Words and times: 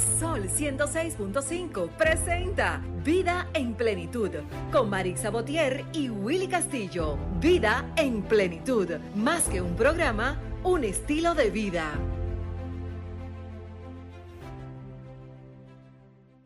Sol 0.00 0.48
106.5 0.48 1.90
presenta 1.90 2.82
Vida 3.04 3.48
en 3.52 3.74
Plenitud 3.74 4.30
con 4.72 4.88
Marix 4.88 5.20
Sabotier 5.20 5.84
y 5.92 6.08
Willy 6.08 6.48
Castillo. 6.48 7.18
Vida 7.38 7.92
en 7.96 8.22
Plenitud, 8.22 8.88
más 9.14 9.46
que 9.50 9.60
un 9.60 9.76
programa, 9.76 10.40
un 10.64 10.84
estilo 10.84 11.34
de 11.34 11.50
vida. 11.50 11.92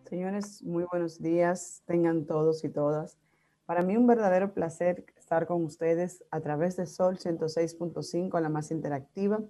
Señores, 0.09 0.61
muy 0.65 0.85
buenos 0.91 1.23
días, 1.23 1.83
tengan 1.87 2.27
todos 2.27 2.65
y 2.65 2.69
todas. 2.71 3.19
Para 3.67 3.83
mí 3.83 3.97
un 3.97 4.09
verdadero 4.09 4.53
placer 4.53 5.07
estar 5.17 5.47
con 5.47 5.63
ustedes 5.63 6.25
a 6.33 6.41
través 6.41 6.77
de 6.77 6.87
Sol 6.87 7.19
106.5, 7.19 8.41
la 8.41 8.49
más 8.49 8.73
interactiva. 8.73 9.41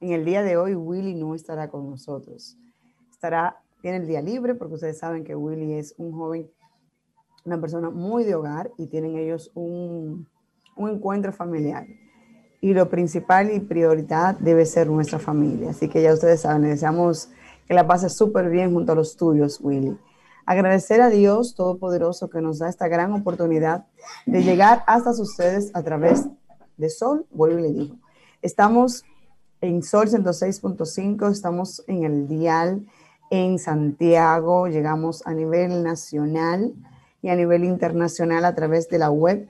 En 0.00 0.12
el 0.12 0.26
día 0.26 0.42
de 0.42 0.58
hoy, 0.58 0.74
Willy 0.74 1.14
no 1.14 1.34
estará 1.34 1.70
con 1.70 1.88
nosotros 1.88 2.58
estará, 3.26 3.60
tiene 3.82 3.98
el 3.98 4.06
día 4.06 4.22
libre 4.22 4.54
porque 4.54 4.74
ustedes 4.74 4.98
saben 4.98 5.24
que 5.24 5.34
Willy 5.34 5.74
es 5.74 5.94
un 5.98 6.12
joven, 6.12 6.48
una 7.44 7.60
persona 7.60 7.90
muy 7.90 8.24
de 8.24 8.36
hogar 8.36 8.70
y 8.78 8.86
tienen 8.86 9.16
ellos 9.16 9.50
un, 9.54 10.28
un 10.76 10.90
encuentro 10.90 11.32
familiar. 11.32 11.86
Y 12.60 12.72
lo 12.72 12.88
principal 12.88 13.52
y 13.52 13.60
prioridad 13.60 14.38
debe 14.38 14.64
ser 14.64 14.86
nuestra 14.86 15.18
familia. 15.18 15.70
Así 15.70 15.88
que 15.88 16.02
ya 16.02 16.14
ustedes 16.14 16.42
saben, 16.42 16.62
deseamos 16.62 17.30
que 17.66 17.74
la 17.74 17.86
pase 17.86 18.08
súper 18.08 18.48
bien 18.48 18.72
junto 18.72 18.92
a 18.92 18.94
los 18.94 19.16
tuyos, 19.16 19.60
Willy. 19.60 19.98
Agradecer 20.46 21.00
a 21.00 21.10
Dios 21.10 21.56
Todopoderoso 21.56 22.30
que 22.30 22.40
nos 22.40 22.60
da 22.60 22.68
esta 22.68 22.86
gran 22.86 23.12
oportunidad 23.12 23.86
de 24.24 24.44
llegar 24.44 24.84
hasta 24.86 25.10
ustedes 25.10 25.74
a 25.74 25.82
través 25.82 26.28
de 26.76 26.88
Sol, 26.90 27.26
vuelvo 27.30 27.58
y 27.58 27.62
le 27.62 27.72
digo. 27.72 27.96
Estamos 28.40 29.04
en 29.60 29.82
Sol 29.82 30.08
106.5, 30.08 31.30
estamos 31.32 31.82
en 31.88 32.04
el 32.04 32.28
dial 32.28 32.86
en 33.30 33.58
Santiago, 33.58 34.68
llegamos 34.68 35.26
a 35.26 35.34
nivel 35.34 35.82
nacional 35.82 36.72
y 37.22 37.28
a 37.28 37.36
nivel 37.36 37.64
internacional 37.64 38.44
a 38.44 38.54
través 38.54 38.88
de 38.88 38.98
la 38.98 39.10
web 39.10 39.48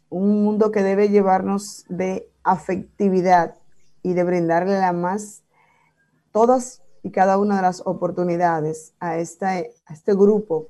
un 0.09 0.43
mundo 0.43 0.71
que 0.71 0.83
debe 0.83 1.09
llevarnos 1.09 1.85
de 1.89 2.29
afectividad 2.43 3.55
y 4.01 4.13
de 4.13 4.23
brindarle 4.23 4.79
la 4.79 4.91
más, 4.93 5.43
todas 6.31 6.82
y 7.03 7.11
cada 7.11 7.37
una 7.37 7.57
de 7.57 7.61
las 7.61 7.81
oportunidades 7.85 8.93
a, 8.99 9.17
esta, 9.17 9.49
a 9.51 9.93
este 9.93 10.15
grupo 10.15 10.69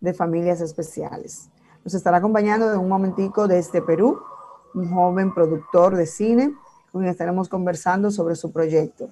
de 0.00 0.14
familias 0.14 0.60
especiales. 0.60 1.50
Nos 1.84 1.94
estará 1.94 2.16
acompañando 2.16 2.72
en 2.72 2.80
un 2.80 2.88
momentico 2.88 3.46
desde 3.46 3.82
Perú, 3.82 4.18
un 4.74 4.92
joven 4.92 5.34
productor 5.34 5.94
de 5.94 6.06
cine, 6.06 6.54
con 6.90 7.02
quien 7.02 7.10
estaremos 7.10 7.48
conversando 7.48 8.10
sobre 8.10 8.34
su 8.34 8.50
proyecto. 8.50 9.10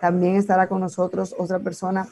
También 0.00 0.36
estará 0.36 0.68
con 0.68 0.80
nosotros 0.80 1.34
otra 1.38 1.58
persona 1.58 2.08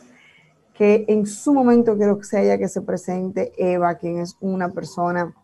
que 0.74 1.04
en 1.08 1.26
su 1.26 1.52
momento 1.52 1.96
quiero 1.96 2.18
que 2.18 2.24
sea 2.24 2.58
que 2.58 2.68
se 2.68 2.80
presente, 2.80 3.52
Eva, 3.56 3.94
quien 3.96 4.18
es 4.18 4.36
una 4.40 4.70
persona 4.70 5.34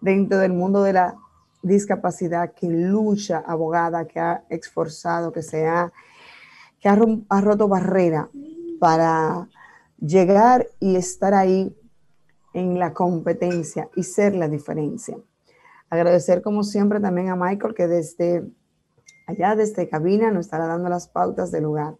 dentro 0.00 0.38
del 0.38 0.52
mundo 0.52 0.82
de 0.82 0.94
la 0.94 1.14
discapacidad 1.62 2.52
que 2.52 2.68
lucha, 2.68 3.42
abogada, 3.46 4.06
que 4.06 4.18
ha 4.18 4.44
esforzado, 4.48 5.32
que 5.32 5.42
se 5.42 5.66
ha 5.66 5.92
que 6.82 6.88
ha, 6.88 7.40
roto 7.40 7.68
barrera 7.68 8.28
para 8.80 9.48
llegar 9.98 10.66
y 10.80 10.96
estar 10.96 11.32
ahí 11.32 11.74
en 12.54 12.78
la 12.80 12.92
competencia 12.92 13.88
y 13.94 14.02
ser 14.02 14.34
la 14.34 14.48
diferencia. 14.48 15.16
Agradecer 15.88 16.42
como 16.42 16.64
siempre 16.64 16.98
también 16.98 17.28
a 17.28 17.36
Michael 17.36 17.74
que 17.74 17.86
desde 17.86 18.50
allá, 19.28 19.54
desde 19.54 19.88
cabina, 19.88 20.32
nos 20.32 20.46
estará 20.46 20.66
dando 20.66 20.88
las 20.88 21.06
pautas 21.06 21.52
del 21.52 21.62
lugar. 21.62 21.94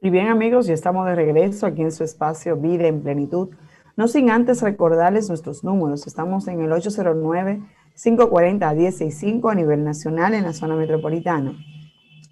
Y 0.00 0.10
bien 0.10 0.26
amigos, 0.26 0.66
ya 0.66 0.74
estamos 0.74 1.06
de 1.06 1.14
regreso 1.14 1.66
aquí 1.66 1.82
en 1.82 1.92
su 1.92 2.02
espacio 2.02 2.56
Vida 2.56 2.88
en 2.88 3.00
Plenitud 3.00 3.50
no 3.96 4.08
sin 4.08 4.30
antes 4.30 4.62
recordarles 4.62 5.28
nuestros 5.28 5.62
números. 5.64 6.06
Estamos 6.06 6.48
en 6.48 6.62
el 6.62 6.70
809-540-165 6.72 9.50
a 9.50 9.54
nivel 9.54 9.84
nacional 9.84 10.32
en 10.34 10.44
la 10.44 10.52
zona 10.52 10.76
metropolitana. 10.76 11.54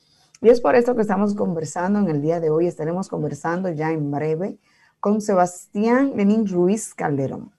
Y 0.43 0.49
es 0.49 0.63
por 0.63 0.75
esto 0.75 0.95
que 0.95 1.03
estamos 1.03 1.35
conversando 1.35 1.99
en 1.99 2.09
el 2.09 2.23
día 2.23 2.41
de 2.41 2.49
hoy. 2.49 2.67
Estaremos 2.67 3.09
conversando 3.09 3.69
ya 3.69 3.91
en 3.91 4.11
breve 4.11 4.57
con 4.99 5.21
Sebastián 5.21 6.13
Lenín 6.17 6.47
Ruiz 6.47 6.95
Calderón, 6.95 7.53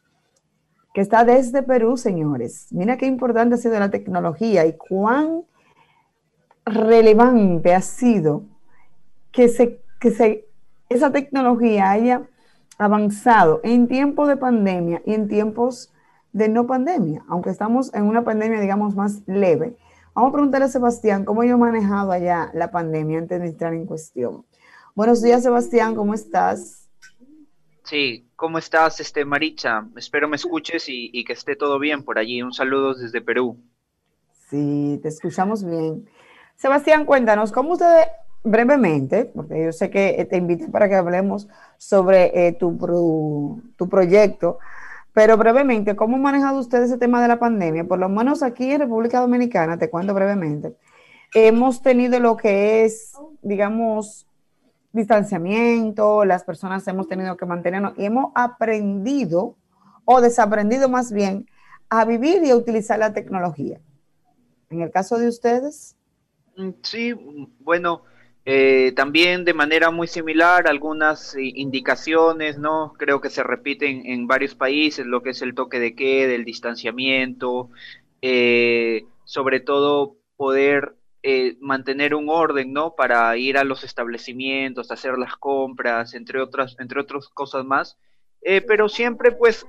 que 0.92 1.01
está 1.01 1.24
desde 1.24 1.62
Perú, 1.62 1.95
señores. 1.95 2.68
Mira 2.72 2.98
qué 2.98 3.06
importante 3.06 3.54
ha 3.54 3.57
sido 3.60 3.78
la 3.78 3.92
tecnología 3.92 4.66
y 4.66 4.75
cuán 4.78 5.44
relevante 6.66 7.75
ha 7.75 7.81
sido 7.81 8.45
que, 9.31 9.48
se, 9.48 9.80
que 10.00 10.10
se, 10.10 10.48
esa 10.89 11.12
tecnología 11.12 11.92
haya 11.92 12.24
avanzado 12.80 13.62
en 13.63 13.88
tiempos 13.88 14.28
de 14.28 14.38
pandemia 14.38 15.04
y 15.06 15.13
en 15.13 15.28
tiempos 15.28 15.94
de 16.33 16.50
no 16.50 16.66
pandemia, 16.66 17.24
aunque 17.28 17.51
estamos 17.51 17.94
en 17.94 18.06
una 18.06 18.24
pandemia, 18.24 18.60
digamos, 18.60 18.95
más 18.95 19.22
leve 19.28 19.78
Vamos 20.13 20.29
a 20.29 20.33
preguntarle 20.33 20.65
a 20.65 20.69
Sebastián 20.69 21.23
cómo 21.23 21.45
yo 21.45 21.55
he 21.55 21.57
manejado 21.57 22.11
allá 22.11 22.51
la 22.53 22.69
pandemia 22.69 23.19
antes 23.19 23.39
de 23.39 23.47
entrar 23.47 23.73
en 23.73 23.85
cuestión. 23.85 24.45
Buenos 24.93 25.21
días, 25.21 25.41
Sebastián, 25.41 25.95
¿cómo 25.95 26.13
estás? 26.13 26.89
Sí, 27.85 28.29
¿cómo 28.35 28.57
estás, 28.57 28.99
este 28.99 29.23
Maricha? 29.23 29.87
Espero 29.95 30.27
me 30.27 30.35
escuches 30.35 30.83
y, 30.87 31.23
que 31.23 31.31
esté 31.31 31.55
todo 31.55 31.79
bien 31.79 32.03
por 32.03 32.19
allí. 32.19 32.41
Un 32.41 32.51
saludo 32.51 32.93
desde 32.93 33.21
Perú. 33.21 33.57
Sí, 34.49 34.99
te 35.01 35.07
escuchamos 35.07 35.63
bien. 35.63 36.09
Sebastián, 36.57 37.05
cuéntanos, 37.05 37.53
¿cómo 37.53 37.73
usted 37.73 38.03
brevemente, 38.43 39.25
porque 39.33 39.63
yo 39.65 39.71
sé 39.71 39.89
que 39.89 40.27
te 40.29 40.35
invito 40.35 40.69
para 40.71 40.89
que 40.89 40.95
hablemos 40.95 41.47
sobre 41.77 42.47
eh, 42.47 42.51
tu, 42.53 43.61
tu 43.77 43.87
proyecto, 43.87 44.59
pero 45.13 45.37
brevemente, 45.37 45.95
¿cómo 45.95 46.15
han 46.15 46.21
manejado 46.21 46.59
ustedes 46.59 46.89
ese 46.89 46.97
tema 46.97 47.21
de 47.21 47.27
la 47.27 47.39
pandemia? 47.39 47.85
Por 47.85 47.99
lo 47.99 48.09
menos 48.09 48.43
aquí 48.43 48.71
en 48.71 48.81
República 48.81 49.19
Dominicana, 49.19 49.77
te 49.77 49.89
cuento 49.89 50.13
brevemente, 50.13 50.75
hemos 51.33 51.81
tenido 51.81 52.19
lo 52.19 52.37
que 52.37 52.85
es, 52.85 53.13
digamos, 53.41 54.27
distanciamiento, 54.93 56.25
las 56.25 56.43
personas 56.43 56.87
hemos 56.87 57.07
tenido 57.07 57.37
que 57.37 57.45
mantenernos 57.45 57.93
y 57.97 58.05
hemos 58.05 58.31
aprendido 58.35 59.55
o 60.05 60.21
desaprendido 60.21 60.89
más 60.89 61.11
bien 61.11 61.47
a 61.89 62.05
vivir 62.05 62.43
y 62.43 62.49
a 62.49 62.55
utilizar 62.55 62.99
la 62.99 63.13
tecnología. 63.13 63.79
En 64.69 64.81
el 64.81 64.91
caso 64.91 65.17
de 65.17 65.27
ustedes. 65.27 65.97
Mm, 66.55 66.69
sí, 66.81 67.13
bueno, 67.59 68.03
eh, 68.43 68.91
también 68.95 69.45
de 69.45 69.53
manera 69.53 69.91
muy 69.91 70.07
similar, 70.07 70.67
algunas 70.67 71.35
indicaciones, 71.38 72.57
¿no? 72.57 72.93
Creo 72.97 73.21
que 73.21 73.29
se 73.29 73.43
repiten 73.43 74.05
en 74.07 74.25
varios 74.25 74.55
países, 74.55 75.05
lo 75.05 75.21
que 75.21 75.31
es 75.31 75.41
el 75.43 75.53
toque 75.53 75.79
de 75.79 75.95
queda, 75.95 76.33
el 76.33 76.43
distanciamiento, 76.43 77.69
eh, 78.21 79.05
sobre 79.25 79.59
todo 79.59 80.17
poder 80.38 80.95
eh, 81.21 81.55
mantener 81.59 82.15
un 82.15 82.29
orden, 82.29 82.73
¿no? 82.73 82.95
Para 82.95 83.38
ir 83.38 83.59
a 83.59 83.63
los 83.63 83.83
establecimientos, 83.83 84.91
hacer 84.91 85.19
las 85.19 85.35
compras, 85.35 86.15
entre 86.15 86.41
otras, 86.41 86.75
entre 86.79 86.99
otras 87.01 87.29
cosas 87.29 87.63
más. 87.65 87.97
pero 88.67 88.89
siempre, 88.89 89.31
pues, 89.31 89.65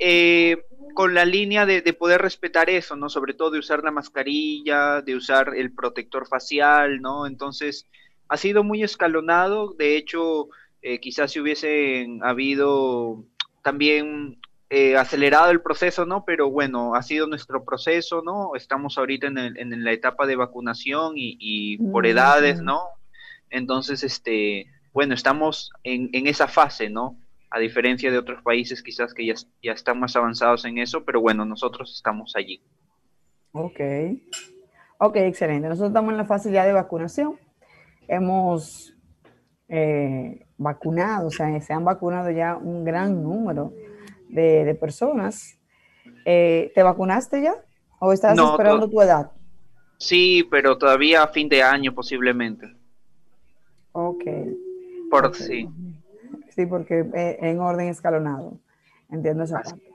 con 0.95 1.15
la 1.15 1.25
línea 1.27 1.67
de, 1.67 1.83
de, 1.83 1.93
poder 1.93 2.23
respetar 2.23 2.71
eso, 2.71 2.97
¿no? 2.97 3.11
Sobre 3.11 3.35
todo 3.35 3.51
de 3.51 3.59
usar 3.59 3.85
la 3.85 3.91
mascarilla, 3.91 5.03
de 5.03 5.15
usar 5.15 5.53
el 5.55 5.75
protector 5.75 6.27
facial, 6.27 7.03
¿no? 7.03 7.27
Entonces, 7.27 7.87
ha 8.33 8.39
sido 8.39 8.65
muy 8.65 8.83
escalonado, 8.83 9.75
de 9.75 9.95
hecho, 9.99 10.49
eh, 10.81 11.01
quizás 11.01 11.33
si 11.33 11.39
hubiesen 11.39 12.25
habido 12.25 13.27
también 13.63 14.39
eh, 14.71 14.97
acelerado 14.97 15.51
el 15.51 15.61
proceso, 15.61 16.07
¿no? 16.07 16.25
Pero 16.25 16.51
bueno, 16.51 16.95
ha 16.95 17.03
sido 17.03 17.27
nuestro 17.27 17.63
proceso, 17.63 18.23
¿no? 18.25 18.57
Estamos 18.57 18.97
ahorita 18.97 19.27
en, 19.27 19.37
en 19.39 19.85
la 19.85 19.93
etapa 19.93 20.27
de 20.27 20.37
vacunación 20.37 21.13
y, 21.15 21.77
por 21.93 22.07
edades, 22.07 22.63
¿no? 22.63 22.81
Entonces, 23.51 24.03
este, 24.03 24.67
bueno, 24.95 25.13
estamos 25.13 25.71
en, 25.85 26.09
en, 26.15 26.27
esa 26.27 26.49
fase, 26.49 26.89
¿no? 26.89 27.19
A 27.51 27.59
diferencia 27.59 28.11
de 28.11 28.17
otros 28.17 28.43
países 28.43 28.83
quizás 28.83 29.13
que 29.13 29.27
ya, 29.27 29.35
ya 29.63 29.73
están 29.73 30.01
más 30.01 30.17
avanzados 30.17 30.65
en 30.65 30.79
eso, 30.79 31.05
pero 31.05 31.21
bueno, 31.21 31.45
nosotros 31.45 31.93
estamos 31.95 32.33
allí. 32.35 32.63
Ok. 33.53 33.81
Ok, 34.97 35.17
excelente. 35.17 35.69
Nosotros 35.69 35.91
estamos 35.91 36.13
en 36.13 36.17
la 36.17 36.25
fase 36.25 36.51
ya 36.51 36.65
de 36.65 36.73
vacunación 36.73 37.39
hemos 38.09 38.95
eh, 39.69 40.47
vacunado, 40.59 41.29
o 41.29 41.31
sea, 41.31 41.61
se 41.61 41.73
han 41.73 41.85
vacunado 41.85 42.31
ya 42.31 42.57
un 42.57 42.85
gran 42.85 43.23
número 43.23 43.73
de, 44.29 44.77
personas. 44.81 45.59
Eh, 46.25 46.73
¿Te 46.75 46.83
vacunaste 46.83 47.43
ya? 47.43 47.55
¿O 47.99 48.13
estás 48.13 48.39
esperando 48.39 48.89
tu 48.89 49.01
edad? 49.01 49.31
Sí, 49.99 50.47
pero 50.51 50.77
todavía 50.77 51.23
a 51.23 51.29
fin 51.29 51.49
de 51.49 51.63
año 51.63 51.95
posiblemente. 51.95 52.67
Ok. 53.93 54.25
Por 55.11 55.35
sí. 55.35 55.69
Sí, 56.49 56.67
porque 56.67 57.07
eh, 57.15 57.39
en 57.41 57.61
orden 57.61 57.89
escalonado. 57.89 58.59
Entiendo 59.11 59.45
esa 59.45 59.61
parte. 59.61 59.93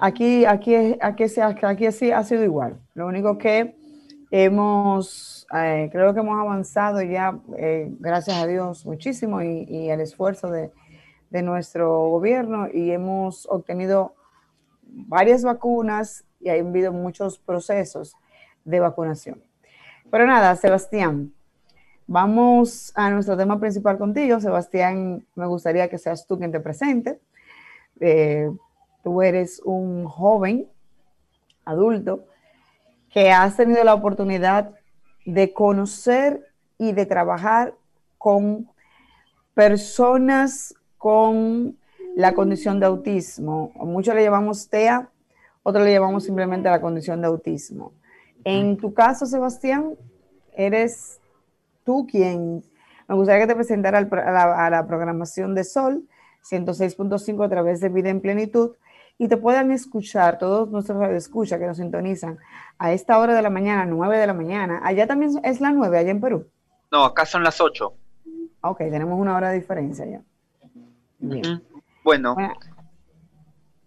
Aquí, 0.00 0.44
aquí, 0.44 0.74
aquí, 1.00 1.24
aquí, 1.40 1.64
aquí 1.66 1.92
sí 1.92 2.10
ha 2.10 2.24
sido 2.24 2.42
igual. 2.42 2.80
Lo 2.94 3.06
único 3.06 3.38
que 3.38 3.76
hemos 4.32 5.46
eh, 5.54 5.90
creo 5.92 6.14
que 6.14 6.20
hemos 6.20 6.40
avanzado 6.40 7.02
ya, 7.02 7.38
eh, 7.58 7.94
gracias 8.00 8.38
a 8.38 8.46
Dios, 8.46 8.86
muchísimo 8.86 9.42
y, 9.42 9.64
y 9.68 9.90
al 9.90 10.00
esfuerzo 10.00 10.50
de, 10.50 10.72
de, 11.28 11.42
nuestro 11.42 12.08
gobierno 12.08 12.68
y 12.72 12.90
hemos 12.90 13.46
obtenido 13.50 14.14
varias 14.82 15.44
vacunas 15.44 16.24
y 16.40 16.48
ha 16.48 16.54
habido 16.54 16.90
muchos 16.90 17.38
procesos 17.38 18.14
de 18.64 18.80
vacunación. 18.80 19.42
Pero 20.10 20.26
nada, 20.26 20.56
Sebastián, 20.56 21.34
vamos 22.06 22.92
a 22.94 23.10
nuestro 23.10 23.36
tema 23.36 23.60
principal 23.60 23.98
contigo. 23.98 24.40
Sebastián, 24.40 25.26
me 25.34 25.46
gustaría 25.46 25.90
que 25.90 25.98
seas 25.98 26.26
tú 26.26 26.38
quien 26.38 26.50
te 26.50 26.60
presente. 26.60 27.20
Eh, 28.00 28.50
tú 29.04 29.20
eres 29.20 29.60
un 29.66 30.06
joven 30.06 30.66
adulto 31.66 32.24
que 33.12 33.30
has 33.30 33.56
tenido 33.56 33.84
la 33.84 33.94
oportunidad 33.94 34.74
de 35.24 35.52
conocer 35.52 36.48
y 36.78 36.92
de 36.92 37.06
trabajar 37.06 37.74
con 38.18 38.68
personas 39.54 40.74
con 40.98 41.76
la 42.16 42.34
condición 42.34 42.80
de 42.80 42.86
autismo. 42.86 43.72
Muchos 43.76 44.14
le 44.14 44.24
llamamos 44.24 44.68
TEA, 44.68 45.08
otros 45.62 45.84
le 45.84 45.92
llamamos 45.92 46.24
simplemente 46.24 46.68
la 46.68 46.80
condición 46.80 47.20
de 47.20 47.26
autismo. 47.26 47.92
En 48.44 48.76
tu 48.76 48.92
caso, 48.92 49.26
Sebastián, 49.26 49.94
eres 50.54 51.20
tú 51.84 52.06
quien 52.10 52.64
me 53.08 53.14
gustaría 53.14 53.42
que 53.42 53.48
te 53.48 53.54
presentara 53.54 53.98
a 53.98 54.70
la, 54.70 54.86
programación 54.86 55.54
de 55.54 55.64
Sol 55.64 56.04
106.5 56.50 57.44
a 57.44 57.48
través 57.48 57.80
de 57.80 57.88
Vida 57.88 58.10
en 58.10 58.20
Plenitud 58.20 58.72
y 59.22 59.28
te 59.28 59.36
puedan 59.36 59.70
escuchar, 59.70 60.36
todos 60.36 60.68
nuestros 60.68 61.00
escucha 61.12 61.56
que 61.56 61.64
nos 61.64 61.76
sintonizan 61.76 62.40
a 62.76 62.92
esta 62.92 63.20
hora 63.20 63.36
de 63.36 63.40
la 63.40 63.50
mañana, 63.50 63.86
9 63.86 64.18
de 64.18 64.26
la 64.26 64.34
mañana. 64.34 64.80
Allá 64.82 65.06
también 65.06 65.30
es 65.44 65.60
la 65.60 65.70
9, 65.70 65.96
allá 65.96 66.10
en 66.10 66.20
Perú. 66.20 66.48
No, 66.90 67.04
acá 67.04 67.24
son 67.24 67.44
las 67.44 67.60
8. 67.60 67.94
Ok, 68.62 68.78
tenemos 68.78 69.16
una 69.20 69.36
hora 69.36 69.50
de 69.50 69.60
diferencia 69.60 70.06
ya. 70.06 70.22
Bueno. 72.02 72.34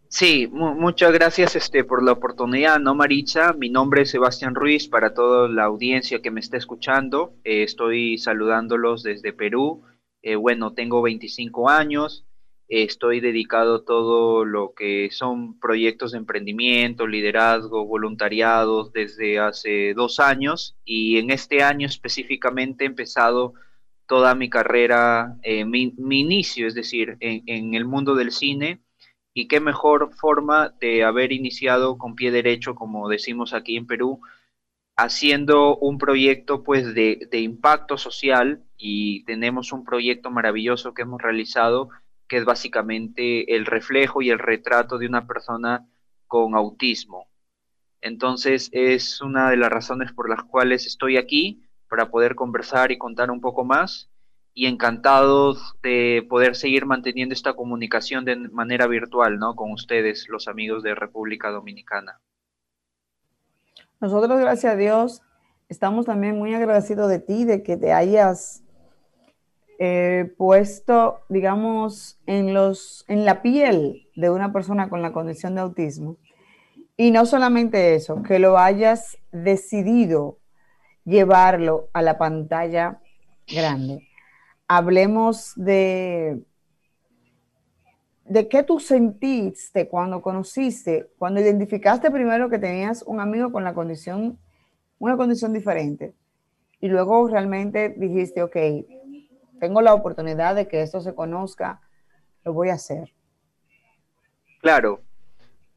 Sí, 0.07 0.47
muchas 0.49 1.11
gracias 1.11 1.57
este, 1.57 1.83
por 1.83 2.01
la 2.01 2.13
oportunidad, 2.13 2.79
¿no, 2.79 2.95
Maricha? 2.95 3.51
Mi 3.51 3.69
nombre 3.69 4.03
es 4.03 4.11
Sebastián 4.11 4.55
Ruiz, 4.55 4.87
para 4.87 5.13
toda 5.13 5.49
la 5.49 5.65
audiencia 5.65 6.21
que 6.21 6.31
me 6.31 6.39
está 6.39 6.55
escuchando. 6.55 7.33
Eh, 7.43 7.63
estoy 7.63 8.17
saludándolos 8.19 9.03
desde 9.03 9.33
Perú. 9.33 9.83
Eh, 10.21 10.37
bueno, 10.37 10.71
tengo 10.71 11.01
25 11.01 11.69
años, 11.69 12.25
estoy 12.67 13.19
dedicado 13.19 13.75
a 13.75 13.85
todo 13.85 14.45
lo 14.45 14.73
que 14.73 15.09
son 15.11 15.59
proyectos 15.59 16.11
de 16.11 16.17
emprendimiento, 16.17 17.07
liderazgo, 17.07 17.85
voluntariados 17.85 18.91
desde 18.91 19.39
hace 19.39 19.93
dos 19.93 20.19
años 20.19 20.75
y 20.83 21.17
en 21.17 21.31
este 21.31 21.61
año 21.63 21.87
específicamente 21.87 22.83
he 22.83 22.87
empezado 22.87 23.53
toda 24.07 24.35
mi 24.35 24.49
carrera, 24.49 25.37
eh, 25.43 25.65
mi, 25.65 25.93
inicio, 25.97 26.67
es 26.67 26.75
decir, 26.75 27.17
en, 27.19 27.43
en, 27.47 27.73
el 27.73 27.85
mundo 27.85 28.15
del 28.15 28.31
cine. 28.31 28.81
Y 29.33 29.47
qué 29.47 29.59
mejor 29.59 30.13
forma 30.15 30.69
de 30.79 31.03
haber 31.03 31.31
iniciado 31.31 31.97
con 31.97 32.15
pie 32.15 32.31
derecho, 32.31 32.75
como 32.75 33.09
decimos 33.09 33.53
aquí 33.53 33.75
en 33.77 33.87
Perú, 33.87 34.21
haciendo 34.95 35.75
un 35.77 35.97
proyecto 35.97 36.63
pues 36.63 36.93
de, 36.93 37.27
de 37.29 37.39
impacto 37.39 37.97
social. 37.97 38.63
Y 38.77 39.23
tenemos 39.25 39.71
un 39.73 39.83
proyecto 39.83 40.31
maravilloso 40.31 40.93
que 40.93 41.01
hemos 41.01 41.21
realizado 41.21 41.89
que 42.27 42.37
es 42.37 42.45
básicamente 42.45 43.55
el 43.55 43.65
reflejo 43.65 44.21
y 44.21 44.29
el 44.29 44.39
retrato 44.39 44.97
de 44.97 45.07
una 45.07 45.27
persona 45.27 45.87
con 46.27 46.55
autismo. 46.55 47.27
Entonces 48.01 48.69
es 48.71 49.21
una 49.21 49.49
de 49.49 49.57
las 49.57 49.69
razones 49.69 50.11
por 50.11 50.29
las 50.29 50.43
cuales 50.43 50.85
estoy 50.85 51.17
aquí, 51.17 51.61
para 51.87 52.09
poder 52.09 52.35
conversar 52.35 52.91
y 52.91 52.97
contar 52.97 53.31
un 53.31 53.41
poco 53.41 53.63
más, 53.63 54.09
y 54.53 54.67
encantados 54.67 55.75
de 55.83 56.25
poder 56.29 56.55
seguir 56.55 56.85
manteniendo 56.85 57.33
esta 57.33 57.53
comunicación 57.53 58.25
de 58.25 58.35
manera 58.35 58.87
virtual, 58.87 59.37
¿no? 59.37 59.55
Con 59.55 59.71
ustedes, 59.71 60.27
los 60.29 60.47
amigos 60.47 60.81
de 60.81 60.95
República 60.95 61.51
Dominicana. 61.51 62.19
Nosotros, 63.99 64.39
gracias 64.39 64.73
a 64.73 64.77
Dios, 64.77 65.21
estamos 65.67 66.05
también 66.05 66.37
muy 66.37 66.53
agradecidos 66.53 67.09
de 67.09 67.19
ti, 67.19 67.43
de 67.45 67.63
que 67.63 67.77
te 67.77 67.91
hayas 67.91 68.64
eh, 69.77 70.33
puesto, 70.37 71.21
digamos, 71.27 72.17
en, 72.25 72.53
la 72.53 73.41
piel 73.41 74.07
de 74.15 74.29
una 74.29 74.53
persona 74.53 74.89
con 74.89 75.01
la 75.01 75.11
condición 75.11 75.55
de 75.55 75.61
autismo. 75.61 76.17
Y 76.97 77.11
no 77.11 77.25
solamente 77.25 77.95
eso, 77.95 78.23
que 78.23 78.39
lo 78.39 78.57
hayas 78.57 79.17
decidido 79.31 80.37
llevarlo 81.03 81.89
a 81.91 82.01
la 82.01 82.17
pantalla 82.17 83.01
grande. 83.47 84.07
Hablemos 84.67 85.53
de, 85.57 86.41
de 88.23 88.47
qué 88.47 88.63
tú 88.63 88.79
sentiste 88.79 89.89
cuando 89.89 90.21
conociste, 90.21 91.09
cuando 91.17 91.41
identificaste 91.41 92.09
primero 92.11 92.49
que 92.49 92.59
tenías 92.59 93.03
un 93.03 93.19
amigo 93.19 93.51
con 93.51 93.65
la 93.65 93.73
condición, 93.73 94.39
una 94.99 95.17
condición 95.17 95.51
diferente. 95.51 96.13
Y 96.79 96.87
luego 96.87 97.27
realmente 97.27 97.89
dijiste, 97.89 98.41
ok, 98.41 98.55
tengo 99.59 99.81
la 99.81 99.93
oportunidad 99.93 100.55
de 100.55 100.67
que 100.67 100.81
esto 100.81 101.01
se 101.01 101.15
conozca, 101.15 101.81
lo 102.43 102.53
voy 102.53 102.69
a 102.69 102.73
hacer. 102.73 103.13
Claro. 104.61 105.01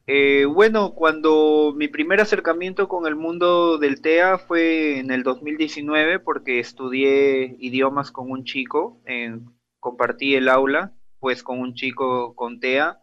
Eh, 0.07 0.45
bueno, 0.45 0.95
cuando 0.95 1.73
mi 1.75 1.87
primer 1.87 2.19
acercamiento 2.19 2.87
con 2.87 3.05
el 3.05 3.15
mundo 3.15 3.77
del 3.77 4.01
TEA 4.01 4.39
fue 4.39 4.97
en 4.97 5.11
el 5.11 5.21
2019 5.21 6.19
porque 6.19 6.59
estudié 6.59 7.55
idiomas 7.59 8.11
con 8.11 8.31
un 8.31 8.43
chico, 8.43 8.99
compartí 9.79 10.33
el 10.33 10.49
aula 10.49 10.93
pues 11.19 11.43
con 11.43 11.59
un 11.59 11.75
chico 11.75 12.33
con 12.35 12.59
TEA. 12.59 12.99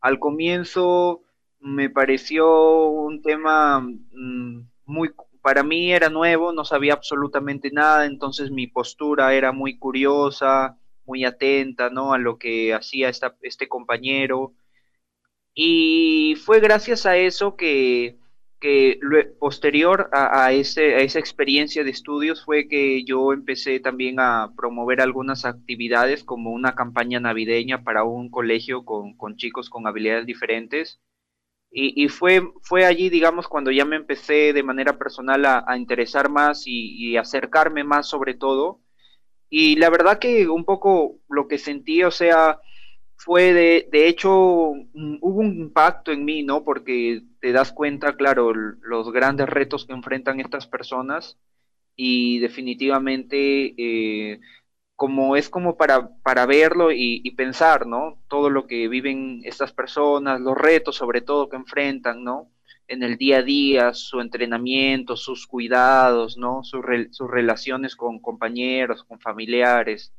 Al 0.00 0.18
comienzo 0.18 1.22
me 1.60 1.90
pareció 1.90 2.88
un 2.88 3.22
tema 3.22 3.80
mm, 3.80 4.68
muy, 4.84 5.10
para 5.44 5.62
mí 5.62 5.92
era 5.92 6.08
nuevo, 6.08 6.52
no 6.54 6.64
sabía 6.64 6.94
absolutamente 6.94 7.70
nada, 7.70 8.06
entonces 8.06 8.50
mi 8.50 8.66
postura 8.66 9.34
era 9.34 9.52
muy 9.52 9.78
curiosa, 9.78 10.78
muy 11.04 11.26
atenta, 11.26 11.90
¿no? 11.90 12.14
A 12.14 12.18
lo 12.18 12.38
que 12.38 12.72
hacía 12.72 13.10
este 13.42 13.68
compañero 13.68 14.54
y 15.54 16.36
fue 16.44 16.60
gracias 16.60 17.04
a 17.04 17.18
eso 17.18 17.56
que, 17.56 18.16
que 18.58 18.98
posterior 19.38 20.08
a, 20.12 20.50
ese, 20.52 20.94
a 20.94 21.00
esa 21.00 21.18
experiencia 21.18 21.84
de 21.84 21.90
estudios 21.90 22.42
fue 22.42 22.66
que 22.66 23.04
yo 23.04 23.34
empecé 23.34 23.80
también 23.80 24.20
a 24.20 24.52
promover 24.56 25.02
algunas 25.02 25.44
actividades 25.44 26.24
como 26.24 26.52
una 26.52 26.74
campaña 26.74 27.20
navideña 27.20 27.84
para 27.84 28.04
un 28.04 28.30
colegio 28.30 28.86
con, 28.86 29.14
con 29.16 29.36
chicos 29.36 29.68
con 29.68 29.86
habilidades 29.86 30.24
diferentes. 30.24 31.00
Y, 31.76 32.04
y, 32.04 32.08
fue, 32.08 32.40
fue 32.62 32.86
allí, 32.86 33.10
digamos, 33.10 33.48
cuando 33.48 33.72
ya 33.72 33.84
me 33.84 33.96
empecé 33.96 34.52
de 34.52 34.62
manera 34.62 34.96
personal 34.96 35.44
a, 35.44 35.64
a 35.66 35.76
interesar 35.76 36.30
más 36.30 36.68
y, 36.68 36.94
y, 36.96 37.16
acercarme 37.16 37.82
más 37.82 38.08
sobre 38.08 38.34
todo. 38.34 38.80
Y 39.50 39.74
la 39.76 39.90
verdad 39.90 40.20
que 40.20 40.48
un 40.48 40.64
poco 40.64 41.18
lo 41.28 41.48
que 41.48 41.58
sentí, 41.58 42.04
o 42.04 42.12
sea, 42.12 42.60
fue 43.16 43.52
de, 43.52 43.88
de 43.90 44.08
hecho, 44.08 44.72
mm, 44.92 45.16
hubo 45.20 45.40
un 45.40 45.58
impacto 45.58 46.12
en 46.12 46.24
mí, 46.24 46.44
¿no? 46.44 46.62
Porque 46.62 47.22
te 47.40 47.52
das 47.52 47.72
cuenta, 47.72 48.16
claro, 48.16 48.52
los 48.54 49.10
grandes 49.12 49.48
retos 49.48 49.84
que 49.84 49.94
enfrentan 49.94 50.40
estas 50.40 50.68
personas 50.68 51.38
y 51.96 52.38
definitivamente 52.38 53.74
eh, 53.76 54.40
como 54.96 55.36
es 55.36 55.48
como 55.48 55.76
para, 55.76 56.08
para 56.22 56.46
verlo 56.46 56.92
y, 56.92 57.20
y, 57.24 57.30
pensar, 57.32 57.86
¿no? 57.86 58.18
Todo 58.28 58.50
lo 58.50 58.66
que 58.66 58.88
viven 58.88 59.40
estas 59.44 59.72
personas, 59.72 60.40
los 60.40 60.56
retos 60.56 60.96
sobre 60.96 61.20
todo 61.20 61.48
que 61.48 61.56
enfrentan, 61.56 62.22
¿no? 62.22 62.50
En 62.86 63.02
el 63.02 63.16
día 63.16 63.38
a 63.38 63.42
día, 63.42 63.94
su 63.94 64.20
entrenamiento, 64.20 65.16
sus 65.16 65.46
cuidados, 65.46 66.36
¿no? 66.36 66.62
Sus, 66.62 66.84
sus 67.10 67.30
relaciones 67.30 67.96
con 67.96 68.20
compañeros, 68.20 69.02
con 69.04 69.18
familiares. 69.20 70.12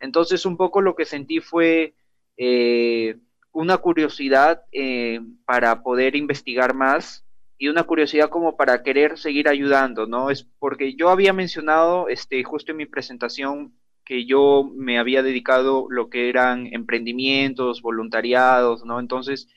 Entonces, 0.00 0.46
un 0.46 0.56
poco 0.56 0.80
lo 0.80 0.94
que 0.94 1.04
sentí 1.04 1.40
fue 1.40 1.94
eh, 2.36 3.16
una 3.52 3.78
curiosidad 3.78 4.62
eh, 4.72 5.20
para 5.44 5.82
poder 5.82 6.16
investigar 6.16 6.74
más 6.74 7.24
y 7.58 7.68
una 7.68 7.84
curiosidad 7.84 8.30
como 8.30 8.56
para 8.56 8.82
querer 8.82 9.18
seguir 9.18 9.48
ayudando, 9.48 10.06
¿no? 10.06 10.30
Es 10.30 10.44
porque 10.58 10.94
yo 10.94 11.10
había 11.10 11.32
mencionado, 11.32 12.08
este, 12.08 12.42
justo 12.42 12.72
en 12.72 12.78
mi 12.78 12.86
presentación, 12.86 13.72
que 14.04 14.26
yo 14.26 14.70
me 14.74 14.98
había 14.98 15.22
dedicado 15.22 15.86
lo 15.88 16.10
que 16.10 16.28
eran 16.28 16.68
emprendimientos, 16.72 17.82
voluntariados, 17.82 18.84
¿no? 18.84 19.00
Entonces, 19.00 19.48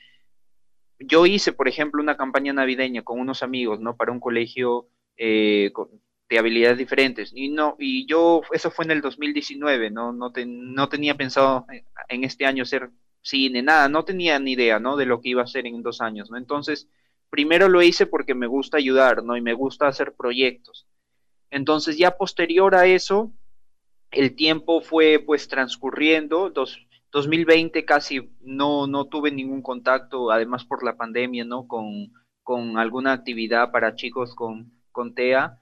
yo 0.99 1.25
hice, 1.25 1.53
por 1.53 1.67
ejemplo, 1.67 2.01
una 2.01 2.17
campaña 2.17 2.53
navideña 2.53 3.03
con 3.03 3.19
unos 3.19 3.43
amigos, 3.43 3.79
¿no? 3.79 3.95
Para 3.95 4.11
un 4.11 4.19
colegio 4.19 4.87
eh, 5.17 5.71
de 6.29 6.39
habilidades 6.39 6.77
diferentes. 6.77 7.31
Y 7.35 7.49
no, 7.49 7.75
y 7.79 8.05
yo, 8.07 8.41
eso 8.51 8.71
fue 8.71 8.85
en 8.85 8.91
el 8.91 9.01
2019, 9.01 9.91
no, 9.91 10.11
no, 10.11 10.31
no 10.45 10.89
tenía 10.89 11.15
pensado 11.15 11.65
en 12.09 12.23
este 12.23 12.45
año 12.45 12.63
hacer 12.63 12.89
cine, 13.21 13.61
nada, 13.61 13.89
no 13.89 14.05
tenía 14.05 14.39
ni 14.39 14.53
idea, 14.53 14.79
¿no? 14.79 14.95
De 14.95 15.05
lo 15.05 15.21
que 15.21 15.29
iba 15.29 15.41
a 15.41 15.45
hacer 15.45 15.67
en 15.67 15.81
dos 15.83 16.01
años, 16.01 16.31
¿no? 16.31 16.37
Entonces, 16.37 16.87
primero 17.29 17.67
lo 17.67 17.81
hice 17.81 18.05
porque 18.05 18.33
me 18.33 18.47
gusta 18.47 18.77
ayudar, 18.77 19.23
¿no? 19.23 19.35
Y 19.37 19.41
me 19.41 19.53
gusta 19.53 19.87
hacer 19.87 20.13
proyectos. 20.13 20.87
Entonces, 21.49 21.97
ya 21.97 22.17
posterior 22.17 22.75
a 22.75 22.87
eso, 22.87 23.31
el 24.11 24.35
tiempo 24.35 24.81
fue 24.81 25.21
pues 25.25 25.47
transcurriendo, 25.47 26.49
dos, 26.49 26.79
2020 27.11 27.85
casi 27.85 28.29
no, 28.41 28.87
no 28.87 29.05
tuve 29.05 29.31
ningún 29.31 29.61
contacto, 29.61 30.31
además 30.31 30.65
por 30.65 30.83
la 30.83 30.95
pandemia, 30.95 31.45
¿no? 31.45 31.67
Con, 31.67 32.13
con 32.43 32.77
alguna 32.77 33.13
actividad 33.13 33.71
para 33.71 33.95
chicos 33.95 34.35
con, 34.35 34.71
con 34.91 35.13
TEA 35.13 35.59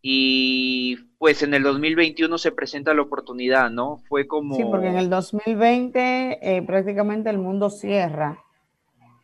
y 0.00 0.96
pues 1.18 1.42
en 1.42 1.54
el 1.54 1.62
2021 1.64 2.38
se 2.38 2.52
presenta 2.52 2.94
la 2.94 3.02
oportunidad, 3.02 3.70
¿no? 3.70 3.98
Fue 4.08 4.26
como... 4.26 4.54
Sí, 4.54 4.64
porque 4.64 4.88
en 4.88 4.96
el 4.96 5.10
2020 5.10 6.38
eh, 6.40 6.62
prácticamente 6.62 7.30
el 7.30 7.38
mundo 7.38 7.70
cierra. 7.70 8.38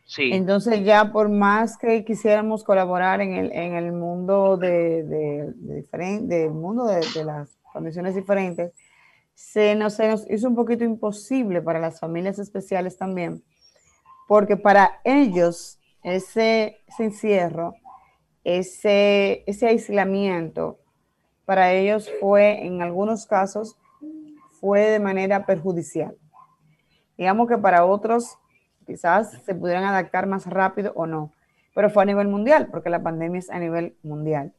Sí. 0.05 0.31
Entonces 0.33 0.83
ya 0.83 1.11
por 1.11 1.29
más 1.29 1.77
que 1.77 2.03
quisiéramos 2.03 2.63
colaborar 2.63 3.21
en 3.21 3.33
el, 3.33 3.51
en 3.53 3.73
el 3.73 3.91
mundo 3.91 4.57
de, 4.57 5.03
de, 5.03 5.53
de 6.21 6.49
mundo 6.49 6.85
de, 6.85 6.99
de, 7.15 7.23
las 7.23 7.57
condiciones 7.75 8.15
diferentes, 8.15 8.71
se 9.33 9.75
nos, 9.75 9.95
se 9.95 10.07
nos 10.07 10.29
hizo 10.31 10.47
un 10.47 10.55
poquito 10.55 10.85
imposible 10.85 11.61
para 11.61 11.77
las 11.77 11.99
familias 11.99 12.39
especiales 12.39 12.97
también, 12.97 13.43
porque 14.27 14.55
para 14.55 15.01
ellos 15.03 15.77
ese, 16.03 16.77
encierro 16.97 17.75
ese, 18.45 19.43
ese 19.45 19.67
aislamiento 19.67 20.79
para 21.43 21.73
ellos 21.73 22.09
fue, 22.19 22.65
en 22.65 22.81
algunos 22.81 23.25
casos, 23.25 23.77
fue 24.59 24.81
de 24.81 24.99
manera 24.99 25.45
perjudicial. 25.45 26.15
Digamos 27.17 27.47
que 27.49 27.57
para 27.57 27.85
otros 27.85 28.37
quizás 28.87 29.31
se 29.43 29.53
pudieran 29.53 29.83
adaptar 29.83 30.27
más 30.27 30.47
rápido 30.47 30.93
o 30.95 31.05
no, 31.05 31.33
pero 31.73 31.89
fue 31.89 32.03
a 32.03 32.05
nivel 32.05 32.29
mundial, 32.29 32.69
porque 32.71 32.89
la 32.89 33.03
pandemia 33.03 33.39
es 33.39 33.49
a 33.49 33.59
nivel 33.59 33.97
mundial. 34.01 34.53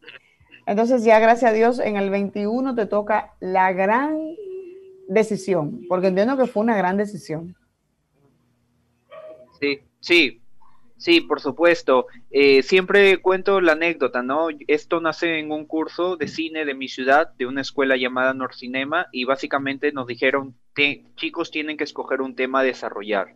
Entonces 0.66 1.04
ya 1.04 1.18
gracias 1.18 1.52
a 1.52 1.54
Dios 1.54 1.78
en 1.78 1.96
el 1.96 2.10
21 2.10 2.74
te 2.74 2.86
toca 2.86 3.34
la 3.40 3.72
gran 3.72 4.18
decisión, 5.08 5.82
porque 5.88 6.08
entiendo 6.08 6.36
que 6.36 6.46
fue 6.46 6.62
una 6.62 6.76
gran 6.76 6.96
decisión. 6.96 7.56
Sí, 9.60 9.80
sí, 10.00 10.42
Sí, 10.98 11.20
por 11.20 11.40
supuesto. 11.40 12.06
Eh, 12.30 12.62
siempre 12.62 13.18
cuento 13.18 13.60
la 13.60 13.72
anécdota, 13.72 14.22
¿no? 14.22 14.48
Esto 14.66 15.00
nace 15.00 15.38
en 15.38 15.52
un 15.52 15.66
curso 15.66 16.16
de 16.16 16.26
cine 16.26 16.64
de 16.64 16.74
mi 16.74 16.88
ciudad, 16.88 17.32
de 17.34 17.46
una 17.46 17.60
escuela 17.60 17.96
llamada 17.96 18.32
Norcinema, 18.32 19.08
y 19.12 19.24
básicamente 19.24 19.92
nos 19.92 20.06
dijeron, 20.06 20.54
chicos 21.16 21.50
tienen 21.50 21.76
que 21.76 21.84
escoger 21.84 22.22
un 22.22 22.34
tema 22.34 22.60
a 22.60 22.64
desarrollar. 22.64 23.34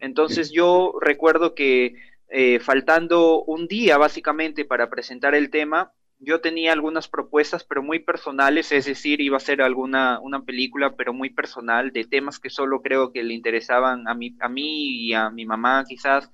Entonces 0.00 0.50
yo 0.50 0.94
recuerdo 1.00 1.54
que 1.54 1.94
eh, 2.28 2.58
faltando 2.58 3.42
un 3.44 3.68
día 3.68 3.98
básicamente 3.98 4.64
para 4.64 4.88
presentar 4.88 5.34
el 5.34 5.50
tema, 5.50 5.92
yo 6.24 6.40
tenía 6.40 6.72
algunas 6.72 7.08
propuestas, 7.08 7.64
pero 7.64 7.82
muy 7.82 8.00
personales, 8.00 8.72
es 8.72 8.86
decir, 8.86 9.20
iba 9.20 9.36
a 9.36 9.40
ser 9.40 9.62
alguna 9.62 10.18
una 10.20 10.44
película, 10.44 10.96
pero 10.96 11.12
muy 11.12 11.30
personal, 11.30 11.92
de 11.92 12.04
temas 12.04 12.38
que 12.38 12.50
solo 12.50 12.82
creo 12.82 13.12
que 13.12 13.22
le 13.22 13.34
interesaban 13.34 14.08
a 14.08 14.14
mí, 14.14 14.36
a 14.40 14.48
mí 14.48 15.06
y 15.06 15.14
a 15.14 15.30
mi 15.30 15.46
mamá 15.46 15.84
quizás 15.88 16.30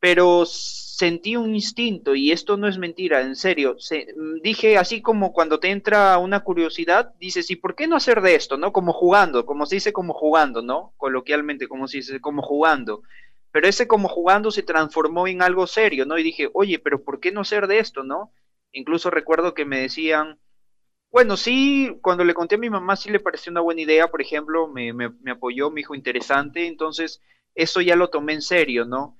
pero 0.00 0.44
sentí 0.46 1.36
un 1.36 1.54
instinto 1.54 2.14
y 2.14 2.30
esto 2.32 2.56
no 2.56 2.68
es 2.68 2.78
mentira, 2.78 3.22
en 3.22 3.36
serio. 3.36 3.76
dije 4.42 4.78
así 4.78 5.02
como 5.02 5.32
cuando 5.32 5.58
te 5.58 5.70
entra 5.70 6.16
una 6.18 6.40
curiosidad, 6.40 7.14
dices, 7.18 7.50
¿y 7.50 7.56
por 7.56 7.74
qué 7.74 7.86
no 7.86 7.96
hacer 7.96 8.20
de 8.20 8.34
esto, 8.34 8.56
no? 8.56 8.72
Como 8.72 8.92
jugando, 8.92 9.44
como 9.46 9.66
se 9.66 9.76
dice 9.76 9.92
como 9.92 10.14
jugando, 10.14 10.62
¿no? 10.62 10.92
Coloquialmente, 10.96 11.68
como 11.68 11.88
se 11.88 11.98
dice 11.98 12.20
como 12.20 12.42
jugando. 12.42 13.02
Pero 13.50 13.68
ese 13.68 13.88
como 13.88 14.08
jugando 14.08 14.50
se 14.50 14.62
transformó 14.62 15.26
en 15.26 15.42
algo 15.42 15.66
serio, 15.66 16.06
¿no? 16.06 16.18
Y 16.18 16.22
dije, 16.22 16.50
oye, 16.52 16.78
pero 16.78 17.02
¿por 17.02 17.20
qué 17.20 17.32
no 17.32 17.40
hacer 17.40 17.66
de 17.66 17.78
esto, 17.78 18.04
no? 18.04 18.32
Incluso 18.76 19.10
recuerdo 19.10 19.54
que 19.54 19.64
me 19.64 19.80
decían, 19.80 20.38
bueno, 21.10 21.38
sí, 21.38 21.96
cuando 22.02 22.24
le 22.24 22.34
conté 22.34 22.56
a 22.56 22.58
mi 22.58 22.68
mamá 22.68 22.94
sí 22.94 23.10
le 23.10 23.20
pareció 23.20 23.50
una 23.50 23.62
buena 23.62 23.80
idea, 23.80 24.08
por 24.08 24.20
ejemplo, 24.20 24.68
me, 24.68 24.92
apoyó, 25.30 25.70
me 25.70 25.80
dijo 25.80 25.94
interesante, 25.94 26.66
entonces 26.66 27.22
eso 27.54 27.80
ya 27.80 27.96
lo 27.96 28.10
tomé 28.10 28.34
en 28.34 28.42
serio, 28.42 28.84
¿no? 28.84 29.16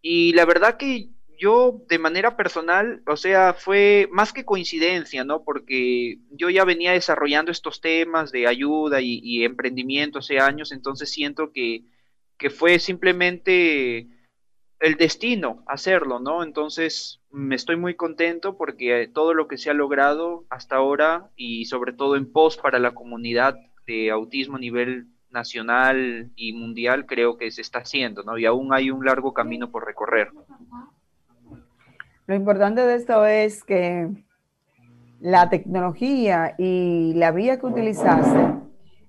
Y 0.00 0.32
la 0.34 0.44
verdad 0.44 0.76
que 0.76 1.08
yo 1.36 1.82
de 1.88 1.98
manera 1.98 2.36
personal, 2.36 3.02
o 3.04 3.16
sea, 3.16 3.52
fue 3.52 4.08
más 4.12 4.32
que 4.32 4.44
coincidencia, 4.44 5.24
¿no? 5.24 5.42
Porque 5.42 6.18
yo 6.30 6.48
ya 6.48 6.64
venía 6.64 6.92
desarrollando 6.92 7.50
estos 7.50 7.80
temas 7.80 8.30
de 8.30 8.46
ayuda 8.46 9.00
y, 9.00 9.42
emprendimiento 9.42 10.20
hace 10.20 10.38
años, 10.38 10.70
entonces 10.70 11.10
siento 11.10 11.50
que, 11.52 11.82
fue 12.56 12.78
simplemente 12.78 14.06
el 14.80 14.96
destino 14.96 15.62
hacerlo, 15.66 16.20
¿no? 16.20 16.42
Entonces 16.42 17.20
me 17.30 17.54
estoy 17.54 17.76
muy 17.76 17.94
contento 17.94 18.56
porque 18.56 19.08
todo 19.12 19.34
lo 19.34 19.46
que 19.46 19.58
se 19.58 19.70
ha 19.70 19.74
logrado 19.74 20.44
hasta 20.48 20.76
ahora 20.76 21.30
y 21.36 21.66
sobre 21.66 21.92
todo 21.92 22.16
en 22.16 22.32
pos 22.32 22.56
para 22.56 22.78
la 22.78 22.92
comunidad 22.92 23.56
de 23.86 24.10
autismo 24.10 24.56
a 24.56 24.60
nivel 24.60 25.06
nacional 25.30 26.30
y 26.34 26.54
mundial 26.54 27.06
creo 27.06 27.36
que 27.36 27.50
se 27.50 27.60
está 27.60 27.80
haciendo, 27.80 28.22
¿no? 28.24 28.38
Y 28.38 28.46
aún 28.46 28.72
hay 28.72 28.90
un 28.90 29.04
largo 29.04 29.32
camino 29.32 29.70
por 29.70 29.84
recorrer. 29.84 30.30
Lo 32.26 32.34
importante 32.34 32.80
de 32.80 32.94
esto 32.94 33.26
es 33.26 33.62
que 33.62 34.08
la 35.20 35.50
tecnología 35.50 36.54
y 36.58 37.12
la 37.14 37.32
vía 37.32 37.60
que 37.60 37.66
utilizaste 37.66 38.54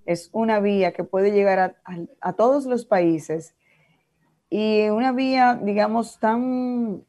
es 0.05 0.29
una 0.33 0.59
vía 0.59 0.91
que 0.91 1.05
puede 1.05 1.31
llegar 1.31 1.59
a, 1.59 1.75
a, 2.19 2.33
todos 2.33 2.65
los 2.65 2.85
países 2.85 3.55
y 4.51 4.89
una 4.89 5.13
vía, 5.13 5.57
digamos, 5.59 6.19
tan 6.19 7.03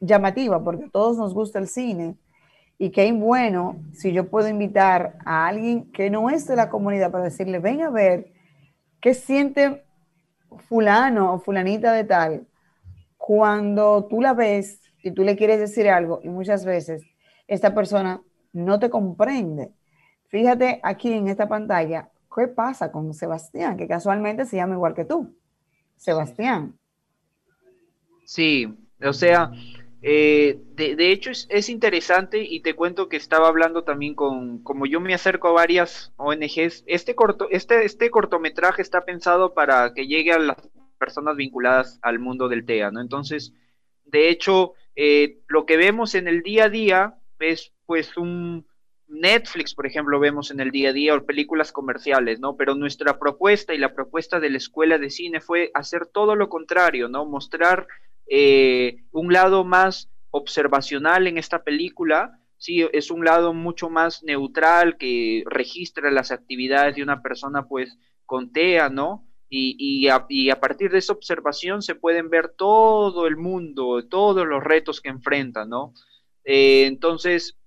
llamativa, 0.00 0.62
porque 0.62 0.86
a 0.86 0.90
todos 0.90 1.16
nos 1.16 1.32
gusta 1.32 1.60
el 1.60 1.68
cine, 1.68 2.16
y 2.76 2.90
qué 2.90 3.12
bueno 3.12 3.76
si 3.92 4.12
yo 4.12 4.28
puedo 4.28 4.48
invitar 4.48 5.16
a 5.24 5.46
alguien 5.46 5.92
que 5.92 6.10
no 6.10 6.28
es 6.28 6.48
de 6.48 6.56
la 6.56 6.68
comunidad 6.68 7.12
para 7.12 7.22
decirle, 7.22 7.60
ven 7.60 7.82
a 7.82 7.90
ver 7.90 8.32
qué 9.00 9.14
siente 9.14 9.84
fulano 10.68 11.34
o 11.34 11.38
fulanita 11.38 11.92
de 11.92 12.02
tal 12.02 12.48
cuando 13.16 14.06
tú 14.06 14.20
la 14.20 14.34
ves 14.34 14.80
y 15.04 15.12
tú 15.12 15.22
le 15.22 15.36
quieres 15.36 15.60
decir 15.60 15.88
algo 15.88 16.18
y 16.24 16.28
muchas 16.28 16.64
veces 16.64 17.04
esta 17.46 17.72
persona 17.72 18.20
no 18.52 18.80
te 18.80 18.90
comprende. 18.90 19.70
Fíjate 20.26 20.80
aquí 20.82 21.12
en 21.12 21.28
esta 21.28 21.48
pantalla, 21.48 22.10
¿qué 22.34 22.48
pasa 22.48 22.90
con 22.90 23.14
Sebastián? 23.14 23.76
Que 23.76 23.86
casualmente 23.86 24.44
se 24.44 24.56
llama 24.56 24.74
igual 24.74 24.94
que 24.94 25.04
tú, 25.04 25.32
Sebastián. 26.02 26.76
Sí, 28.24 28.66
o 29.00 29.12
sea, 29.12 29.52
eh, 30.02 30.58
de, 30.74 31.12
hecho 31.12 31.30
es, 31.30 31.68
interesante 31.68 32.42
y 32.42 32.58
te 32.60 32.74
cuento 32.74 33.08
que 33.08 33.16
estaba 33.16 33.46
hablando 33.46 33.84
también 33.84 34.16
con, 34.16 34.64
como 34.64 34.86
yo 34.86 35.00
me 35.00 35.14
acerco 35.14 35.46
a 35.46 35.52
varias 35.52 36.12
ONGs, 36.16 36.82
este, 36.88 37.14
corto, 37.14 37.46
este, 37.50 37.84
este 37.84 38.10
cortometraje 38.10 38.82
está 38.82 39.04
pensado 39.04 39.54
para 39.54 39.94
que 39.94 40.08
llegue 40.08 40.32
a 40.32 40.40
las 40.40 40.56
personas 40.98 41.36
vinculadas 41.36 42.00
al 42.02 42.18
mundo 42.18 42.48
del 42.48 42.66
TEA, 42.66 42.90
¿no? 42.90 43.00
Entonces, 43.00 43.52
de 44.04 44.28
hecho, 44.28 44.72
eh, 44.96 45.38
lo 45.46 45.66
que 45.66 45.76
vemos 45.76 46.16
en 46.16 46.26
el 46.26 46.42
día 46.42 46.64
a 46.64 46.68
día 46.68 47.14
es 47.38 47.72
pues 47.86 48.16
un 48.16 48.66
Netflix, 49.12 49.74
por 49.74 49.86
ejemplo, 49.86 50.18
vemos 50.18 50.50
en 50.50 50.60
el 50.60 50.70
día 50.70 50.90
a 50.90 50.92
día 50.92 51.14
o 51.14 51.24
películas 51.24 51.70
comerciales, 51.70 52.40
¿no? 52.40 52.56
Pero 52.56 52.74
nuestra 52.74 53.18
propuesta 53.18 53.74
y 53.74 53.78
la 53.78 53.94
propuesta 53.94 54.40
de 54.40 54.50
la 54.50 54.56
escuela 54.56 54.98
de 54.98 55.10
cine 55.10 55.40
fue 55.40 55.70
hacer 55.74 56.06
todo 56.06 56.34
lo 56.34 56.48
contrario, 56.48 57.08
¿no? 57.08 57.26
Mostrar 57.26 57.86
eh, 58.26 59.04
un 59.12 59.32
lado 59.32 59.64
más 59.64 60.08
observacional 60.30 61.26
en 61.26 61.36
esta 61.38 61.62
película, 61.62 62.40
sí, 62.56 62.86
es 62.92 63.10
un 63.10 63.24
lado 63.24 63.52
mucho 63.52 63.90
más 63.90 64.22
neutral 64.22 64.96
que 64.96 65.42
registra 65.46 66.10
las 66.10 66.30
actividades 66.30 66.96
de 66.96 67.02
una 67.02 67.20
persona 67.20 67.68
pues 67.68 67.98
con 68.24 68.52
TEA, 68.52 68.88
¿no? 68.88 69.28
Y, 69.54 69.76
y, 69.78 70.08
a, 70.08 70.60
partir 70.60 70.90
de 70.90 70.96
esa 70.96 71.12
observación 71.12 71.82
se 71.82 71.94
pueden 71.94 72.30
ver 72.30 72.48
todo 72.56 73.26
el 73.26 73.36
mundo, 73.36 74.02
todos 74.08 74.46
los 74.46 74.64
retos 74.64 75.02
que 75.02 75.10
enfrenta, 75.10 75.66
¿no? 75.66 75.92
Eh, 76.44 76.86
entonces, 76.86 77.58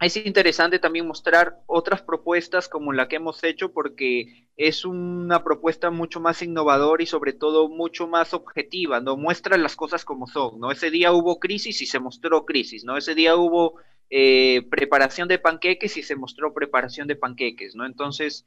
es 0.00 0.16
interesante 0.16 0.78
también 0.78 1.06
mostrar 1.06 1.58
otras 1.66 2.02
propuestas 2.02 2.68
como 2.68 2.92
la 2.92 3.08
que 3.08 3.16
hemos 3.16 3.42
hecho 3.44 3.72
porque 3.72 4.48
es 4.56 4.84
una 4.84 5.42
propuesta 5.42 5.90
mucho 5.90 6.20
más 6.20 6.42
innovadora 6.42 7.02
y 7.02 7.06
sobre 7.06 7.32
todo 7.32 7.68
mucho 7.68 8.06
más 8.06 8.34
objetiva, 8.34 9.00
¿no? 9.00 9.16
Muestra 9.16 9.56
las 9.56 9.74
cosas 9.74 10.04
como 10.04 10.26
son, 10.26 10.60
¿no? 10.60 10.70
Ese 10.70 10.90
día 10.90 11.12
hubo 11.12 11.38
crisis 11.40 11.80
y 11.80 11.86
se 11.86 11.98
mostró 11.98 12.44
crisis, 12.44 12.84
¿no? 12.84 12.96
Ese 12.98 13.14
día 13.14 13.36
hubo 13.36 13.80
eh, 14.10 14.66
preparación 14.70 15.28
de 15.28 15.38
panqueques 15.38 15.96
y 15.96 16.02
se 16.02 16.16
mostró 16.16 16.52
preparación 16.52 17.08
de 17.08 17.16
panqueques, 17.16 17.74
¿no? 17.74 17.86
Entonces, 17.86 18.46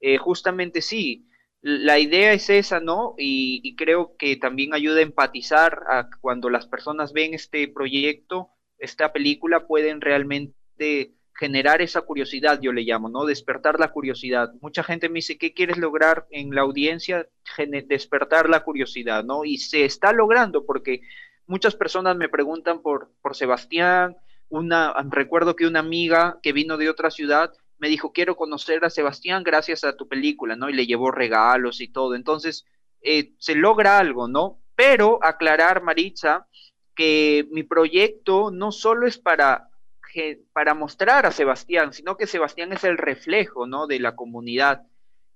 eh, 0.00 0.18
justamente 0.18 0.82
sí, 0.82 1.28
la 1.60 1.98
idea 2.00 2.32
es 2.32 2.50
esa, 2.50 2.80
¿no? 2.80 3.14
Y, 3.18 3.60
y, 3.64 3.76
creo 3.76 4.16
que 4.16 4.36
también 4.36 4.74
ayuda 4.74 4.98
a 5.00 5.02
empatizar 5.02 5.80
a 5.88 6.08
cuando 6.20 6.50
las 6.50 6.66
personas 6.66 7.12
ven 7.12 7.34
este 7.34 7.68
proyecto, 7.68 8.50
esta 8.78 9.12
película, 9.12 9.66
pueden 9.66 10.00
realmente 10.00 10.54
generar 11.38 11.80
esa 11.80 12.00
curiosidad, 12.00 12.58
yo 12.60 12.72
le 12.72 12.82
llamo, 12.82 13.08
¿no? 13.08 13.24
Despertar 13.24 13.78
la 13.78 13.92
curiosidad. 13.92 14.52
Mucha 14.60 14.82
gente 14.82 15.08
me 15.08 15.16
dice, 15.18 15.38
¿qué 15.38 15.54
quieres 15.54 15.78
lograr 15.78 16.26
en 16.30 16.54
la 16.54 16.62
audiencia? 16.62 17.28
despertar 17.88 18.50
la 18.50 18.62
curiosidad, 18.62 19.24
¿no? 19.24 19.44
Y 19.44 19.58
se 19.58 19.84
está 19.84 20.12
logrando 20.12 20.66
porque 20.66 21.00
muchas 21.46 21.74
personas 21.76 22.16
me 22.16 22.28
preguntan 22.28 22.82
por, 22.82 23.10
por 23.22 23.34
Sebastián, 23.34 24.16
una, 24.48 24.94
recuerdo 25.10 25.56
que 25.56 25.66
una 25.66 25.80
amiga 25.80 26.38
que 26.42 26.52
vino 26.52 26.76
de 26.76 26.90
otra 26.90 27.10
ciudad 27.10 27.52
me 27.78 27.88
dijo, 27.88 28.12
quiero 28.12 28.36
conocer 28.36 28.84
a 28.84 28.90
Sebastián 28.90 29.44
gracias 29.44 29.84
a 29.84 29.96
tu 29.96 30.08
película, 30.08 30.56
¿no? 30.56 30.68
Y 30.68 30.74
le 30.74 30.86
llevó 30.86 31.10
regalos 31.10 31.80
y 31.80 31.88
todo. 31.88 32.14
Entonces, 32.14 32.64
eh, 33.00 33.32
se 33.38 33.54
logra 33.54 33.98
algo, 33.98 34.26
¿no? 34.26 34.58
Pero 34.74 35.20
aclarar, 35.22 35.82
Maritza, 35.82 36.48
que 36.94 37.46
mi 37.52 37.62
proyecto 37.62 38.50
no 38.50 38.72
solo 38.72 39.06
es 39.06 39.18
para 39.18 39.67
para 40.52 40.74
mostrar 40.74 41.26
a 41.26 41.32
Sebastián, 41.32 41.92
sino 41.92 42.16
que 42.16 42.26
Sebastián 42.26 42.72
es 42.72 42.84
el 42.84 42.98
reflejo, 42.98 43.66
¿no? 43.66 43.86
De 43.86 43.98
la 44.00 44.14
comunidad. 44.14 44.82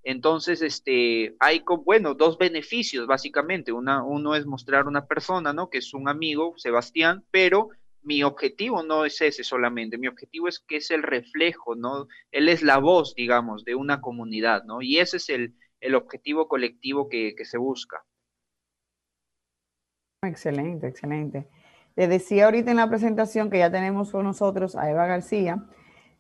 Entonces, 0.04 0.62
este, 0.62 1.36
hay, 1.38 1.62
bueno, 1.84 2.14
dos 2.14 2.38
beneficios, 2.38 3.06
básicamente. 3.06 3.72
Una, 3.72 4.02
uno 4.04 4.34
es 4.34 4.46
mostrar 4.46 4.86
una 4.86 5.06
persona, 5.06 5.52
¿no? 5.52 5.70
Que 5.70 5.78
es 5.78 5.94
un 5.94 6.08
amigo, 6.08 6.54
Sebastián, 6.56 7.24
pero 7.30 7.70
mi 8.02 8.22
objetivo 8.22 8.82
no 8.82 9.04
es 9.04 9.20
ese 9.20 9.44
solamente, 9.44 9.96
mi 9.96 10.08
objetivo 10.08 10.48
es 10.48 10.58
que 10.58 10.76
es 10.76 10.90
el 10.90 11.02
reflejo, 11.02 11.76
¿no? 11.76 12.08
Él 12.30 12.48
es 12.48 12.62
la 12.62 12.78
voz, 12.78 13.14
digamos, 13.14 13.64
de 13.64 13.74
una 13.74 14.00
comunidad, 14.00 14.64
¿no? 14.64 14.82
Y 14.82 14.98
ese 14.98 15.18
es 15.18 15.28
el, 15.28 15.54
el 15.80 15.94
objetivo 15.94 16.48
colectivo 16.48 17.08
que, 17.08 17.34
que 17.36 17.44
se 17.44 17.58
busca. 17.58 18.04
Excelente, 20.24 20.88
excelente. 20.88 21.48
Le 21.94 22.08
decía 22.08 22.46
ahorita 22.46 22.70
en 22.70 22.78
la 22.78 22.88
presentación 22.88 23.50
que 23.50 23.58
ya 23.58 23.70
tenemos 23.70 24.10
con 24.10 24.24
nosotros 24.24 24.76
a 24.76 24.90
Eva 24.90 25.06
García 25.06 25.62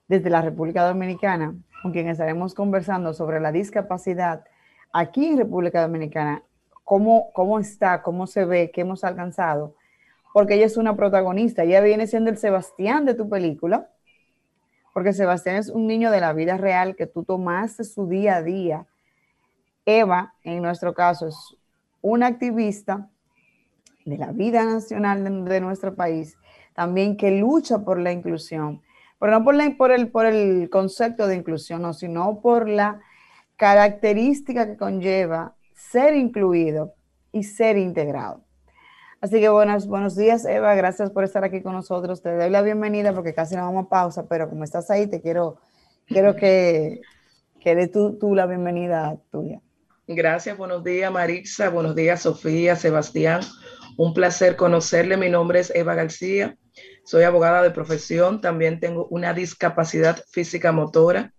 desde 0.06 0.28
la 0.28 0.42
República 0.42 0.86
Dominicana, 0.86 1.54
con 1.82 1.92
quien 1.92 2.08
estaremos 2.08 2.54
conversando 2.54 3.14
sobre 3.14 3.40
la 3.40 3.52
discapacidad 3.52 4.44
aquí 4.92 5.26
en 5.26 5.38
República 5.38 5.80
Dominicana, 5.80 6.42
cómo, 6.84 7.32
cómo 7.32 7.58
está, 7.58 8.02
cómo 8.02 8.26
se 8.26 8.44
ve, 8.44 8.70
qué 8.70 8.82
hemos 8.82 9.02
alcanzado, 9.04 9.74
porque 10.34 10.54
ella 10.54 10.66
es 10.66 10.76
una 10.76 10.94
protagonista, 10.94 11.62
ella 11.62 11.80
viene 11.80 12.06
siendo 12.06 12.30
el 12.30 12.36
Sebastián 12.36 13.06
de 13.06 13.14
tu 13.14 13.28
película, 13.28 13.88
porque 14.92 15.14
Sebastián 15.14 15.56
es 15.56 15.70
un 15.70 15.86
niño 15.86 16.10
de 16.10 16.20
la 16.20 16.34
vida 16.34 16.58
real 16.58 16.96
que 16.96 17.06
tú 17.06 17.24
tomaste 17.24 17.84
su 17.84 18.06
día 18.08 18.36
a 18.36 18.42
día. 18.42 18.86
Eva, 19.86 20.34
en 20.44 20.60
nuestro 20.60 20.92
caso, 20.92 21.28
es 21.28 21.56
una 22.02 22.26
activista 22.26 23.08
de 24.04 24.18
la 24.18 24.32
vida 24.32 24.64
nacional 24.64 25.44
de, 25.44 25.60
nuestro 25.60 25.94
país, 25.94 26.36
también 26.74 27.16
que 27.16 27.30
lucha 27.30 27.84
por 27.84 27.98
la 27.98 28.12
inclusión, 28.12 28.82
pero 29.18 29.32
no 29.32 29.44
por, 29.44 29.76
por, 29.76 29.92
el, 29.92 30.08
por 30.08 30.26
el 30.26 30.68
concepto 30.70 31.26
de 31.26 31.36
inclusión, 31.36 31.92
sino 31.94 32.40
por 32.40 32.68
la 32.68 33.00
característica 33.56 34.66
que 34.66 34.76
conlleva 34.76 35.54
ser 35.74 36.14
incluido 36.14 36.94
y 37.30 37.44
ser 37.44 37.78
integrado. 37.78 38.42
Así 39.20 39.38
que 39.38 39.48
buenos, 39.48 39.86
buenos 39.86 40.16
días, 40.16 40.44
Eva. 40.44 40.74
Gracias 40.74 41.10
por 41.10 41.22
estar 41.22 41.44
aquí 41.44 41.62
con 41.62 41.74
nosotros. 41.74 42.22
Te 42.22 42.36
doy 42.36 42.50
la 42.50 42.60
bienvenida 42.60 43.12
porque 43.12 43.32
casi 43.32 43.54
no 43.54 43.62
vamos 43.62 43.86
a 43.86 43.88
pausa, 43.88 44.26
pero 44.26 44.48
como 44.48 44.64
estás 44.64 44.90
ahí, 44.90 45.06
te 45.06 45.20
quiero, 45.20 45.58
quiero 46.06 46.34
que, 46.34 47.00
que 47.60 47.86
tú, 47.86 48.18
tú 48.18 48.34
la 48.34 48.46
bienvenida 48.46 49.16
tuya. 49.30 49.60
Gracias, 50.08 50.58
buenos 50.58 50.82
días, 50.82 51.12
Marisa. 51.12 51.68
Buenos 51.68 51.94
días, 51.94 52.22
Sofía, 52.22 52.74
Sebastián. 52.74 53.42
Un 53.96 54.14
placer 54.14 54.56
conocerle. 54.56 55.16
Mi 55.16 55.28
nombre 55.28 55.60
es 55.60 55.70
Eva 55.74 55.94
García. 55.94 56.56
Soy 57.04 57.24
abogada 57.24 57.62
de 57.62 57.70
profesión. 57.70 58.40
También 58.40 58.80
tengo 58.80 59.06
una 59.06 59.34
discapacidad 59.34 60.24
física 60.30 60.72
motora. 60.72 61.32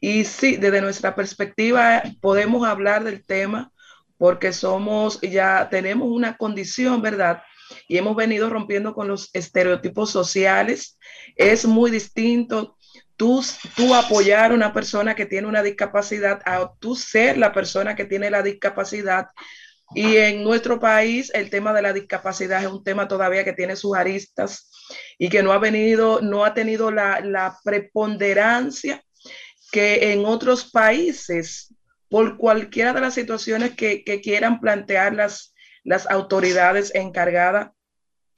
Y 0.00 0.24
sí, 0.24 0.56
desde 0.56 0.80
nuestra 0.80 1.14
perspectiva 1.14 2.02
podemos 2.20 2.66
hablar 2.66 3.04
del 3.04 3.24
tema 3.24 3.72
porque 4.18 4.52
somos, 4.52 5.20
ya 5.20 5.68
tenemos 5.70 6.08
una 6.10 6.36
condición, 6.36 7.00
¿verdad? 7.00 7.42
Y 7.86 7.98
hemos 7.98 8.16
venido 8.16 8.50
rompiendo 8.50 8.92
con 8.94 9.08
los 9.08 9.30
estereotipos 9.32 10.10
sociales. 10.10 10.98
Es 11.36 11.64
muy 11.64 11.90
distinto 11.90 12.76
tú, 13.16 13.44
tú 13.76 13.94
apoyar 13.94 14.50
a 14.50 14.54
una 14.54 14.72
persona 14.72 15.14
que 15.14 15.26
tiene 15.26 15.46
una 15.46 15.62
discapacidad 15.62 16.40
a 16.44 16.72
tú 16.78 16.96
ser 16.96 17.38
la 17.38 17.52
persona 17.52 17.94
que 17.94 18.04
tiene 18.04 18.30
la 18.30 18.42
discapacidad 18.42 19.28
y 19.94 20.16
en 20.16 20.44
nuestro 20.44 20.78
país 20.78 21.30
el 21.34 21.50
tema 21.50 21.72
de 21.72 21.82
la 21.82 21.92
discapacidad 21.92 22.62
es 22.62 22.68
un 22.68 22.84
tema 22.84 23.08
todavía 23.08 23.44
que 23.44 23.54
tiene 23.54 23.76
sus 23.76 23.96
aristas 23.96 24.70
y 25.18 25.28
que 25.28 25.42
no 25.42 25.52
ha 25.52 25.58
venido, 25.58 26.20
no 26.20 26.44
ha 26.44 26.54
tenido 26.54 26.90
la, 26.90 27.58
preponderancia 27.64 29.02
que 29.72 30.12
en 30.12 30.24
otros 30.24 30.70
países, 30.70 31.74
por 32.08 32.36
cualquiera 32.36 32.92
de 32.92 33.00
las 33.00 33.14
situaciones 33.14 33.74
que, 33.74 34.02
quieran 34.22 34.60
plantear 34.60 35.14
las, 35.14 35.54
las 35.84 36.08
autoridades 36.10 36.94
encargadas 36.94 37.70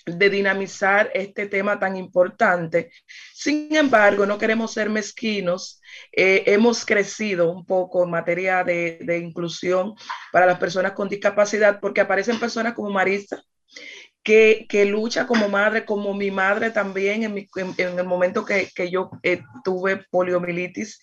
de 0.07 0.31
dinamizar 0.31 1.11
este 1.15 1.47
tema 1.47 1.79
tan 1.79 1.97
importante. 1.97 2.93
Sin 3.35 3.75
embargo, 3.75 4.27
no 4.27 4.39
queremos 4.39 4.73
ser 4.73 4.91
mezquinos. 4.91 5.81
Eh, 6.13 6.45
hemos 6.47 6.85
crecido 6.85 7.51
un 7.51 7.65
poco 7.65 8.05
en 8.05 8.11
materia 8.11 8.65
de, 8.65 9.19
inclusión 9.23 9.95
para 10.33 10.47
las 10.47 10.59
personas 10.59 10.93
con 10.93 11.09
discapacidad 11.09 11.81
porque 11.81 12.01
aparecen 12.01 12.39
personas 12.39 12.75
como 12.75 12.91
Marisa, 12.91 13.43
que, 14.23 14.67
lucha 14.87 15.27
como 15.27 15.49
madre, 15.49 15.85
como 15.85 16.15
mi 16.15 16.31
madre 16.31 16.71
también 16.71 17.23
en, 17.25 17.99
el 17.99 18.05
momento 18.05 18.45
que, 18.45 18.91
yo 18.91 19.11
eh, 19.23 19.43
tuve 19.65 20.05
poliomielitis 20.11 21.01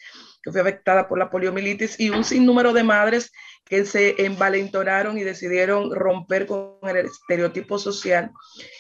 que 0.48 0.54
fue 0.54 0.62
afectada 0.62 1.10
por 1.10 1.20
la 1.20 1.30
poliomielitis, 1.30 2.00
y 2.00 2.10
un 2.10 2.24
sinnúmero 2.24 2.72
de 2.72 2.82
madres 2.82 3.34
que 3.66 3.84
se 3.84 4.16
envalentonaron 4.26 5.18
y 5.18 5.24
decidieron 5.24 5.94
romper 5.94 6.46
con 6.46 6.78
el 6.84 7.08
estereotipo 7.08 7.78
social 7.78 8.32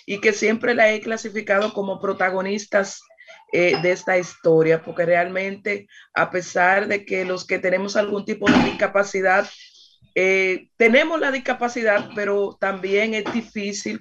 y 0.06 0.22
que 0.22 0.32
siempre 0.32 0.74
la 0.74 0.90
he 0.94 1.02
clasificado 1.02 1.74
como 1.74 2.00
protagonistas 2.00 3.02
eh, 3.52 3.76
de 3.82 3.92
esta 3.92 4.18
historia, 4.18 4.82
porque 4.82 5.06
realmente 5.06 5.90
a 6.14 6.32
pesar 6.32 6.88
de 6.88 7.04
que 7.04 7.26
los 7.26 7.46
que 7.46 7.60
tenemos 7.60 7.98
algún 7.98 8.24
tipo 8.24 8.50
de 8.50 8.64
discapacidad, 8.64 9.46
eh, 10.16 10.70
tenemos 10.78 11.20
la 11.20 11.32
discapacidad, 11.32 12.12
pero 12.16 12.56
también 12.62 13.14
es 13.14 13.26
difícil 13.34 14.00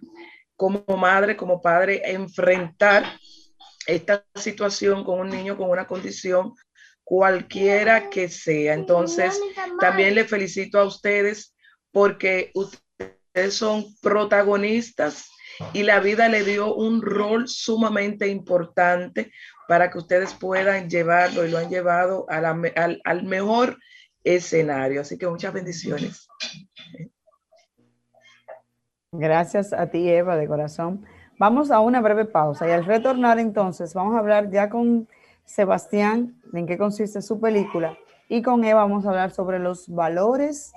como 0.54 0.84
madre, 0.96 1.36
como 1.36 1.60
padre, 1.60 2.00
enfrentar 2.04 3.18
esta 3.88 4.24
situación 4.36 5.02
con 5.02 5.18
un 5.18 5.30
niño 5.30 5.56
con 5.56 5.68
una 5.68 5.88
condición 5.88 6.54
cualquiera 7.06 8.10
que 8.10 8.28
sea. 8.28 8.74
Entonces, 8.74 9.40
también 9.78 10.16
le 10.16 10.24
felicito 10.24 10.80
a 10.80 10.84
ustedes 10.84 11.54
porque 11.92 12.50
ustedes 12.52 13.54
son 13.54 13.86
protagonistas 14.02 15.30
y 15.72 15.84
la 15.84 16.00
vida 16.00 16.28
le 16.28 16.42
dio 16.42 16.74
un 16.74 17.00
rol 17.00 17.46
sumamente 17.46 18.26
importante 18.26 19.30
para 19.68 19.88
que 19.88 19.98
ustedes 19.98 20.34
puedan 20.34 20.90
llevarlo 20.90 21.46
y 21.46 21.50
lo 21.50 21.58
han 21.58 21.70
llevado 21.70 22.26
al, 22.28 23.00
al 23.04 23.22
mejor 23.22 23.78
escenario. 24.24 25.02
Así 25.02 25.16
que 25.16 25.28
muchas 25.28 25.54
bendiciones. 25.54 26.28
Gracias 29.12 29.72
a 29.72 29.86
ti, 29.86 30.10
Eva, 30.10 30.36
de 30.36 30.48
corazón. 30.48 31.06
Vamos 31.38 31.70
a 31.70 31.78
una 31.78 32.00
breve 32.00 32.24
pausa 32.24 32.66
y 32.66 32.72
al 32.72 32.84
retornar 32.84 33.38
entonces 33.38 33.94
vamos 33.94 34.16
a 34.16 34.18
hablar 34.18 34.50
ya 34.50 34.68
con 34.68 35.08
Sebastián 35.46 36.40
en 36.52 36.66
qué 36.66 36.76
consiste 36.76 37.22
su 37.22 37.40
película 37.40 37.96
y 38.28 38.42
con 38.42 38.64
Eva 38.64 38.82
vamos 38.82 39.06
a 39.06 39.10
hablar 39.10 39.30
sobre 39.30 39.58
los 39.58 39.88
valores 39.88 40.72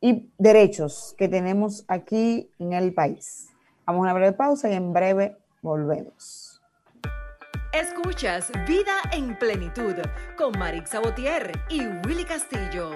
y 0.00 0.30
derechos 0.38 1.14
que 1.18 1.28
tenemos 1.28 1.84
aquí 1.88 2.50
en 2.58 2.72
el 2.72 2.94
país. 2.94 3.48
Vamos 3.86 4.00
a 4.00 4.02
una 4.02 4.12
breve 4.12 4.32
pausa 4.32 4.70
y 4.70 4.74
en 4.74 4.92
breve 4.92 5.36
volvemos. 5.62 6.62
Escuchas 7.72 8.50
Vida 8.66 8.94
en 9.12 9.36
Plenitud 9.38 9.94
con 10.36 10.58
Marix 10.58 10.90
Sabotier 10.90 11.52
y 11.68 11.86
Willy 12.06 12.24
Castillo. 12.24 12.90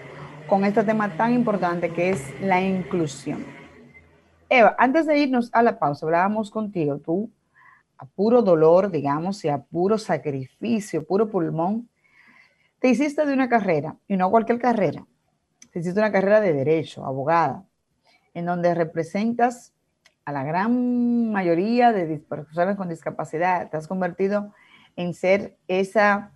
con 0.47 0.63
este 0.65 0.83
tema 0.83 1.15
tan 1.17 1.33
importante 1.33 1.91
que 1.93 2.11
es 2.11 2.41
la 2.41 2.61
inclusión. 2.61 3.45
Eva, 4.49 4.75
antes 4.77 5.05
de 5.05 5.19
irnos 5.19 5.49
a 5.53 5.61
la 5.61 5.77
pausa, 5.77 6.05
hablábamos 6.05 6.49
contigo, 6.49 6.97
tú 6.97 7.29
a 7.97 8.05
puro 8.05 8.41
dolor, 8.41 8.89
digamos, 8.89 9.43
y 9.45 9.49
a 9.49 9.61
puro 9.61 9.97
sacrificio, 9.97 11.05
puro 11.05 11.29
pulmón, 11.29 11.87
te 12.79 12.89
hiciste 12.89 13.25
de 13.25 13.33
una 13.33 13.47
carrera, 13.47 13.95
y 14.07 14.17
no 14.17 14.31
cualquier 14.31 14.59
carrera, 14.59 15.05
hiciste 15.73 15.99
una 15.99 16.11
carrera 16.11 16.41
de 16.41 16.53
derecho, 16.53 17.05
abogada, 17.05 17.63
en 18.33 18.45
donde 18.45 18.73
representas 18.73 19.73
a 20.25 20.31
la 20.31 20.43
gran 20.43 21.31
mayoría 21.31 21.91
de 21.91 22.17
personas 22.19 22.77
con 22.77 22.89
discapacidad. 22.89 23.69
Te 23.69 23.77
has 23.77 23.87
convertido 23.87 24.53
en 24.95 25.13
ser 25.13 25.57
esa 25.67 26.31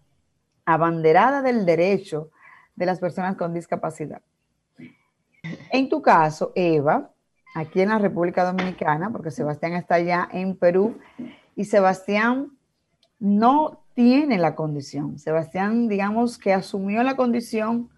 abanderada 0.66 1.42
del 1.42 1.66
derecho 1.66 2.32
de 2.76 2.86
las 2.86 3.00
personas 3.00 3.36
con 3.36 3.54
discapacidad. 3.54 4.22
En 5.72 5.90
tu 5.90 6.02
caso, 6.02 6.52
Eva, 6.56 7.12
aquí 7.56 7.82
en 7.82 7.90
la 7.90 8.00
República 8.00 8.44
Dominicana, 8.44 9.12
porque 9.12 9.32
Sebastián 9.32 9.74
está 9.74 9.96
allá 9.96 10.28
en 10.32 10.58
Perú, 10.58 10.98
y 11.56 11.66
Sebastián 11.66 12.52
no 13.20 13.86
tiene 13.94 14.38
la 14.38 14.56
condición. 14.56 15.20
Sebastián, 15.20 15.88
digamos 15.88 16.38
que 16.38 16.54
asumió 16.54 17.04
la 17.04 17.16
condición 17.16 17.90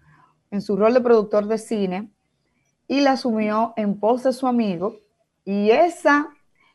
en 0.50 0.62
su 0.62 0.76
rol 0.76 0.94
de 0.94 1.00
productor 1.00 1.46
de 1.46 1.58
cine 1.58 2.10
y 2.86 3.00
la 3.00 3.12
asumió 3.12 3.74
en 3.76 3.98
pos 3.98 4.22
de 4.22 4.32
su 4.32 4.46
amigo 4.46 5.00
y, 5.48 5.70
esa, 5.70 6.28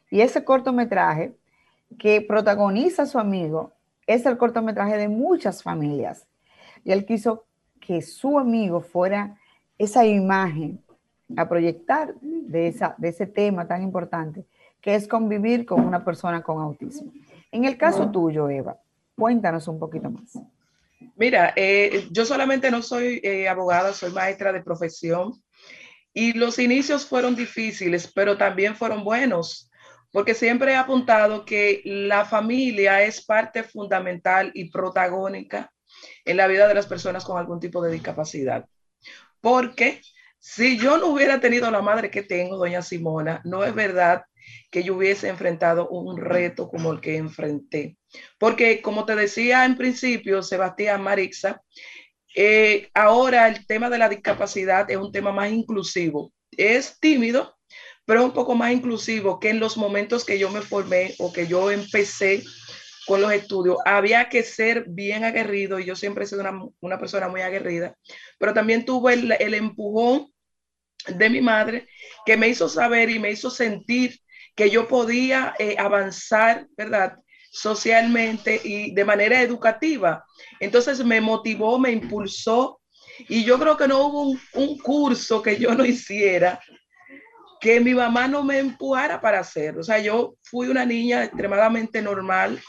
y 0.10 0.22
ese 0.22 0.44
cortometraje 0.44 1.36
que 2.00 2.22
protagoniza 2.22 3.06
su 3.06 3.20
amigo 3.20 3.72
es 4.08 4.26
el 4.26 4.36
cortometraje 4.36 4.98
de 4.98 5.10
muchas 5.10 5.62
familias. 5.62 6.26
Y 6.84 6.92
él 6.92 7.06
quiso 7.06 7.46
que 7.80 8.02
su 8.02 8.40
amigo 8.40 8.82
fuera 8.82 9.38
esa 9.78 10.08
imagen 10.08 10.82
a 11.38 11.48
proyectar 11.48 12.16
de, 12.20 12.68
esa, 12.68 12.96
de 12.98 13.10
ese 13.10 13.28
tema 13.28 13.68
tan 13.68 13.84
importante 13.84 14.44
que 14.82 14.96
es 14.96 15.08
convivir 15.08 15.68
con 15.68 15.86
una 15.86 16.04
persona 16.04 16.42
con 16.42 16.60
autismo. 16.60 17.12
En 17.52 17.66
el 17.66 17.78
caso 17.78 18.10
tuyo, 18.10 18.50
Eva, 18.50 18.80
cuéntanos 19.16 19.68
un 19.68 19.78
poquito 19.78 20.10
más. 20.10 20.40
Mira, 21.16 21.54
eh, 21.56 22.08
yo 22.10 22.26
solamente 22.26 22.72
no 22.72 22.82
soy 22.82 23.22
eh, 23.24 23.48
abogada, 23.48 23.94
soy 23.94 24.12
maestra 24.12 24.52
de 24.52 24.64
profesión 24.64 25.44
y 26.14 26.34
los 26.34 26.60
inicios 26.60 27.06
fueron 27.06 27.36
difíciles, 27.36 28.12
pero 28.14 28.38
también 28.38 28.76
fueron 28.76 29.04
buenos, 29.04 29.72
porque 30.12 30.36
siempre 30.36 30.74
he 30.74 30.76
apuntado 30.76 31.44
que 31.44 31.82
la 31.86 32.26
familia 32.26 33.04
es 33.04 33.26
parte 33.26 33.64
fundamental 33.64 34.52
y 34.54 34.70
protagónica 34.70 35.72
en 36.26 36.38
la 36.38 36.48
vida 36.48 36.68
de 36.68 36.76
las 36.76 36.88
personas 36.88 37.26
con 37.26 37.38
algún 37.38 37.60
tipo 37.60 37.82
de 37.82 37.92
discapacidad. 37.92 38.66
Porque 39.42 40.02
si 40.40 40.78
yo 40.78 40.98
no 40.98 41.08
hubiera 41.08 41.40
tenido 41.40 41.72
la 41.72 41.82
madre 41.82 42.12
que 42.12 42.22
tengo, 42.22 42.58
doña 42.58 42.82
Simona, 42.82 43.42
no 43.44 43.64
es 43.64 43.74
verdad 43.74 44.24
que 44.70 44.84
yo 44.84 44.96
hubiese 44.96 45.30
enfrentado 45.30 45.88
un 45.90 46.18
reto 46.18 46.70
como 46.70 46.92
el 46.92 47.02
que 47.02 47.18
enfrenté. 47.18 47.98
Porque 48.38 48.82
como 48.82 49.06
te 49.06 49.16
decía 49.16 49.66
en 49.66 49.78
principio, 49.78 50.44
Sebastián 50.44 51.02
Marixa, 51.02 51.62
eh, 52.36 52.90
ahora 52.94 53.48
el 53.48 53.66
tema 53.66 53.90
de 53.90 53.98
la 53.98 54.10
discapacidad 54.10 54.90
es 54.90 54.98
un 54.98 55.12
tema 55.12 55.32
más 55.32 55.52
inclusivo. 55.52 56.32
Es 56.52 57.00
tímido, 57.00 57.58
pero 58.06 58.22
es 58.22 58.26
un 58.26 58.34
poco 58.34 58.56
más 58.56 58.72
inclusivo 58.72 59.40
que 59.40 59.50
en 59.50 59.60
los 59.60 59.78
momentos 59.78 60.26
que 60.26 60.40
yo 60.40 60.50
me 60.50 60.62
formé 60.62 61.16
o 61.20 61.32
que 61.32 61.48
yo 61.48 61.72
empecé 61.72 62.44
con 63.06 63.22
los 63.22 63.32
estudios. 63.32 63.78
Había 63.86 64.30
que 64.30 64.44
ser 64.44 64.86
bien 64.88 65.24
aguerrido 65.24 65.80
y 65.80 65.86
yo 65.86 65.96
siempre 65.96 66.26
he 66.26 66.28
sido 66.28 66.44
una, 66.82 67.00
persona 67.00 67.28
muy 67.28 67.42
aguerrida, 67.42 67.96
pero 68.40 68.54
también 68.54 68.86
tuve 68.86 69.14
el, 69.14 69.32
el 69.34 69.54
empujón 69.54 70.34
de 71.08 71.30
mi 71.30 71.42
madre 71.42 71.88
que 72.26 72.38
me 72.38 72.48
hizo 72.48 72.70
saber 72.70 73.10
y 73.10 73.20
me 73.20 73.32
hizo 73.32 73.50
sentir 73.50 74.20
que 74.56 74.70
yo 74.70 74.88
podía 74.88 75.54
eh, 75.60 75.76
avanzar, 75.78 76.68
¿verdad? 76.78 77.18
Socialmente 77.56 78.60
y 78.64 78.94
de 78.94 79.06
manera 79.06 79.42
educativa. 79.42 80.26
Entonces 80.60 81.06
me 81.06 81.22
motivó, 81.22 81.78
me 81.78 81.92
impulsó 81.92 82.82
y 83.30 83.44
yo 83.44 83.60
creo 83.60 83.78
que 83.78 83.88
no 83.88 84.08
hubo 84.08 84.24
un, 84.24 84.42
un 84.56 84.78
curso 84.80 85.42
que 85.44 85.58
yo 85.58 85.76
no 85.76 85.86
hiciera 85.86 86.60
que 87.64 87.80
mi 87.80 87.94
mamá 87.94 88.28
no 88.28 88.44
me 88.44 88.60
empujara 88.60 89.22
para 89.22 89.40
hacer. 89.40 89.78
O 89.78 89.84
sea, 89.84 89.98
yo 89.98 90.36
fui 90.44 90.68
una 90.68 90.86
niña 90.86 91.24
extremadamente 91.24 92.02
normal, 92.02 92.62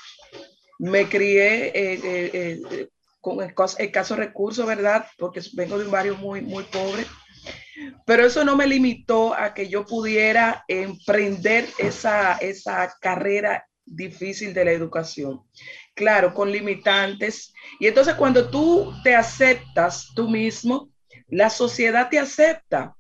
me 0.78 1.08
crié 1.08 1.72
eh, 1.74 2.00
eh, 2.04 2.88
con 3.20 3.42
escasos 3.42 4.16
recursos, 4.16 4.64
¿verdad? 4.64 5.04
Porque 5.18 5.42
vengo 5.54 5.78
de 5.78 5.86
un 5.86 5.90
barrio 5.90 6.16
muy, 6.16 6.42
muy 6.42 6.62
pobre. 6.62 7.06
Pero 8.06 8.24
eso 8.24 8.44
no 8.44 8.54
me 8.54 8.68
limitó 8.68 9.34
a 9.34 9.52
que 9.52 9.68
yo 9.68 9.84
pudiera 9.84 10.64
emprender 10.68 11.66
esa, 11.78 12.36
esa 12.36 12.94
carrera 13.00 13.66
difícil 13.84 14.54
de 14.54 14.64
la 14.64 14.72
educación. 14.72 15.42
Claro, 15.94 16.34
con 16.34 16.50
limitantes. 16.50 17.52
Y 17.78 17.86
entonces 17.86 18.14
cuando 18.14 18.48
tú 18.48 18.92
te 19.02 19.14
aceptas 19.14 20.08
tú 20.14 20.28
mismo, 20.28 20.90
la 21.28 21.50
sociedad 21.50 22.08
te 22.08 22.18
acepta. 22.18 22.96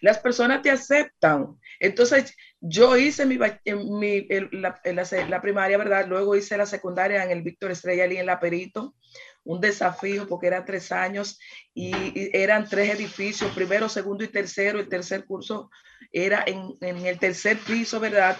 Las 0.00 0.18
personas 0.18 0.62
te 0.62 0.70
aceptan. 0.70 1.58
Entonces, 1.80 2.34
yo 2.60 2.96
hice 2.96 3.26
mi, 3.26 3.38
mi 3.38 4.26
la, 4.52 4.80
la, 5.28 5.42
primaria, 5.42 5.76
¿verdad? 5.76 6.06
Luego 6.06 6.36
hice 6.36 6.56
la 6.56 6.66
secundaria 6.66 7.24
en 7.24 7.30
el 7.30 7.42
Víctor 7.42 7.72
Estrella 7.72 8.06
y 8.06 8.16
en 8.16 8.26
la 8.26 8.38
Perito. 8.38 8.94
Un 9.42 9.60
desafío 9.60 10.26
porque 10.26 10.46
eran 10.46 10.64
tres 10.64 10.90
años 10.92 11.38
y, 11.74 11.92
eran 12.32 12.68
tres 12.68 12.94
edificios, 12.94 13.52
primero, 13.52 13.88
segundo 13.88 14.24
y 14.24 14.28
tercero. 14.28 14.78
El 14.78 14.88
tercer 14.88 15.26
curso 15.26 15.70
era 16.12 16.44
en, 16.46 16.76
en 16.80 17.04
el 17.04 17.18
tercer 17.18 17.58
piso, 17.58 18.00
¿verdad? 18.00 18.36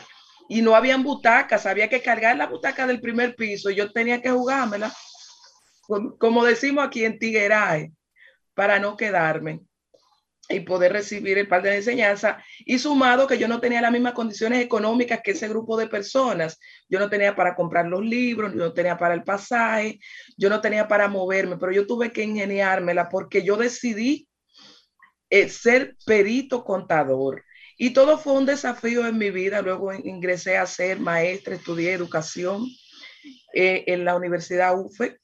Y 0.49 0.63
no 0.63 0.75
habían 0.77 1.03
butacas, 1.03 1.67
había 1.67 1.89
que 1.89 2.03
cargar 2.03 2.37
la 2.37 2.47
butaca 2.47 2.87
del 2.87 3.01
primer 3.01 3.35
piso 3.35 3.71
yo 3.71 3.91
tenía 3.93 4.21
que 4.21 4.31
jugármela, 4.31 4.93
como 6.19 6.45
decimos 6.45 6.85
aquí 6.85 7.05
en 7.05 7.19
Tigueray, 7.19 7.93
para 8.55 8.79
no 8.79 8.97
quedarme 8.97 9.61
y 10.49 10.61
poder 10.61 10.93
recibir 10.93 11.39
el 11.39 11.49
par 11.49 11.63
de 11.63 11.77
enseñanza 11.77 12.43
y 12.67 12.79
sumado 12.79 13.27
que 13.27 13.39
yo 13.39 13.49
no 13.49 13.61
tenía 13.61 13.81
las 13.81 13.93
mismas 13.93 14.13
condiciones 14.13 14.63
económicas 14.63 15.21
que 15.23 15.31
ese 15.31 15.49
grupo 15.49 15.77
de 15.77 15.89
personas. 15.89 16.59
Yo 16.89 16.99
no 16.99 17.09
tenía 17.09 17.35
para 17.35 17.55
comprar 17.55 17.87
los 17.87 18.05
libros, 18.05 18.53
yo 18.53 18.59
no 18.59 18.73
tenía 18.73 18.97
para 18.99 19.15
el 19.15 19.25
pasaje, 19.25 19.99
yo 20.37 20.51
no 20.51 20.61
tenía 20.61 20.87
para 20.87 21.09
moverme, 21.09 21.57
pero 21.57 21.73
yo 21.73 21.87
tuve 21.87 22.13
que 22.13 22.23
ingeniármela 22.23 23.09
porque 23.09 23.43
yo 23.43 23.57
decidí 23.57 24.29
eh, 25.31 25.49
ser 25.49 25.97
perito 26.05 26.65
contador. 26.65 27.43
Y 27.77 27.91
todo 27.91 28.19
fue 28.19 28.35
un 28.35 28.47
desafío 28.47 29.07
en 29.07 29.19
mi 29.19 29.31
vida. 29.31 29.63
Luego 29.63 29.93
ingresé 29.93 30.57
a 30.57 30.67
ser 30.67 31.01
maestra, 31.01 31.55
estudié 31.55 31.93
educación 31.93 32.67
eh, 33.53 33.85
en 33.87 34.05
la 34.05 34.17
Universidad 34.17 34.79
UFE 34.79 35.19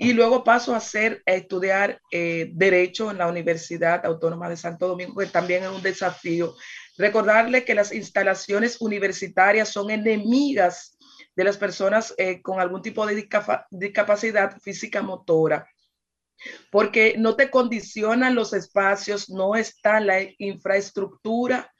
y 0.00 0.12
luego 0.12 0.44
paso 0.44 0.74
a, 0.74 0.76
hacer, 0.76 1.22
a 1.26 1.32
estudiar 1.32 2.00
eh, 2.12 2.50
Derecho 2.52 3.10
en 3.10 3.18
la 3.18 3.26
Universidad 3.26 4.06
Autónoma 4.06 4.48
de 4.48 4.56
Santo 4.56 4.86
Domingo, 4.86 5.20
que 5.20 5.26
también 5.26 5.64
es 5.64 5.70
un 5.70 5.82
desafío. 5.82 6.54
Recordarle 6.96 7.64
que 7.64 7.74
las 7.74 7.92
instalaciones 7.92 8.80
universitarias 8.80 9.70
son 9.70 9.90
enemigas 9.90 10.96
de 11.34 11.44
las 11.44 11.56
personas 11.56 12.14
eh, 12.16 12.40
con 12.42 12.60
algún 12.60 12.80
tipo 12.80 13.06
de 13.06 13.28
discapacidad 13.70 14.60
física 14.60 15.02
motora, 15.02 15.68
porque 16.70 17.14
no 17.18 17.36
te 17.36 17.50
condicionan 17.50 18.34
los 18.34 18.52
espacios, 18.52 19.30
no 19.30 19.56
está 19.56 20.00
la 20.00 20.18
infraestructura 20.38 21.72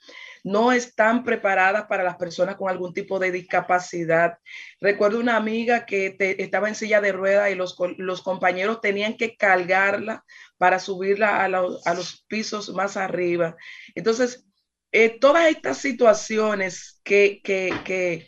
no 0.43 0.71
están 0.71 1.23
preparadas 1.23 1.85
para 1.85 2.03
las 2.03 2.17
personas 2.17 2.55
con 2.55 2.69
algún 2.69 2.93
tipo 2.93 3.19
de 3.19 3.31
discapacidad. 3.31 4.37
Recuerdo 4.79 5.19
una 5.19 5.35
amiga 5.35 5.85
que 5.85 6.15
estaba 6.37 6.69
en 6.69 6.75
silla 6.75 7.01
de 7.01 7.11
rueda 7.11 7.49
y 7.49 7.55
los, 7.55 7.75
los 7.97 8.21
compañeros 8.21 8.81
tenían 8.81 9.17
que 9.17 9.35
cargarla 9.35 10.23
para 10.57 10.79
subirla 10.79 11.43
a, 11.43 11.49
los 11.49 12.25
pisos 12.27 12.73
más 12.73 12.97
arriba. 12.97 13.55
Entonces, 13.95 14.45
eh, 14.91 15.19
todas 15.19 15.49
estas 15.49 15.77
situaciones 15.77 16.99
que, 17.03 17.41
que, 17.43 17.73
que, 17.83 18.27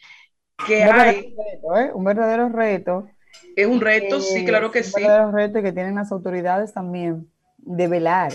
que 0.65 0.83
hay... 0.83 1.35
¿eh? 1.77 1.91
Un 1.93 2.03
verdadero 2.03 2.49
reto. 2.49 3.07
Es 3.55 3.67
un 3.67 3.81
reto, 3.81 4.19
sí, 4.19 4.45
claro 4.45 4.71
que 4.71 4.83
sí. 4.83 4.93
Un 4.95 5.03
verdadero 5.03 5.31
reto 5.31 5.61
que 5.61 5.71
tienen 5.71 5.95
las 5.95 6.11
autoridades 6.11 6.73
también 6.73 7.27
de 7.57 7.87
velar 7.87 8.31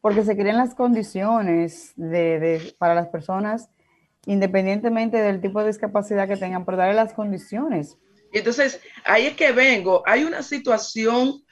porque 0.00 0.24
se 0.24 0.36
crean 0.36 0.56
las 0.56 0.74
condiciones 0.74 1.92
de, 1.96 2.74
para 2.78 2.94
las 2.94 3.08
personas, 3.08 3.68
independientemente 4.26 5.18
del 5.18 5.40
tipo 5.40 5.60
de 5.60 5.68
discapacidad 5.68 6.26
que 6.26 6.36
tengan, 6.36 6.64
por 6.64 6.76
darle 6.76 6.94
las 6.94 7.12
condiciones. 7.12 7.96
Entonces, 8.32 8.80
ahí 9.04 9.26
es 9.26 9.36
que 9.36 9.52
vengo. 9.52 10.02
Hay 10.06 10.24
una 10.24 10.42
situación 10.42 11.42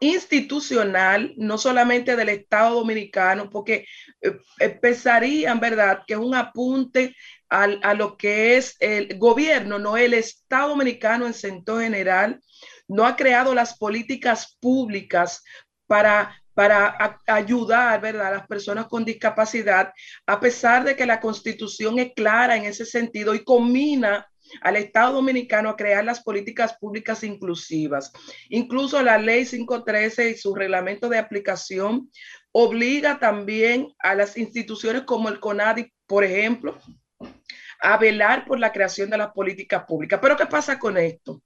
institucional, 0.00 1.34
no 1.36 1.58
solamente 1.58 2.16
del 2.16 2.30
Estado 2.30 2.76
Dominicano, 2.76 3.50
porque 3.50 3.86
eh, 4.20 4.68
pensarían, 4.68 5.58
¿verdad?, 5.60 6.02
que 6.06 6.14
es 6.14 6.20
un 6.20 6.34
apunte 6.34 7.14
a 7.50 7.94
lo 7.94 8.16
que 8.16 8.56
es 8.56 8.76
el 8.78 9.18
gobierno, 9.18 9.78
no 9.78 9.96
el 9.96 10.14
Estado 10.14 10.68
Dominicano 10.68 11.26
en 11.26 11.34
sentido 11.34 11.80
general, 11.80 12.40
no 12.86 13.04
ha 13.04 13.16
creado 13.16 13.54
las 13.54 13.76
políticas 13.76 14.56
públicas 14.60 15.42
para 15.86 16.40
para 16.60 17.18
ayudar 17.26 18.02
¿verdad? 18.02 18.26
a 18.26 18.36
las 18.38 18.46
personas 18.46 18.86
con 18.86 19.02
discapacidad, 19.02 19.94
a 20.26 20.40
pesar 20.40 20.84
de 20.84 20.94
que 20.94 21.06
la 21.06 21.18
constitución 21.18 21.98
es 21.98 22.12
clara 22.14 22.54
en 22.54 22.64
ese 22.64 22.84
sentido 22.84 23.34
y 23.34 23.44
combina 23.44 24.26
al 24.60 24.76
Estado 24.76 25.14
Dominicano 25.14 25.70
a 25.70 25.76
crear 25.76 26.04
las 26.04 26.22
políticas 26.22 26.76
públicas 26.78 27.24
inclusivas. 27.24 28.12
Incluso 28.50 29.00
la 29.02 29.16
ley 29.16 29.46
513 29.46 30.30
y 30.30 30.34
su 30.34 30.54
reglamento 30.54 31.08
de 31.08 31.16
aplicación 31.16 32.10
obliga 32.52 33.18
también 33.18 33.94
a 33.98 34.14
las 34.14 34.36
instituciones 34.36 35.04
como 35.04 35.30
el 35.30 35.40
CONADI, 35.40 35.90
por 36.06 36.24
ejemplo, 36.24 36.78
a 37.82 37.96
velar 37.96 38.44
por 38.44 38.58
la 38.58 38.72
creación 38.72 39.10
de 39.10 39.18
las 39.18 39.32
políticas 39.32 39.84
públicas. 39.84 40.18
Pero 40.20 40.36
¿qué 40.36 40.46
pasa 40.46 40.78
con 40.78 40.96
esto? 40.98 41.42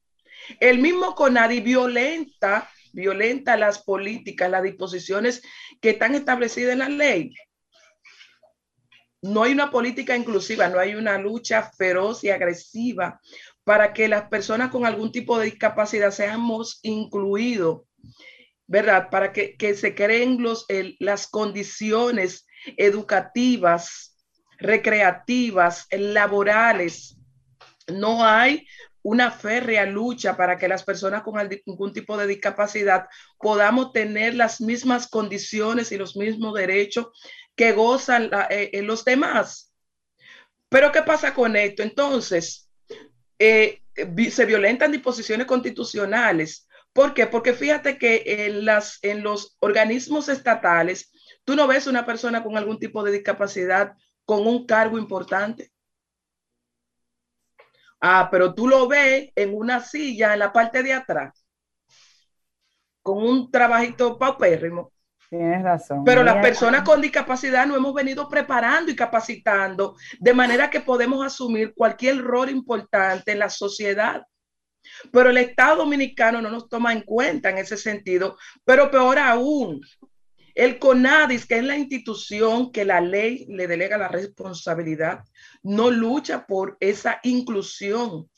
El 0.61 0.79
mismo 0.79 1.15
CONADI 1.15 1.61
violenta 1.61 2.69
violenta 2.95 3.57
las 3.57 3.83
políticas, 3.83 4.51
las 4.51 4.63
disposiciones 4.63 5.43
que 5.81 5.91
están 5.91 6.15
establecidas 6.15 6.73
en 6.73 6.79
la 6.79 6.89
ley. 6.89 7.35
No 9.21 9.43
hay 9.43 9.53
una 9.53 9.71
política 9.71 10.17
inclusiva, 10.17 10.69
no 10.69 10.79
hay 10.79 10.95
una 10.95 11.19
lucha 11.19 11.71
feroz 11.77 12.25
y 12.25 12.31
agresiva 12.31 13.21
para 13.65 13.93
que 13.93 14.09
las 14.09 14.29
personas 14.29 14.71
con 14.71 14.87
algún 14.87 15.11
tipo 15.11 15.39
de 15.39 15.47
discapacidad 15.47 16.11
seamos 16.11 16.79
incluidos, 16.83 17.83
¿verdad? 18.67 19.09
Para 19.11 19.33
que, 19.33 19.75
se 19.75 19.95
creen 19.95 20.43
los, 20.43 20.67
las 20.99 21.27
condiciones 21.27 22.47
educativas, 22.77 24.14
recreativas, 24.59 25.87
laborales. 25.91 27.17
No 27.87 28.25
hay 28.25 28.67
una 29.05 29.31
férrea 29.31 29.85
lucha 29.85 30.35
para 30.37 30.57
que 30.57 30.67
las 30.67 30.83
personas 30.83 31.23
con 31.23 31.39
algún 31.39 31.93
tipo 31.93 32.17
de 32.17 32.27
discapacidad 32.27 33.07
podamos 33.39 33.93
tener 33.93 34.35
las 34.35 34.63
mismas 34.63 35.09
condiciones 35.09 35.93
y 35.93 35.99
los 35.99 36.17
mismos 36.17 36.55
derechos 36.55 37.09
que 37.55 37.73
gozan 37.73 38.31
eh, 38.51 38.71
eh, 38.73 38.83
los 38.83 39.05
demás. 39.05 39.73
Pero 40.71 40.91
¿qué 40.91 41.03
pasa 41.03 41.35
con 41.35 41.55
esto? 41.55 41.83
Entonces, 41.83 42.71
eh, 43.39 43.83
se 44.31 44.47
violentan 44.47 44.91
disposiciones 44.91 45.47
constitucionales. 45.47 46.67
¿Por 46.95 47.13
qué? 47.13 47.27
Porque 47.27 47.53
fíjate 47.53 47.99
que 47.99 48.23
en, 48.27 48.67
en 49.03 49.23
los 49.23 49.57
organismos 49.61 50.31
estatales, 50.31 51.13
tú 51.45 51.55
no 51.55 51.67
ves 51.67 51.87
una 51.87 52.07
persona 52.07 52.43
con 52.43 52.57
algún 52.57 52.79
tipo 52.79 53.05
de 53.05 53.13
discapacidad 53.13 53.95
con 54.25 54.47
un 54.47 54.67
cargo 54.67 54.99
importante. 54.99 55.71
Ah, 58.01 58.29
pero 58.31 58.55
tú 58.55 58.69
lo 58.69 58.87
ves 58.87 59.31
en 59.35 59.55
una 59.55 59.81
silla 59.81 60.35
en 60.35 60.41
la 60.41 60.53
parte 60.53 60.83
de 60.83 60.93
atrás, 60.93 61.47
con 63.03 63.19
un 63.19 63.51
trabajito 63.51 64.19
paupérrimo. 64.19 64.93
Tienes 65.31 65.63
razón. 65.63 66.05
Pero 66.05 66.23
las 66.23 66.37
personas 66.37 66.83
con 66.83 67.01
discapacidad 67.01 67.67
nos 67.67 67.79
hemos 67.79 67.95
venido 67.95 68.29
preparando 68.29 68.93
y 68.93 68.97
capacitando 68.97 69.97
de 70.21 70.35
manera 70.35 70.69
que 70.69 70.81
podemos 70.81 71.25
asumir 71.25 71.73
cualquier 71.75 72.19
rol 72.19 72.51
importante 72.51 73.33
en 73.33 73.39
la 73.39 73.49
sociedad. 73.49 74.23
Pero 75.11 75.31
el 75.31 75.39
Estado 75.39 75.77
dominicano 75.77 76.43
no 76.43 76.51
nos 76.51 76.69
toma 76.69 76.93
en 76.93 77.03
cuenta 77.03 77.51
en 77.51 77.59
ese 77.59 77.77
sentido. 77.77 78.37
Pero 78.65 78.91
peor 78.91 79.19
aún, 79.19 79.81
el 80.55 80.79
CONADIS, 80.79 81.47
que 81.47 81.57
es 81.57 81.65
la 81.65 81.77
institución 81.77 82.71
que 82.71 82.85
la 82.85 83.01
ley 83.01 83.47
le 83.49 83.67
delega 83.67 83.99
la 83.99 84.09
responsabilidad, 84.09 85.25
no 85.63 85.91
lucha 85.91 86.47
por 86.47 86.77
esa 86.81 87.19
inclusión. 87.25 88.31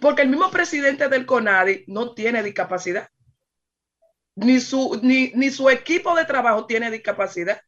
Porque 0.00 0.22
el 0.22 0.28
mismo 0.28 0.50
presidente 0.50 1.08
del 1.08 1.26
CONADIS 1.26 1.84
no 1.88 2.14
tiene 2.14 2.42
discapacidad. 2.42 3.08
Ni 4.34 4.60
su, 4.60 5.00
ni, 5.02 5.50
su 5.50 5.68
equipo 5.70 6.14
de 6.14 6.24
trabajo 6.24 6.66
tiene 6.66 6.90
discapacidad. 6.90 7.60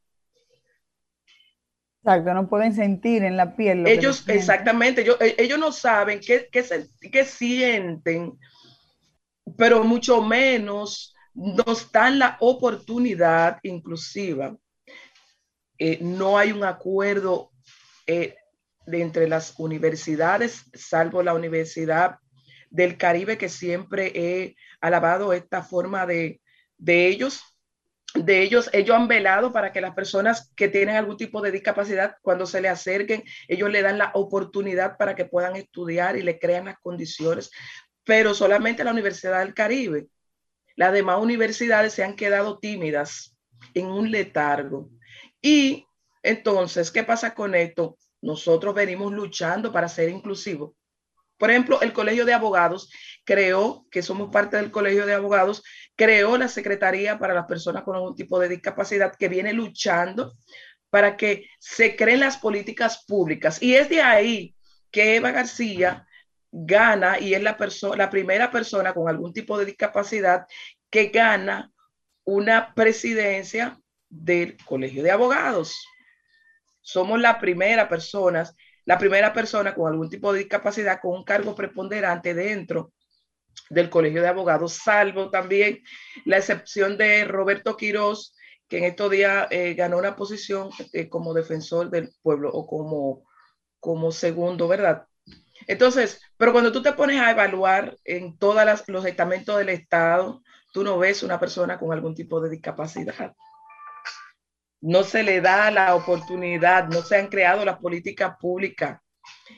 Exacto, 2.03 2.35
no 2.35 2.49
pueden 2.49 2.75
sentir 2.75 3.25
en 3.25 3.39
la 3.39 3.57
piel. 3.57 3.87
ellos, 3.87 4.29
exactamente, 4.29 5.01
ellos, 5.01 5.17
ellos, 5.21 5.59
no 5.59 5.73
saben 5.73 6.21
qué, 6.21 6.49
qué, 6.53 6.63
qué 7.11 7.25
sienten, 7.25 8.39
pero 9.57 9.83
mucho 9.83 10.21
menos 10.21 11.14
nos 11.35 11.91
dan 11.93 12.19
la 12.19 12.37
oportunidad 12.41 13.59
inclusiva. 13.63 14.57
Eh, 15.79 15.99
no 16.01 16.39
hay 16.39 16.53
un 16.53 16.65
acuerdo 16.65 17.51
eh, 18.07 18.37
entre 18.87 19.29
las 19.29 19.55
universidades, 19.59 20.65
salvo 20.75 21.23
la 21.23 21.35
Universidad 21.35 22.19
del 22.71 22.97
Caribe 22.97 23.39
que 23.39 23.49
siempre 23.49 24.13
he 24.15 24.57
alabado 24.81 25.33
esta 25.33 25.63
forma 25.63 26.07
de, 26.07 26.41
de 26.77 27.09
ellos 27.09 27.43
de 28.15 28.43
ellos, 28.43 28.71
ellos 28.73 28.97
han 28.97 29.09
velado 29.09 29.53
para 29.53 29.73
que 29.73 29.81
las 29.81 29.95
personas 29.95 30.53
que 30.55 30.69
tienen 30.69 30.95
algún 30.95 31.17
tipo 31.17 31.41
de 31.41 31.51
discapacidad, 31.51 32.17
cuando 32.23 32.47
se 32.47 32.61
le 32.61 32.69
acerquen, 32.69 33.25
ellos 33.49 33.71
le 33.71 33.83
dan 33.83 33.99
la 33.99 34.13
oportunidad 34.15 34.97
para 34.97 35.17
que 35.17 35.25
puedan 35.25 35.57
estudiar 35.57 36.17
y 36.17 36.23
le 36.23 36.39
crean 36.39 36.67
las 36.67 36.79
condiciones, 36.79 37.51
pero 38.05 38.33
solamente 38.33 38.85
la 38.85 38.93
Universidad 38.93 39.41
del 39.41 39.53
Caribe. 39.53 40.07
Las 40.77 40.93
demás 40.93 41.21
universidades 41.21 41.93
se 41.93 42.05
han 42.05 42.17
quedado 42.17 42.59
tímidas 42.59 43.37
en 43.75 43.87
un 43.87 44.11
letargo. 44.11 44.91
Y 45.41 45.87
entonces, 46.23 46.91
¿qué 46.91 47.05
pasa 47.05 47.35
con 47.35 47.55
esto? 47.55 47.99
Nosotros 48.23 48.75
venimos 48.75 49.13
luchando 49.13 49.73
para 49.73 49.89
ser 49.89 50.09
inclusivos. 50.09 50.73
Por 51.37 51.51
ejemplo, 51.51 51.81
el 51.83 51.93
Colegio 51.93 52.25
de 52.25 52.33
Abogados 52.33 52.91
creó, 53.25 53.87
que 53.91 54.03
somos 54.03 54.31
parte 54.31 54.57
del 54.57 54.71
Colegio 54.71 55.05
de 55.05 55.15
Abogados, 55.15 55.63
creó 55.97 56.39
la 56.39 56.49
Secretaría 56.49 57.19
para 57.19 57.35
las 57.35 57.47
personas 57.47 57.83
con 57.83 57.97
algún 57.97 58.15
tipo 58.15 58.39
de 58.39 58.49
discapacidad 58.49 59.15
que 59.17 59.29
viene 59.29 59.53
luchando 59.53 60.35
para 60.91 61.17
que 61.17 61.49
se 61.59 61.97
creen 61.97 62.21
las 62.21 62.39
políticas 62.39 63.05
públicas. 63.05 63.61
Y 63.61 63.75
es 63.75 63.89
de 63.89 64.01
ahí 64.01 64.55
que 64.91 65.17
Eva 65.17 65.33
García 65.33 66.07
gana 66.57 67.19
y 67.19 67.35
es 67.35 67.43
la, 67.43 67.57
la 67.97 68.11
primera 68.11 68.51
persona 68.51 68.95
con 68.95 69.09
algún 69.09 69.33
tipo 69.33 69.59
de 69.59 69.65
discapacidad 69.67 70.47
que 70.89 71.07
gana 71.07 71.73
una 72.25 72.75
presidencia 72.75 73.79
del 74.09 74.57
Colegio 74.65 75.03
de 75.03 75.11
Abogados. 75.11 75.77
Somos 76.81 77.21
la 77.21 77.41
primera 77.41 77.89
personas 77.89 78.55
la 78.85 78.99
primera 78.99 79.33
persona 79.33 79.75
con 79.75 79.91
algún 79.91 80.11
tipo 80.11 80.33
de 80.33 80.41
discapacidad 80.41 81.01
con 81.01 81.17
un 81.17 81.25
cargo 81.25 81.55
preponderante 81.55 82.35
dentro 82.35 82.93
del 83.71 83.89
Colegio 83.89 84.21
de 84.21 84.29
Abogados, 84.29 84.75
salvo 84.75 85.31
también 85.31 85.83
la 86.25 86.39
excepción 86.39 86.99
de 86.99 87.25
Roberto 87.25 87.77
Quirós, 87.77 88.35
que 88.69 88.79
en 88.79 88.85
estos 88.85 89.11
días 89.11 89.47
eh, 89.51 89.75
ganó 89.75 89.99
una 89.99 90.17
posición 90.17 90.71
eh, 90.93 91.09
como 91.09 91.35
defensor 91.35 91.91
del 91.91 92.13
pueblo 92.23 92.51
o 92.53 92.67
como, 92.67 93.25
como 93.81 94.13
segundo, 94.13 94.69
¿verdad? 94.69 95.07
Entonces, 95.67 96.21
pero 96.37 96.53
cuando 96.53 96.73
tú 96.73 96.83
te 96.83 96.93
pones 96.93 97.21
a 97.21 97.31
evaluar 97.31 97.97
en 98.05 98.37
todos 98.39 98.85
los 98.89 99.07
estamentos 99.07 99.59
del 99.59 99.69
Estado, 99.69 100.43
tú 100.73 100.83
no 100.83 100.99
ves 100.99 101.23
una 101.23 101.39
persona 101.39 101.79
con 101.79 101.93
algún 101.93 102.15
tipo 102.15 102.41
de 102.41 102.51
discapacidad 102.51 103.35
no 104.85 105.03
se 105.03 105.23
le 105.23 105.41
da 105.41 105.71
la 105.71 105.95
oportunidad, 105.95 106.89
no 106.89 107.01
se 107.01 107.17
han 107.17 107.29
creado 107.29 107.65
las 107.65 107.79
políticas 107.79 108.37
públicas. 108.39 109.01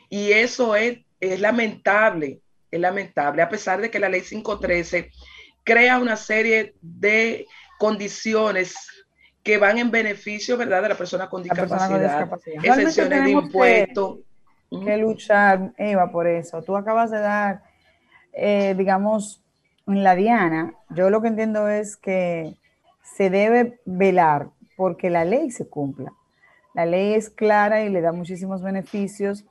Y 0.09 0.31
eso 0.31 0.77
es, 0.77 0.99
es 1.19 1.41
lamentable, 1.41 2.41
es 2.71 2.81
lamentable, 2.81 3.43
a 3.43 3.49
pesar 3.49 3.81
de 3.81 3.91
que 3.91 3.99
la 3.99 4.09
ley 4.09 4.21
513 4.21 5.11
crea 5.65 5.99
una 5.99 6.15
serie 6.15 6.77
de 6.81 7.45
condiciones 7.77 8.77
que 9.43 9.59
van 9.59 9.79
en 9.79 9.91
beneficio, 9.91 10.57
¿verdad?, 10.57 10.83
de 10.83 10.91
la 10.91 10.97
persona 10.97 11.29
con 11.29 11.43
discapacidad, 11.43 12.29
excepciones 12.63 13.25
de 13.25 13.31
impuestos. 13.31 14.19
Que, 14.19 14.36
luchar, 14.71 15.73
Eva, 15.77 16.11
por 16.11 16.27
eso. 16.27 16.63
Tú 16.63 16.77
acabas 16.77 17.11
de 17.11 17.21
dar, 17.21 17.63
eh, 18.33 18.75
digamos, 18.77 19.43
en 19.87 20.03
la 20.03 20.17
Diana, 20.17 20.75
yo 20.91 21.11
lo 21.11 21.23
que 21.23 21.29
entiendo 21.29 21.69
es 21.69 21.97
que 21.97 22.57
se 23.03 23.31
debe 23.31 23.81
velar 23.85 24.51
porque 24.77 25.11
la 25.11 25.25
ley 25.25 25.51
se 25.51 25.69
cumpla. 25.69 26.13
La 26.75 26.87
ley 26.87 27.15
es 27.15 27.31
clara 27.31 27.83
y 27.83 27.89
le 27.89 28.01
da 28.01 28.13
muchísimos 28.13 28.63
beneficios 28.63 29.45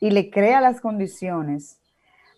y 0.00 0.10
le 0.10 0.30
crea 0.30 0.60
las 0.60 0.80
condiciones 0.80 1.78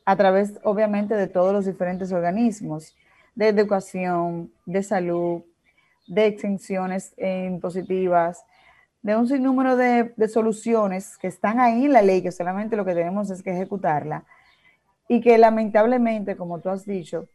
a 0.04 0.16
través, 0.16 0.58
obviamente, 0.64 1.14
de 1.14 1.28
todos 1.28 1.52
los 1.52 1.66
diferentes 1.66 2.12
organismos 2.12 2.96
de 3.34 3.48
educación, 3.48 4.52
de 4.66 4.82
salud, 4.82 5.42
de 6.06 6.26
exenciones 6.26 7.14
impositivas, 7.18 8.44
de 9.02 9.16
un 9.16 9.26
sinnúmero 9.26 9.76
de, 9.76 10.12
de, 10.16 10.28
soluciones 10.28 11.16
que 11.16 11.26
están 11.26 11.58
ahí 11.58 11.86
en 11.86 11.92
la 11.92 12.02
ley, 12.02 12.22
que 12.22 12.32
solamente 12.32 12.76
lo 12.76 12.84
que 12.84 12.94
tenemos 12.94 13.30
es 13.30 13.42
que 13.42 13.50
ejecutarla, 13.50 14.24
y 15.08 15.20
que 15.20 15.38
lamentablemente, 15.38 16.36
como 16.36 16.60
tú 16.60 16.68
has 16.68 16.84
dicho, 16.84 17.28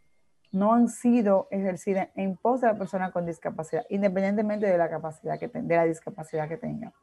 no 0.56 0.74
han 0.74 0.88
sido 0.88 1.48
ejercidas 1.52 2.08
en 2.16 2.38
pos 2.38 2.62
de 2.62 2.68
la 2.68 2.78
persona 2.78 3.12
con 3.12 3.26
discapacidad, 3.26 3.86
independientemente 3.90 4.66
de 4.66 4.78
la 4.78 4.90
capacidad 4.90 5.38
que 5.38 5.50
de 5.50 5.76
la 5.76 5.84
discapacidad 5.84 6.48
que 6.48 6.58
tenga. 6.58 6.94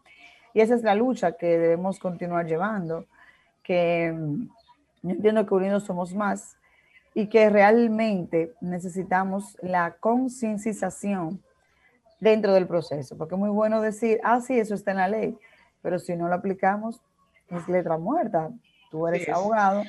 Y 0.54 0.60
esa 0.60 0.74
es 0.74 0.82
la 0.82 0.94
lucha 0.94 1.32
que 1.32 1.58
debemos 1.58 1.98
continuar 1.98 2.46
llevando, 2.46 3.06
que 3.62 4.12
mm, 4.12 4.48
yo 5.02 5.10
entiendo 5.10 5.46
que 5.46 5.54
unidos 5.54 5.84
somos 5.84 6.14
más 6.14 6.56
y 7.14 7.26
que 7.26 7.50
realmente 7.50 8.54
necesitamos 8.60 9.58
la 9.60 9.96
concienciación 10.00 11.42
dentro 12.22 12.54
del 12.54 12.68
proceso, 12.68 13.18
porque 13.18 13.34
es 13.34 13.38
muy 13.40 13.50
bueno 13.50 13.80
decir, 13.80 14.20
ah, 14.22 14.40
sí, 14.40 14.56
eso 14.56 14.74
está 14.74 14.92
en 14.92 14.98
la 14.98 15.08
ley, 15.08 15.36
pero 15.82 15.98
si 15.98 16.14
no 16.14 16.28
lo 16.28 16.36
aplicamos, 16.36 17.00
es 17.48 17.68
letra 17.68 17.98
muerta. 17.98 18.50
Tú 18.92 19.08
eres 19.08 19.28
abogado, 19.28 19.82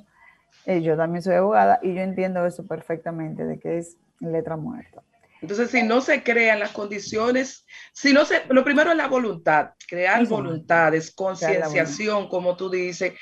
eh, 0.65 0.81
yo 0.81 0.97
también 0.97 1.21
soy 1.21 1.35
abogada 1.35 1.79
y 1.83 1.93
yo 1.93 2.01
entiendo 2.01 2.43
eso 2.43 2.65
perfectamente, 2.65 3.45
de 3.45 3.59
que 3.59 3.77
es 3.77 3.97
letra 4.19 4.57
muerta. 4.57 5.03
Entonces, 5.41 5.69
si 5.69 5.83
no 5.83 6.01
se 6.01 6.23
crean 6.23 6.59
las 6.59 6.71
condiciones, 6.71 7.67
si 7.91 8.13
no 8.13 8.25
se, 8.25 8.41
lo 8.49 8.63
primero 8.63 8.89
es 8.89 8.97
la 8.97 9.07
voluntad, 9.07 9.71
crear 9.87 10.25
voluntades, 10.25 11.11
concienciación, 11.11 12.29
como 12.29 12.57
tú 12.57 12.67
dices, 12.67 13.13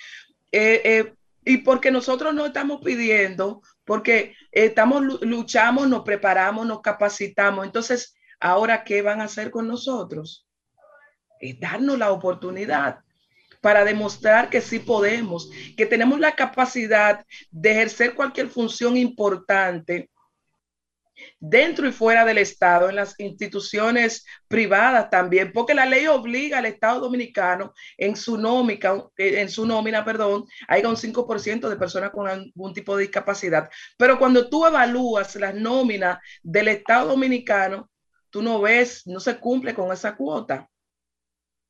eh, 0.53 0.81
eh, 0.85 1.13
y 1.43 1.57
porque 1.57 1.91
nosotros 1.91 2.33
no 2.33 2.45
estamos 2.45 2.79
pidiendo, 2.81 3.61
porque 3.83 4.35
estamos, 4.53 5.03
luchamos, 5.21 5.89
nos 5.89 6.03
preparamos, 6.03 6.65
nos 6.65 6.79
capacitamos. 6.79 7.65
Entonces, 7.65 8.15
ahora, 8.41 8.83
¿qué 8.83 9.01
van 9.01 9.21
a 9.21 9.25
hacer 9.25 9.51
con 9.51 9.67
nosotros? 9.67 10.47
Es 11.39 11.59
darnos 11.59 11.97
la 11.97 12.11
oportunidad 12.11 12.99
para 13.61 13.85
demostrar 13.85 14.49
que 14.49 14.59
sí 14.59 14.79
podemos, 14.79 15.49
que 15.77 15.85
tenemos 15.85 16.19
la 16.19 16.35
capacidad 16.35 17.25
de 17.51 17.71
ejercer 17.71 18.15
cualquier 18.15 18.49
función 18.49 18.97
importante 18.97 20.09
dentro 21.39 21.87
y 21.87 21.91
fuera 21.91 22.25
del 22.25 22.39
Estado, 22.39 22.89
en 22.89 22.95
las 22.95 23.19
instituciones 23.19 24.25
privadas 24.47 25.11
también, 25.11 25.51
porque 25.53 25.75
la 25.75 25.85
ley 25.85 26.07
obliga 26.07 26.57
al 26.57 26.65
Estado 26.65 27.01
dominicano 27.01 27.73
en 27.97 28.15
su 28.15 28.37
nómina, 28.37 29.05
en 29.17 29.49
su 29.49 29.67
nómina, 29.67 30.03
perdón, 30.03 30.45
haya 30.67 30.89
un 30.89 30.95
5% 30.95 31.69
de 31.69 31.75
personas 31.75 32.09
con 32.09 32.27
algún 32.27 32.73
tipo 32.73 32.95
de 32.95 33.03
discapacidad. 33.03 33.69
Pero 33.97 34.17
cuando 34.17 34.49
tú 34.49 34.65
evalúas 34.65 35.35
las 35.35 35.53
nóminas 35.53 36.17
del 36.41 36.69
Estado 36.69 37.09
dominicano, 37.09 37.90
tú 38.31 38.41
no 38.41 38.61
ves, 38.61 39.05
no 39.05 39.19
se 39.19 39.37
cumple 39.37 39.75
con 39.75 39.91
esa 39.91 40.15
cuota 40.15 40.67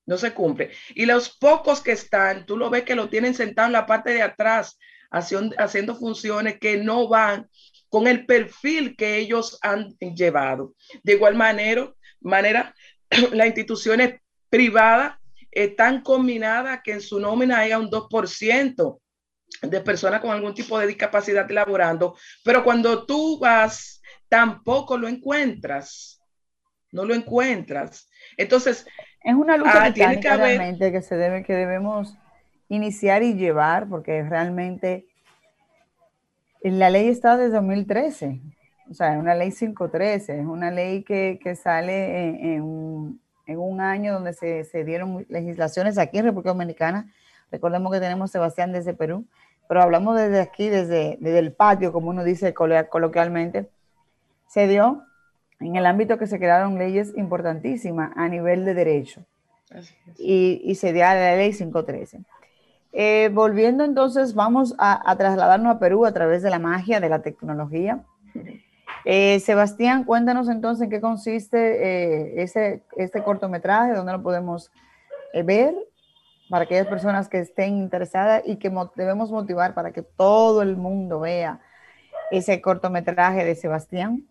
no 0.05 0.17
se 0.17 0.33
cumple. 0.33 0.71
Y 0.95 1.05
los 1.05 1.37
pocos 1.37 1.81
que 1.81 1.93
están, 1.93 2.45
tú 2.45 2.57
lo 2.57 2.69
ves 2.69 2.83
que 2.83 2.95
lo 2.95 3.09
tienen 3.09 3.33
sentado 3.33 3.67
en 3.67 3.73
la 3.73 3.85
parte 3.85 4.11
de 4.11 4.21
atrás, 4.21 4.77
haciendo, 5.09 5.95
funciones 5.95 6.59
que 6.59 6.77
no 6.77 7.07
van 7.07 7.49
con 7.89 8.07
el 8.07 8.25
perfil 8.25 8.95
que 8.95 9.17
ellos 9.17 9.57
han 9.61 9.95
llevado. 9.99 10.75
De 11.03 11.13
igual 11.13 11.35
manera, 11.35 11.93
manera 12.21 12.73
las 13.33 13.47
instituciones 13.47 14.19
privadas 14.49 15.17
están 15.51 16.01
combinadas 16.01 16.79
que 16.83 16.93
en 16.93 17.01
su 17.01 17.19
nómina 17.19 17.59
haya 17.59 17.77
un 17.77 17.89
2% 17.89 18.99
de 19.63 19.81
personas 19.81 20.21
con 20.21 20.31
algún 20.31 20.53
tipo 20.53 20.79
de 20.79 20.87
discapacidad 20.87 21.49
laborando, 21.49 22.17
pero 22.43 22.63
cuando 22.63 23.05
tú 23.05 23.37
vas, 23.37 24.01
tampoco 24.29 24.97
lo 24.97 25.09
encuentras, 25.09 26.20
no 26.91 27.05
lo 27.05 27.13
encuentras. 27.13 28.09
Entonces, 28.37 28.85
es 29.23 29.35
una 29.35 29.57
lucha 29.57 29.85
ah, 29.85 29.93
que 29.93 30.05
realmente 30.05 30.91
que 30.91 31.01
se 31.01 31.15
debe, 31.15 31.43
que 31.43 31.53
debemos 31.53 32.17
iniciar 32.69 33.23
y 33.23 33.33
llevar, 33.33 33.87
porque 33.87 34.23
realmente 34.23 35.05
la 36.61 36.89
ley 36.89 37.07
está 37.07 37.37
desde 37.37 37.55
2013, 37.55 38.41
o 38.89 38.93
sea, 38.93 39.13
es 39.13 39.19
una 39.19 39.35
ley 39.35 39.51
513, 39.51 40.39
es 40.39 40.45
una 40.45 40.71
ley 40.71 41.03
que, 41.03 41.39
sale 41.55 42.55
en, 42.55 42.61
un, 42.61 43.81
año 43.81 44.13
donde 44.13 44.33
se, 44.33 44.63
se, 44.63 44.83
dieron 44.83 45.25
legislaciones 45.29 45.97
aquí 45.97 46.17
en 46.17 46.25
República 46.25 46.51
Dominicana. 46.51 47.11
Recordemos 47.51 47.91
que 47.91 47.99
tenemos 47.99 48.31
Sebastián 48.31 48.71
desde 48.71 48.93
Perú, 48.93 49.25
pero 49.67 49.81
hablamos 49.81 50.17
desde 50.17 50.39
aquí, 50.39 50.69
desde, 50.69 51.17
desde 51.19 51.39
el 51.39 51.53
patio, 51.53 51.91
como 51.91 52.09
uno 52.09 52.23
dice 52.23 52.53
coloquialmente. 52.53 53.69
Se 54.47 54.67
dio 54.67 55.03
en 55.61 55.75
el 55.75 55.85
ámbito 55.85 56.17
que 56.17 56.27
se 56.27 56.39
crearon 56.39 56.77
leyes 56.77 57.13
importantísimas 57.15 58.11
a 58.15 58.27
nivel 58.27 58.65
de 58.65 58.73
derecho. 58.73 59.25
Y, 60.17 60.75
se 60.75 60.91
dio 60.91 61.03
la 61.03 61.35
ley 61.35 61.53
513. 61.53 62.19
Eh, 62.93 63.29
volviendo 63.31 63.85
entonces, 63.85 64.33
vamos 64.33 64.75
a, 64.77 65.15
trasladarnos 65.15 65.75
a 65.75 65.79
Perú 65.79 66.05
a 66.05 66.11
través 66.11 66.41
de 66.41 66.49
la 66.49 66.59
magia 66.59 66.99
de 66.99 67.09
la 67.09 67.21
tecnología. 67.21 68.03
Eh, 69.05 69.39
Sebastián, 69.39 70.03
cuéntanos 70.03 70.49
entonces 70.49 70.83
en 70.83 70.89
qué 70.89 70.99
consiste 70.99 71.57
eh, 71.57 72.43
ese, 72.43 72.83
este 72.97 73.23
cortometraje, 73.23 73.93
dónde 73.93 74.11
lo 74.11 74.21
podemos 74.21 74.71
ver 75.33 75.73
para 76.49 76.65
aquellas 76.65 76.87
personas 76.87 77.29
que 77.29 77.39
estén 77.39 77.77
interesadas 77.77 78.43
y 78.45 78.57
que 78.57 78.69
debemos 78.95 79.31
motivar 79.31 79.73
para 79.73 79.93
que 79.93 80.01
todo 80.01 80.61
el 80.61 80.75
mundo 80.75 81.21
vea 81.21 81.61
ese 82.29 82.61
cortometraje 82.61 83.45
de 83.45 83.55
Sebastián? 83.55 84.27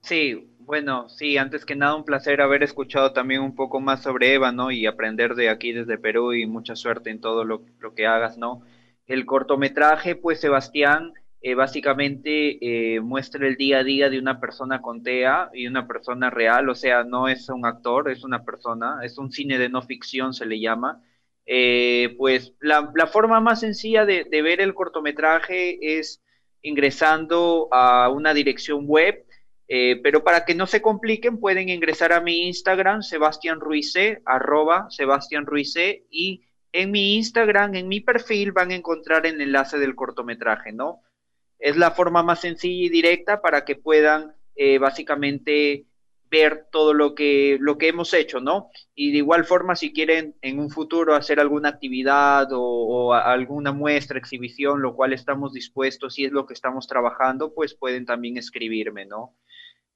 Sí, 0.00 0.49
bueno, 0.70 1.08
sí, 1.08 1.36
antes 1.36 1.66
que 1.66 1.74
nada 1.74 1.96
un 1.96 2.04
placer 2.04 2.40
haber 2.40 2.62
escuchado 2.62 3.12
también 3.12 3.42
un 3.42 3.56
poco 3.56 3.80
más 3.80 4.04
sobre 4.04 4.34
Eva, 4.34 4.52
¿no? 4.52 4.70
Y 4.70 4.86
aprender 4.86 5.34
de 5.34 5.48
aquí 5.48 5.72
desde 5.72 5.98
Perú 5.98 6.32
y 6.32 6.46
mucha 6.46 6.76
suerte 6.76 7.10
en 7.10 7.20
todo 7.20 7.42
lo, 7.44 7.64
lo 7.80 7.92
que 7.96 8.06
hagas, 8.06 8.38
¿no? 8.38 8.62
El 9.08 9.26
cortometraje, 9.26 10.14
pues 10.14 10.38
Sebastián, 10.38 11.12
eh, 11.42 11.56
básicamente 11.56 12.94
eh, 12.94 13.00
muestra 13.00 13.48
el 13.48 13.56
día 13.56 13.78
a 13.78 13.82
día 13.82 14.10
de 14.10 14.20
una 14.20 14.38
persona 14.38 14.80
con 14.80 15.02
TEA 15.02 15.50
y 15.54 15.66
una 15.66 15.88
persona 15.88 16.30
real, 16.30 16.68
o 16.68 16.76
sea, 16.76 17.02
no 17.02 17.26
es 17.26 17.48
un 17.48 17.66
actor, 17.66 18.08
es 18.08 18.22
una 18.22 18.44
persona, 18.44 19.00
es 19.02 19.18
un 19.18 19.32
cine 19.32 19.58
de 19.58 19.70
no 19.70 19.82
ficción, 19.82 20.34
se 20.34 20.46
le 20.46 20.60
llama. 20.60 21.02
Eh, 21.46 22.14
pues 22.16 22.54
la, 22.60 22.92
la, 22.94 23.08
forma 23.08 23.40
más 23.40 23.58
sencilla 23.58 24.06
de, 24.06 24.22
de 24.22 24.42
ver 24.42 24.60
el 24.60 24.74
cortometraje 24.74 25.98
es 25.98 26.22
ingresando 26.62 27.66
a 27.72 28.08
una 28.08 28.34
dirección 28.34 28.86
web, 28.86 29.24
eh, 29.72 30.00
pero 30.02 30.24
para 30.24 30.44
que 30.44 30.56
no 30.56 30.66
se 30.66 30.82
compliquen 30.82 31.38
pueden 31.38 31.68
ingresar 31.68 32.12
a 32.12 32.20
mi 32.20 32.48
Instagram, 32.48 33.02
Sebastián 33.02 33.60
Ruiz, 33.60 33.94
arroba 34.26 34.88
Sebastián 34.90 35.46
y 36.10 36.42
en 36.72 36.90
mi 36.90 37.14
Instagram, 37.14 37.76
en 37.76 37.86
mi 37.86 38.00
perfil, 38.00 38.50
van 38.50 38.72
a 38.72 38.74
encontrar 38.74 39.26
el 39.26 39.40
enlace 39.40 39.78
del 39.78 39.94
cortometraje, 39.94 40.72
¿no? 40.72 41.02
Es 41.60 41.76
la 41.76 41.92
forma 41.92 42.24
más 42.24 42.40
sencilla 42.40 42.86
y 42.86 42.88
directa 42.88 43.40
para 43.40 43.64
que 43.64 43.76
puedan 43.76 44.34
eh, 44.56 44.78
básicamente 44.78 45.86
ver 46.28 46.66
todo 46.72 46.92
lo 46.92 47.14
que, 47.14 47.60
hemos 47.80 48.12
hecho, 48.12 48.40
¿no? 48.40 48.70
Y 48.96 49.12
de 49.12 49.18
igual 49.18 49.44
forma, 49.44 49.76
si 49.76 49.92
quieren 49.92 50.34
en 50.42 50.58
un 50.58 50.70
futuro 50.70 51.14
hacer 51.14 51.38
alguna 51.38 51.68
actividad 51.68 52.48
o, 52.52 53.14
alguna 53.14 53.70
muestra, 53.70 54.18
exhibición, 54.18 54.82
lo 54.82 54.96
cual 54.96 55.12
estamos 55.12 55.52
dispuestos 55.52 56.18
y 56.18 56.24
es 56.24 56.32
lo 56.32 56.46
que 56.46 56.54
estamos 56.54 56.88
trabajando, 56.88 57.54
pues 57.54 57.74
pueden 57.74 58.04
también 58.04 58.36
escribirme, 58.36 59.06
¿no? 59.06 59.36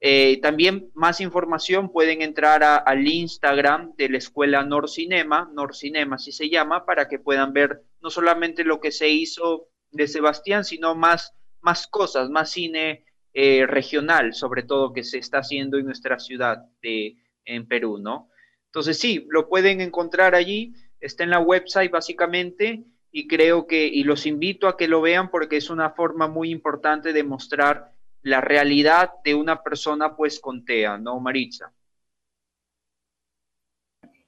Eh, 0.07 0.39
también 0.43 0.91
más 0.93 1.23
información 1.23 1.91
pueden 1.91 2.21
entrar 2.21 2.63
al 2.63 3.09
Instagram 3.09 3.95
de 3.97 4.11
la 4.11 4.19
escuela 4.19 4.63
Norcinema, 4.63 5.51
Norcinema 5.55 6.17
así 6.17 6.31
se 6.31 6.51
llama, 6.51 6.85
para 6.85 7.09
que 7.09 7.19
puedan 7.19 7.55
ver 7.55 7.81
no 8.03 8.11
solamente 8.11 8.65
lo 8.65 8.81
que 8.81 8.93
se 8.93 9.09
hizo 9.09 9.69
de 9.93 10.07
Sebastián, 10.07 10.63
sino 10.63 10.95
más, 10.95 11.33
más 11.63 11.87
cosas, 11.87 12.29
más 12.29 12.51
cine 12.51 13.07
eh, 13.33 13.65
regional, 13.67 14.35
sobre 14.35 14.63
todo 14.63 14.93
que 14.93 15.05
se 15.05 15.17
está 15.17 15.39
haciendo 15.39 15.79
en 15.79 15.87
nuestra 15.87 16.19
ciudad 16.19 16.67
de, 16.83 17.17
en 17.47 17.67
Perú, 17.67 17.97
¿no? 17.97 18.29
Entonces 18.67 18.99
sí, 18.99 19.27
lo 19.31 19.49
pueden 19.49 19.81
encontrar 19.81 20.35
allí, 20.35 20.75
está 21.01 21.25
en 21.25 21.31
la 21.31 21.41
website 21.41 21.91
básicamente 21.91 22.85
y 23.11 23.27
creo 23.27 23.67
que, 23.67 23.87
y 23.87 24.05
los 24.05 24.27
invito 24.27 24.69
a 24.69 24.77
que 24.77 24.87
lo 24.87 25.01
vean 25.01 25.31
porque 25.31 25.57
es 25.57 25.71
una 25.71 25.93
forma 25.93 26.29
muy 26.29 26.51
importante 26.51 27.15
de 27.15 27.25
mostrar 27.25 27.94
la 28.25 28.41
realidad 28.41 29.13
de 29.25 29.37
una 29.37 29.63
persona 29.63 30.17
pues 30.17 30.41
con 30.41 30.65
TEA, 30.65 30.99
¿no, 30.99 31.21
Maritza? 31.21 31.73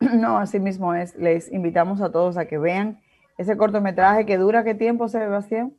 No, 0.15 0.39
así 0.39 0.61
mismo 0.61 0.95
es. 0.95 1.17
Les 1.17 1.51
invitamos 1.51 2.01
a 2.01 2.13
todos 2.13 2.37
a 2.37 2.47
que 2.47 2.59
vean 2.59 3.01
ese 3.39 3.57
cortometraje 3.57 4.25
que 4.25 4.39
dura 4.39 4.63
qué 4.63 4.75
tiempo, 4.75 5.09
Sebastián? 5.09 5.75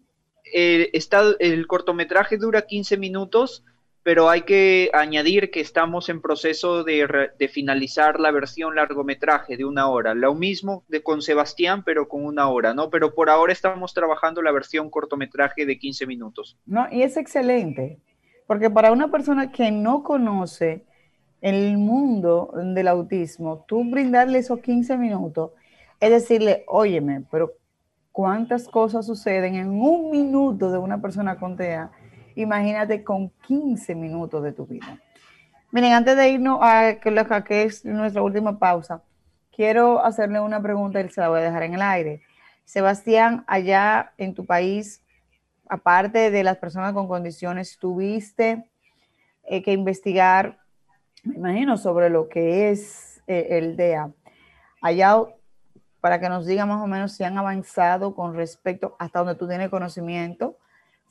eh, 0.54 0.90
está, 0.94 1.24
el 1.40 1.68
cortometraje 1.68 2.38
dura 2.38 2.64
15 2.64 2.98
minutos, 2.98 3.64
pero 4.04 4.30
hay 4.30 4.44
que 4.44 4.90
añadir 4.94 5.52
que 5.52 5.60
estamos 5.60 6.08
en 6.08 6.22
proceso 6.22 6.86
de, 6.86 7.30
de, 7.38 7.48
finalizar 7.50 8.22
la 8.22 8.32
versión 8.32 8.76
largometraje 8.76 9.58
de 9.58 9.66
una 9.66 9.90
hora. 9.90 10.14
Lo 10.14 10.34
mismo 10.34 10.86
de 10.88 11.04
con 11.04 11.22
Sebastián, 11.22 11.84
pero 11.84 12.08
con 12.08 12.24
una 12.24 12.50
hora, 12.50 12.74
¿no? 12.74 12.90
Pero 12.90 13.14
por 13.14 13.30
ahora 13.30 13.52
estamos 13.52 13.94
trabajando 13.94 14.42
la 14.42 14.54
versión 14.54 14.90
cortometraje 14.90 15.66
de 15.66 15.78
15 15.78 16.06
minutos. 16.06 16.58
No, 16.66 16.88
y 16.90 17.04
es 17.04 17.18
excelente, 17.18 18.00
porque 18.48 18.70
para 18.70 18.92
una 18.92 19.10
persona 19.10 19.52
que 19.52 19.72
no 19.72 20.04
conoce 20.04 20.86
el 21.42 21.78
mundo 21.78 22.52
del 22.56 22.88
autismo, 22.88 23.66
tú 23.68 23.84
brindarle 23.90 24.40
esos 24.40 24.60
15 24.60 24.98
minutos, 24.98 25.52
es 26.00 26.10
decirle, 26.10 26.64
óyeme, 26.68 27.24
pero 27.30 27.52
cuántas 28.12 28.68
cosas 28.68 29.06
suceden 29.06 29.56
en 29.56 29.70
un 29.70 30.10
minuto 30.10 30.72
de 30.72 30.80
una 30.80 31.00
persona 31.00 31.38
con 31.38 31.56
TEA, 31.56 31.92
imagínate 32.36 33.04
con 33.04 33.30
15 33.46 33.94
minutos 33.94 34.42
de 34.44 34.54
tu 34.54 34.66
vida. 34.66 35.00
Miren, 35.72 35.94
antes 35.94 36.16
de 36.16 36.30
irnos 36.30 36.60
a, 36.62 36.96
que 36.96 37.64
es 37.64 37.84
nuestra 37.84 38.22
última 38.22 38.58
pausa, 38.58 39.04
quiero 39.52 40.04
hacerle 40.04 40.40
una 40.40 40.62
pregunta 40.62 41.02
y 41.02 41.10
se 41.10 41.20
la 41.20 41.30
voy 41.30 41.42
a 41.42 41.44
dejar 41.44 41.64
en 41.64 41.74
el 41.74 41.82
aire. 41.82 42.22
Sebastián, 42.64 43.44
allá 43.48 44.14
en 44.18 44.34
tu 44.34 44.46
país, 44.46 45.04
aparte 45.70 46.32
de 46.32 46.44
las 46.44 46.58
personas 46.58 46.94
con 46.94 47.08
condiciones, 47.08 47.78
tuviste 47.78 48.70
eh, 49.44 49.62
que 49.62 49.74
investigar, 49.74 50.60
me 51.24 51.36
imagino, 51.36 51.78
sobre 51.78 52.10
lo 52.10 52.30
que 52.30 52.70
es 52.70 53.22
eh, 53.28 53.48
el 53.52 53.76
DEA. 53.76 54.12
Allá 54.82 55.18
para 56.00 56.20
que 56.20 56.30
nos 56.30 56.46
diga 56.46 56.66
más 56.66 56.82
o 56.82 56.88
menos 56.88 57.14
si 57.14 57.24
han 57.24 57.38
avanzado 57.38 58.16
con 58.16 58.36
respecto 58.36 58.96
hasta 59.00 59.20
donde 59.20 59.36
tú 59.36 59.48
tienes 59.48 59.70
conocimiento, 59.70 60.58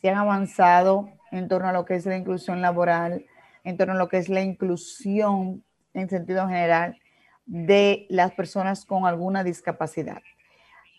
si 0.00 0.08
han 0.08 0.16
avanzado 0.16 1.10
en 1.32 1.48
torno 1.48 1.68
a 1.68 1.72
lo 1.72 1.84
que 1.84 1.96
es 1.96 2.06
la 2.06 2.16
inclusión 2.16 2.62
laboral, 2.62 3.26
en 3.64 3.76
torno 3.76 3.94
a 3.94 3.96
lo 3.96 4.08
que 4.08 4.18
es 4.18 4.28
la 4.28 4.42
inclusión 4.42 5.64
en 5.92 6.08
sentido 6.08 6.46
general 6.46 6.98
de 7.46 8.06
las 8.08 8.32
personas 8.32 8.84
con 8.84 9.06
alguna 9.06 9.44
discapacidad. 9.44 10.22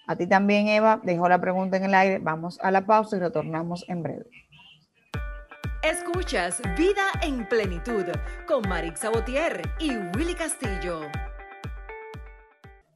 A 0.10 0.16
ti 0.16 0.26
también, 0.26 0.70
Eva, 0.70 1.02
dejo 1.04 1.28
la 1.28 1.42
pregunta 1.42 1.76
en 1.76 1.84
el 1.84 1.94
aire. 1.94 2.20
Vamos 2.20 2.58
a 2.62 2.72
la 2.72 2.86
pausa 2.86 3.18
y 3.18 3.20
retornamos 3.20 3.84
en 3.90 4.04
breve. 4.04 4.26
Escuchas 5.84 6.62
Vida 6.78 7.04
en 7.22 7.46
Plenitud 7.50 8.06
con 8.48 8.68
Marix 8.70 9.02
Sabotier 9.02 9.64
y 9.82 9.98
Willy 10.16 10.34
Castillo. 10.34 11.02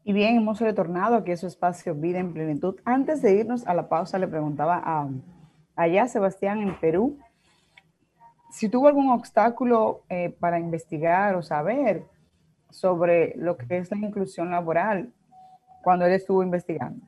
Y 0.06 0.14
bien, 0.14 0.38
hemos 0.38 0.62
retornado 0.62 1.16
aquí 1.16 1.34
a 1.34 1.38
su 1.38 1.48
espacio 1.48 1.96
Vida 1.96 2.20
en 2.20 2.32
Plenitud. 2.32 2.80
Antes 2.86 3.22
de 3.22 3.36
irnos 3.36 3.68
a 3.68 3.74
la 3.74 3.90
pausa, 3.90 4.18
le 4.18 4.30
preguntaba 4.30 4.82
a 4.82 5.10
allá 5.76 6.08
Sebastián 6.08 6.62
en 6.62 6.80
Perú 6.80 7.20
si 8.52 8.70
tuvo 8.70 8.88
algún 8.88 9.10
obstáculo 9.10 10.04
eh, 10.08 10.34
para 10.40 10.60
investigar 10.60 11.36
o 11.36 11.42
saber 11.42 12.06
sobre 12.70 13.34
lo 13.36 13.58
que 13.58 13.78
es 13.78 13.92
la 13.92 13.98
inclusión 13.98 14.52
laboral 14.52 15.12
cuando 15.82 16.06
él 16.06 16.14
estuvo 16.14 16.44
investigando. 16.44 17.06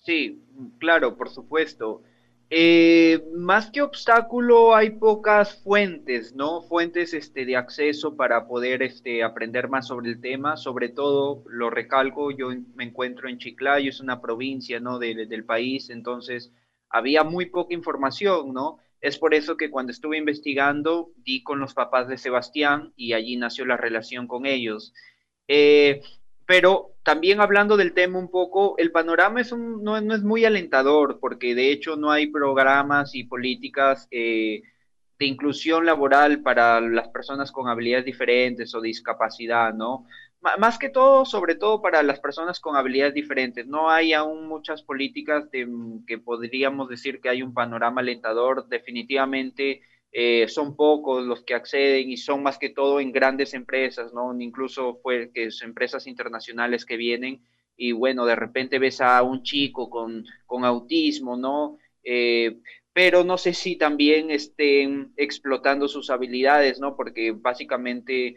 Sí, 0.00 0.42
claro, 0.78 1.16
por 1.16 1.28
supuesto. 1.28 2.02
Eh, 2.50 3.22
más 3.34 3.70
que 3.70 3.82
obstáculo, 3.82 4.74
hay 4.74 4.90
pocas 4.90 5.62
fuentes, 5.62 6.34
¿no? 6.34 6.62
Fuentes 6.62 7.12
este, 7.12 7.44
de 7.44 7.56
acceso 7.56 8.16
para 8.16 8.46
poder 8.46 8.82
este, 8.82 9.22
aprender 9.22 9.68
más 9.68 9.86
sobre 9.86 10.08
el 10.08 10.20
tema. 10.20 10.56
Sobre 10.56 10.88
todo, 10.88 11.44
lo 11.46 11.68
recalco, 11.68 12.30
yo 12.30 12.48
me 12.74 12.84
encuentro 12.84 13.28
en 13.28 13.38
Chiclayo, 13.38 13.90
es 13.90 14.00
una 14.00 14.22
provincia, 14.22 14.80
¿no? 14.80 14.98
del 14.98 15.44
país, 15.44 15.90
entonces 15.90 16.50
había 16.88 17.22
muy 17.22 17.46
poca 17.46 17.74
información, 17.74 18.54
¿no? 18.54 18.78
Es 19.00 19.18
por 19.18 19.34
eso 19.34 19.56
que 19.56 19.70
cuando 19.70 19.92
estuve 19.92 20.16
investigando, 20.16 21.10
di 21.18 21.42
con 21.42 21.60
los 21.60 21.74
papás 21.74 22.08
de 22.08 22.18
Sebastián 22.18 22.92
y 22.96 23.12
allí 23.12 23.36
nació 23.36 23.64
la 23.64 23.76
relación 23.76 24.26
con 24.26 24.46
ellos. 24.46 24.92
Eh, 25.46 26.02
pero 26.48 26.94
también 27.02 27.42
hablando 27.42 27.76
del 27.76 27.92
tema 27.92 28.18
un 28.18 28.30
poco, 28.30 28.74
el 28.78 28.90
panorama 28.90 29.42
es 29.42 29.52
no, 29.52 29.98
es 29.98 30.22
muy 30.22 30.46
alentador, 30.46 31.18
porque 31.20 31.54
de 31.54 31.70
hecho 31.70 31.96
no 31.96 32.10
hay 32.10 32.28
programas 32.28 33.14
y 33.14 33.24
políticas 33.24 34.08
eh, 34.10 34.62
de 35.18 35.26
inclusión 35.26 35.84
laboral 35.84 36.40
para 36.40 36.80
las 36.80 37.08
personas 37.08 37.52
con 37.52 37.68
habilidades 37.68 38.06
diferentes 38.06 38.74
o 38.74 38.80
discapacidad, 38.80 39.74
¿no? 39.74 40.06
más 40.40 40.78
que 40.78 40.88
todo, 40.88 41.26
sobre 41.26 41.54
todo 41.54 41.82
para 41.82 42.02
las 42.02 42.18
personas 42.18 42.60
con 42.60 42.76
habilidades 42.76 43.12
diferentes. 43.12 43.66
No 43.66 43.90
hay 43.90 44.14
aún 44.14 44.48
muchas 44.48 44.82
políticas 44.82 45.50
de, 45.50 45.68
que 46.06 46.16
podríamos 46.16 46.88
decir 46.88 47.20
que 47.20 47.28
hay 47.28 47.42
un 47.42 47.52
panorama 47.52 48.00
alentador. 48.00 48.68
Definitivamente 48.68 49.82
eh, 50.12 50.48
son 50.48 50.74
pocos 50.76 51.24
los 51.24 51.44
que 51.44 51.54
acceden 51.54 52.10
y 52.10 52.16
son 52.16 52.42
más 52.42 52.58
que 52.58 52.70
todo 52.70 53.00
en 53.00 53.12
grandes 53.12 53.54
empresas, 53.54 54.12
¿no? 54.12 54.38
Incluso 54.40 54.98
fue 55.02 55.30
que 55.32 55.50
son 55.50 55.70
empresas 55.70 56.06
internacionales 56.06 56.84
que 56.84 56.96
vienen 56.96 57.42
y 57.76 57.92
bueno, 57.92 58.26
de 58.26 58.34
repente 58.36 58.78
ves 58.78 59.00
a 59.00 59.22
un 59.22 59.42
chico 59.42 59.88
con, 59.90 60.24
con 60.46 60.64
autismo, 60.64 61.36
¿no? 61.36 61.78
Eh, 62.02 62.58
pero 62.92 63.22
no 63.22 63.38
sé 63.38 63.52
si 63.54 63.76
también 63.76 64.30
estén 64.30 65.12
explotando 65.16 65.86
sus 65.88 66.10
habilidades, 66.10 66.80
¿no? 66.80 66.96
Porque 66.96 67.32
básicamente 67.32 68.34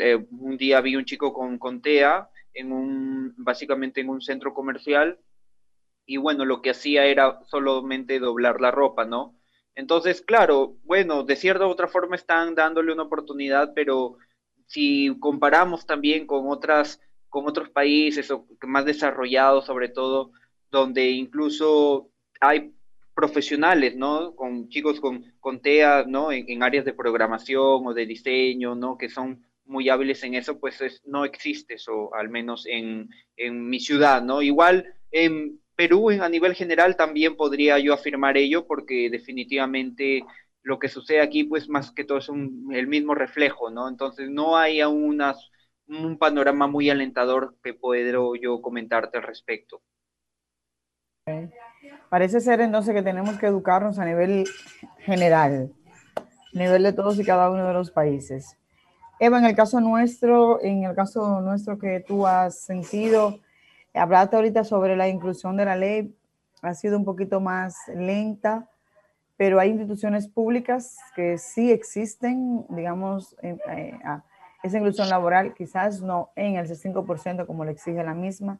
eh, 0.00 0.26
un 0.30 0.56
día 0.58 0.80
vi 0.80 0.96
un 0.96 1.04
chico 1.04 1.32
con, 1.32 1.58
con 1.58 1.80
TEA 1.80 2.28
en 2.54 2.72
un, 2.72 3.34
básicamente 3.36 4.00
en 4.00 4.10
un 4.10 4.20
centro 4.20 4.52
comercial 4.52 5.18
y 6.06 6.16
bueno, 6.16 6.44
lo 6.44 6.62
que 6.62 6.70
hacía 6.70 7.06
era 7.06 7.40
solamente 7.46 8.18
doblar 8.18 8.60
la 8.60 8.70
ropa, 8.70 9.04
¿no? 9.04 9.34
Entonces, 9.78 10.22
claro, 10.22 10.74
bueno, 10.82 11.22
de 11.22 11.36
cierta 11.36 11.64
otra 11.64 11.86
forma 11.86 12.16
están 12.16 12.56
dándole 12.56 12.92
una 12.92 13.04
oportunidad, 13.04 13.74
pero 13.76 14.16
si 14.66 15.16
comparamos 15.20 15.86
también 15.86 16.26
con 16.26 16.48
otras 16.48 17.00
con 17.28 17.46
otros 17.46 17.68
países 17.70 18.28
más 18.62 18.84
desarrollados 18.84 19.66
sobre 19.66 19.88
todo, 19.88 20.32
donde 20.68 21.10
incluso 21.12 22.10
hay 22.40 22.72
profesionales, 23.14 23.94
¿no? 23.94 24.34
Con 24.34 24.68
chicos 24.68 24.98
con, 24.98 25.32
con 25.38 25.62
TEA, 25.62 26.06
¿no? 26.08 26.32
En, 26.32 26.60
áreas 26.64 26.84
de 26.84 26.92
programación 26.92 27.86
o 27.86 27.94
de 27.94 28.04
diseño, 28.04 28.74
¿no? 28.74 28.98
Que 28.98 29.08
son 29.08 29.44
muy 29.64 29.88
hábiles 29.90 30.24
en 30.24 30.34
eso, 30.34 30.58
pues 30.58 31.02
no 31.04 31.24
existe 31.24 31.74
eso, 31.74 32.12
al 32.16 32.30
menos 32.30 32.66
en, 32.66 33.10
en 33.36 33.68
mi 33.68 33.78
ciudad, 33.78 34.22
¿no? 34.24 34.42
Igual 34.42 34.92
en 35.12 35.60
Perú, 35.78 36.10
a 36.10 36.28
nivel 36.28 36.56
general, 36.56 36.96
también 36.96 37.36
podría 37.36 37.78
yo 37.78 37.94
afirmar 37.94 38.36
ello, 38.36 38.66
porque 38.66 39.08
definitivamente 39.10 40.24
lo 40.64 40.80
que 40.80 40.88
sucede 40.88 41.20
aquí, 41.20 41.44
pues 41.44 41.68
más 41.68 41.92
que 41.92 42.02
todo 42.02 42.18
es 42.18 42.28
el 42.28 42.88
mismo 42.88 43.14
reflejo, 43.14 43.70
¿no? 43.70 43.88
Entonces 43.88 44.28
no 44.28 44.56
hay 44.56 44.80
aún 44.80 45.22
un 45.86 46.18
panorama 46.18 46.66
muy 46.66 46.90
alentador 46.90 47.54
que 47.62 47.74
puedo 47.74 48.34
yo 48.34 48.60
comentarte 48.60 49.18
al 49.18 49.22
respecto. 49.22 49.80
Parece 52.10 52.40
ser 52.40 52.60
entonces 52.60 52.92
que 52.92 53.02
tenemos 53.02 53.38
que 53.38 53.46
educarnos 53.46 54.00
a 54.00 54.04
nivel 54.04 54.46
general, 54.98 55.72
a 56.16 56.58
nivel 56.58 56.82
de 56.82 56.92
todos 56.92 57.20
y 57.20 57.24
cada 57.24 57.50
uno 57.50 57.64
de 57.68 57.72
los 57.72 57.92
países. 57.92 58.58
Eva, 59.20 59.38
en 59.38 59.44
el 59.44 59.54
caso 59.54 59.80
nuestro, 59.80 60.60
en 60.60 60.82
el 60.82 60.96
caso 60.96 61.40
nuestro 61.40 61.78
que 61.78 62.00
tú 62.00 62.26
has 62.26 62.62
sentido, 62.62 63.38
hablaste 63.94 64.36
ahorita 64.36 64.64
sobre 64.64 64.96
la 64.96 65.08
inclusión 65.08 65.56
de 65.56 65.64
la 65.64 65.76
ley, 65.76 66.14
ha 66.62 66.74
sido 66.74 66.96
un 66.98 67.04
poquito 67.04 67.40
más 67.40 67.76
lenta, 67.94 68.68
pero 69.36 69.60
hay 69.60 69.70
instituciones 69.70 70.26
públicas 70.26 70.96
que 71.14 71.38
sí 71.38 71.70
existen, 71.70 72.66
digamos, 72.70 73.36
eh, 73.42 73.98
esa 74.62 74.78
inclusión 74.78 75.08
laboral, 75.08 75.54
quizás 75.54 76.02
no 76.02 76.30
en 76.34 76.56
el 76.56 76.66
65% 76.66 77.46
como 77.46 77.64
le 77.64 77.70
exige 77.70 78.02
la 78.02 78.14
misma, 78.14 78.58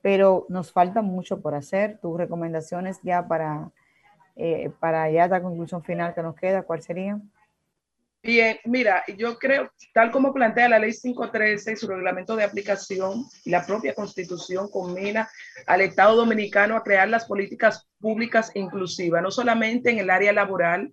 pero 0.00 0.46
nos 0.48 0.72
falta 0.72 1.02
mucho 1.02 1.40
por 1.40 1.54
hacer. 1.54 1.98
Tus 1.98 2.16
recomendaciones 2.16 3.00
ya 3.02 3.28
para, 3.28 3.70
eh, 4.36 4.70
para 4.80 5.10
ya 5.10 5.28
la 5.28 5.42
conclusión 5.42 5.82
final 5.82 6.14
que 6.14 6.22
nos 6.22 6.34
queda, 6.34 6.62
¿cuál 6.62 6.80
sería? 6.80 7.20
Bien, 8.26 8.58
mira, 8.64 9.04
yo 9.16 9.38
creo, 9.38 9.70
tal 9.94 10.10
como 10.10 10.34
plantea 10.34 10.68
la 10.68 10.80
ley 10.80 10.90
513 10.90 11.72
y 11.72 11.76
su 11.76 11.86
reglamento 11.86 12.34
de 12.34 12.42
aplicación 12.42 13.24
y 13.44 13.50
la 13.50 13.64
propia 13.64 13.94
constitución 13.94 14.68
combina 14.68 15.30
al 15.64 15.82
Estado 15.82 16.16
dominicano 16.16 16.76
a 16.76 16.82
crear 16.82 17.08
las 17.08 17.26
políticas 17.26 17.86
públicas 18.00 18.50
inclusivas, 18.54 19.22
no 19.22 19.30
solamente 19.30 19.90
en 19.90 20.00
el 20.00 20.10
área 20.10 20.32
laboral, 20.32 20.92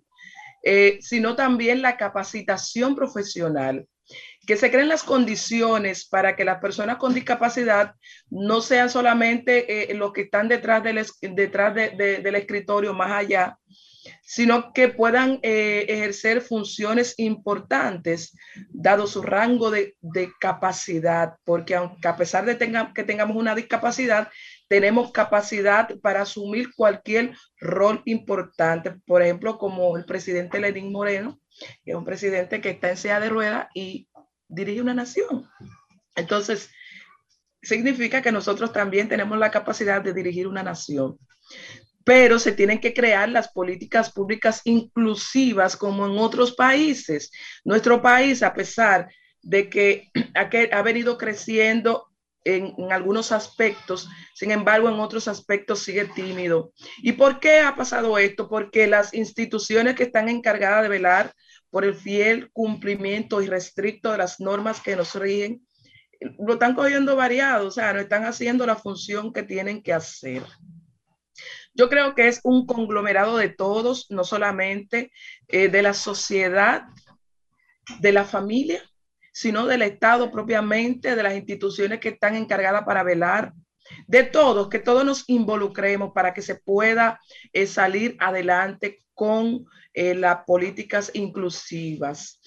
eh, 0.62 0.98
sino 1.00 1.34
también 1.34 1.82
la 1.82 1.96
capacitación 1.96 2.94
profesional. 2.94 3.84
Que 4.46 4.56
se 4.56 4.70
creen 4.70 4.88
las 4.88 5.02
condiciones 5.02 6.06
para 6.06 6.36
que 6.36 6.44
las 6.44 6.60
personas 6.60 6.98
con 6.98 7.14
discapacidad 7.14 7.94
no 8.30 8.60
sean 8.60 8.88
solamente 8.88 9.90
eh, 9.90 9.94
los 9.94 10.12
que 10.12 10.20
están 10.20 10.46
detrás 10.46 10.84
del, 10.84 11.04
detrás 11.20 11.74
del 11.74 12.34
escritorio 12.36 12.94
más 12.94 13.10
allá, 13.10 13.58
sino 14.26 14.72
que 14.72 14.88
puedan 14.88 15.38
eh, 15.42 15.84
ejercer 15.88 16.40
funciones 16.40 17.14
importantes 17.18 18.34
dado 18.70 19.06
su 19.06 19.22
rango 19.22 19.70
de, 19.70 19.94
capacidad, 20.40 21.34
porque 21.44 21.74
aunque 21.74 22.08
a 22.08 22.16
pesar 22.16 22.46
de 22.46 22.56
que 22.94 23.04
tengamos 23.04 23.36
una 23.36 23.54
discapacidad, 23.54 24.30
tenemos 24.66 25.12
capacidad 25.12 25.90
para 26.00 26.22
asumir 26.22 26.74
cualquier 26.74 27.36
rol 27.60 28.00
importante, 28.06 28.92
por 29.06 29.22
ejemplo, 29.22 29.58
como 29.58 29.96
el 29.98 30.06
presidente 30.06 30.58
Lenín 30.58 30.90
Moreno, 30.90 31.38
que 31.84 31.90
es 31.90 31.96
un 31.96 32.04
presidente 32.04 32.62
que 32.62 32.70
está 32.70 32.90
en 32.90 32.96
silla 32.96 33.20
de 33.20 33.28
rueda 33.28 33.68
y 33.74 34.08
dirige 34.48 34.80
una 34.80 34.94
nación. 34.94 35.46
Entonces, 36.16 36.70
significa 37.62 38.22
que 38.22 38.32
nosotros 38.32 38.72
también 38.72 39.08
tenemos 39.08 39.38
la 39.38 39.50
capacidad 39.50 40.00
de 40.00 40.14
dirigir 40.14 40.46
una 40.46 40.62
nación. 40.62 41.18
Pero 42.04 42.38
se 42.38 42.52
tienen 42.52 42.80
que 42.80 42.92
crear 42.92 43.28
las 43.28 43.48
políticas 43.48 44.12
públicas 44.12 44.60
inclusivas 44.64 45.76
como 45.76 46.06
en 46.06 46.18
otros 46.18 46.54
países. 46.54 47.30
Nuestro 47.64 48.02
país, 48.02 48.42
a 48.42 48.52
pesar 48.52 49.08
de 49.42 49.68
que 49.70 50.10
ha, 50.34 50.82
venido 50.82 51.16
creciendo 51.16 52.08
en, 52.44 52.74
en, 52.76 52.92
algunos 52.92 53.32
aspectos, 53.32 54.08
sin 54.34 54.50
embargo, 54.50 54.88
en 54.88 55.00
otros 55.00 55.28
aspectos 55.28 55.80
sigue 55.80 56.04
tímido. 56.04 56.72
¿Y 56.98 57.12
por 57.12 57.40
qué 57.40 57.60
ha 57.60 57.74
pasado 57.74 58.18
esto? 58.18 58.48
Porque 58.48 58.86
las 58.86 59.14
instituciones 59.14 59.94
que 59.94 60.04
están 60.04 60.28
encargadas 60.28 60.82
de 60.82 60.88
velar 60.90 61.32
por 61.70 61.84
el 61.84 61.94
fiel 61.94 62.50
cumplimiento 62.52 63.42
y 63.42 63.46
restricto 63.46 64.12
de 64.12 64.18
las 64.18 64.38
normas 64.40 64.80
que 64.80 64.94
nos 64.94 65.14
rigen, 65.14 65.66
lo 66.38 66.54
están 66.54 66.74
cogiendo 66.74 67.16
variado, 67.16 67.68
o 67.68 67.70
sea, 67.70 67.92
no 67.92 68.00
están 68.00 68.24
haciendo 68.24 68.66
la 68.66 68.76
función 68.76 69.32
que 69.32 69.42
tienen 69.42 69.82
que 69.82 69.92
hacer. 69.92 70.42
Yo 71.74 71.88
creo 71.88 72.14
que 72.14 72.28
es 72.28 72.40
un 72.44 72.66
conglomerado 72.66 73.36
de 73.36 73.48
todos, 73.48 74.06
no 74.10 74.24
solamente 74.24 75.10
eh, 75.48 75.68
de 75.68 75.82
la 75.82 75.92
sociedad, 75.92 76.84
de 78.00 78.12
la 78.12 78.24
familia, 78.24 78.82
sino 79.32 79.66
del 79.66 79.82
Estado 79.82 80.30
propiamente, 80.30 81.16
de 81.16 81.22
las 81.22 81.34
instituciones 81.34 81.98
que 81.98 82.10
están 82.10 82.36
encargadas 82.36 82.84
para 82.84 83.02
velar, 83.02 83.52
de 84.06 84.22
todos, 84.22 84.68
que 84.68 84.78
todos 84.78 85.04
nos 85.04 85.24
involucremos 85.28 86.12
para 86.14 86.32
que 86.32 86.42
se 86.42 86.54
pueda 86.54 87.20
eh, 87.52 87.66
salir 87.66 88.16
adelante 88.20 89.02
con 89.12 89.66
eh, 89.92 90.14
las 90.14 90.44
políticas 90.46 91.10
inclusivas, 91.14 92.40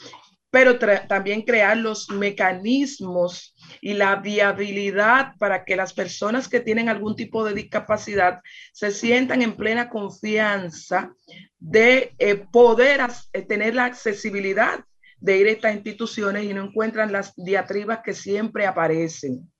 pero 0.50 0.78
también 0.80 1.42
crear 1.42 1.78
los 1.78 2.10
mecanismos 2.10 3.56
y 3.82 3.94
la 3.94 4.16
viabilidad 4.16 5.34
para 5.38 5.66
que 5.66 5.76
las 5.76 5.94
personas 5.94 6.48
que 6.48 6.60
tienen 6.60 6.90
algún 6.90 7.16
tipo 7.16 7.44
de 7.44 7.54
discapacidad 7.54 8.42
se 8.72 8.92
sientan 8.92 9.42
en 9.42 9.56
plena 9.56 9.90
confianza 9.90 11.14
de 11.60 12.16
eh, 12.18 12.36
poder 12.36 13.02
eh, 13.34 13.42
tener 13.42 13.76
la 13.76 13.86
accesibilidad 13.86 14.84
de 15.20 15.38
ir 15.38 15.48
a 15.48 15.52
estas 15.52 15.76
instituciones 15.76 16.44
y 16.44 16.54
no 16.54 16.64
encuentran 16.64 17.12
las 17.12 17.34
diatribas 17.36 18.00
que 18.04 18.14
siempre 18.14 18.68
aparecen. 18.68 19.52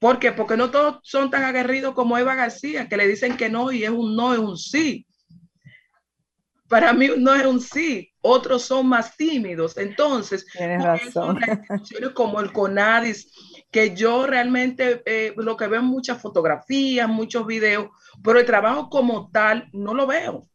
¿Por 0.00 0.18
qué? 0.18 0.32
Porque 0.32 0.56
no 0.56 0.70
todos 0.70 1.00
son 1.04 1.30
tan 1.30 1.44
aguerridos 1.44 1.94
como 1.94 2.18
Eva 2.18 2.34
García, 2.34 2.88
que 2.88 2.96
le 2.96 3.06
dicen 3.06 3.36
que 3.36 3.48
no 3.48 3.70
y 3.70 3.84
es 3.84 3.90
un 3.90 4.16
no, 4.16 4.32
es 4.32 4.40
un 4.40 4.56
sí 4.56 5.06
para 6.72 6.94
mí 6.94 7.10
no 7.18 7.34
es 7.34 7.44
un 7.44 7.60
sí, 7.60 8.11
otros 8.22 8.62
son 8.62 8.86
más 8.86 9.16
tímidos. 9.16 9.76
Entonces, 9.76 10.46
razón. 10.80 11.38
instituciones 11.38 12.12
como 12.14 12.40
el 12.40 12.52
CONADIS, 12.52 13.30
que 13.70 13.94
yo 13.94 14.26
realmente 14.26 15.02
eh, 15.04 15.34
lo 15.36 15.56
que 15.56 15.66
veo 15.66 15.80
en 15.80 15.86
muchas 15.86 16.22
fotografías, 16.22 17.08
muchos 17.08 17.46
videos, 17.46 17.90
pero 18.22 18.38
el 18.38 18.46
trabajo 18.46 18.88
como 18.88 19.30
tal 19.30 19.68
no 19.72 19.92
lo 19.92 20.06
veo. 20.06 20.48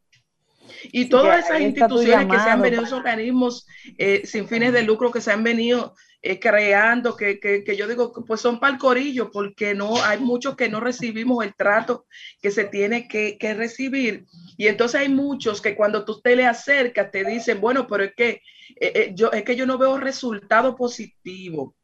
Y 0.92 1.06
todas 1.06 1.46
esas 1.46 1.62
instituciones 1.62 2.28
que 2.28 2.40
se 2.40 2.50
han 2.50 2.62
venido, 2.62 2.84
esos 2.84 2.98
organismos 2.98 3.66
eh, 3.98 4.24
sin 4.26 4.48
fines 4.48 4.74
de 4.74 4.84
lucro 4.84 5.12
que 5.12 5.22
se 5.22 5.32
han 5.32 5.44
venido 5.44 5.96
eh, 6.22 6.40
creando, 6.40 7.16
que, 7.16 7.40
que, 7.40 7.64
que, 7.64 7.76
yo 7.76 7.88
digo, 7.88 8.12
pues 8.26 8.42
son 8.42 8.60
para 8.60 8.74
el 8.74 8.80
corillo, 8.80 9.30
porque 9.32 9.76
no 9.76 10.04
hay 10.04 10.20
muchos 10.20 10.56
que 10.56 10.68
no 10.68 10.80
recibimos 10.80 11.46
el 11.46 11.54
trato 11.56 12.06
que 12.42 12.50
se 12.50 12.66
tiene 12.66 13.08
que, 13.08 13.38
que, 13.38 13.54
recibir. 13.54 14.26
Y 14.58 14.68
entonces 14.68 15.02
hay 15.02 15.10
muchos 15.10 15.62
que 15.62 15.76
cuando 15.76 16.06
tú 16.06 16.20
te 16.20 16.36
le 16.36 16.46
acercas 16.46 17.12
te 17.12 17.24
dicen, 17.24 17.62
bueno, 17.62 17.86
pero 17.88 18.04
es 18.04 18.16
que, 18.16 18.42
eh, 18.80 19.12
yo, 19.14 19.32
es 19.32 19.44
que 19.44 19.56
yo 19.56 19.68
no 19.68 19.78
veo 19.78 19.98
resultado 19.98 20.76
positivo. 20.76 21.76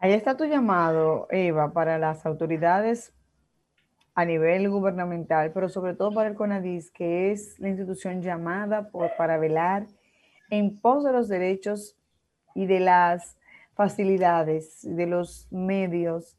Ahí 0.00 0.12
está 0.12 0.36
tu 0.36 0.44
llamado, 0.44 1.26
Eva, 1.30 1.72
para 1.72 1.98
las 1.98 2.24
autoridades 2.26 3.12
a 4.14 4.24
nivel 4.24 4.68
gubernamental, 4.68 5.52
pero 5.52 5.68
sobre 5.68 5.94
todo 5.94 6.12
para 6.12 6.28
el 6.28 6.34
CONADIS, 6.34 6.90
que 6.90 7.32
es 7.32 7.58
la 7.58 7.68
institución 7.68 8.20
llamada 8.20 8.90
por, 8.90 9.16
para 9.16 9.38
velar 9.38 9.86
en 10.50 10.78
pos 10.80 11.04
de 11.04 11.12
los 11.12 11.28
derechos 11.28 11.97
y 12.58 12.66
de 12.66 12.80
las 12.80 13.36
facilidades, 13.76 14.80
de 14.82 15.06
los 15.06 15.46
medios 15.52 16.36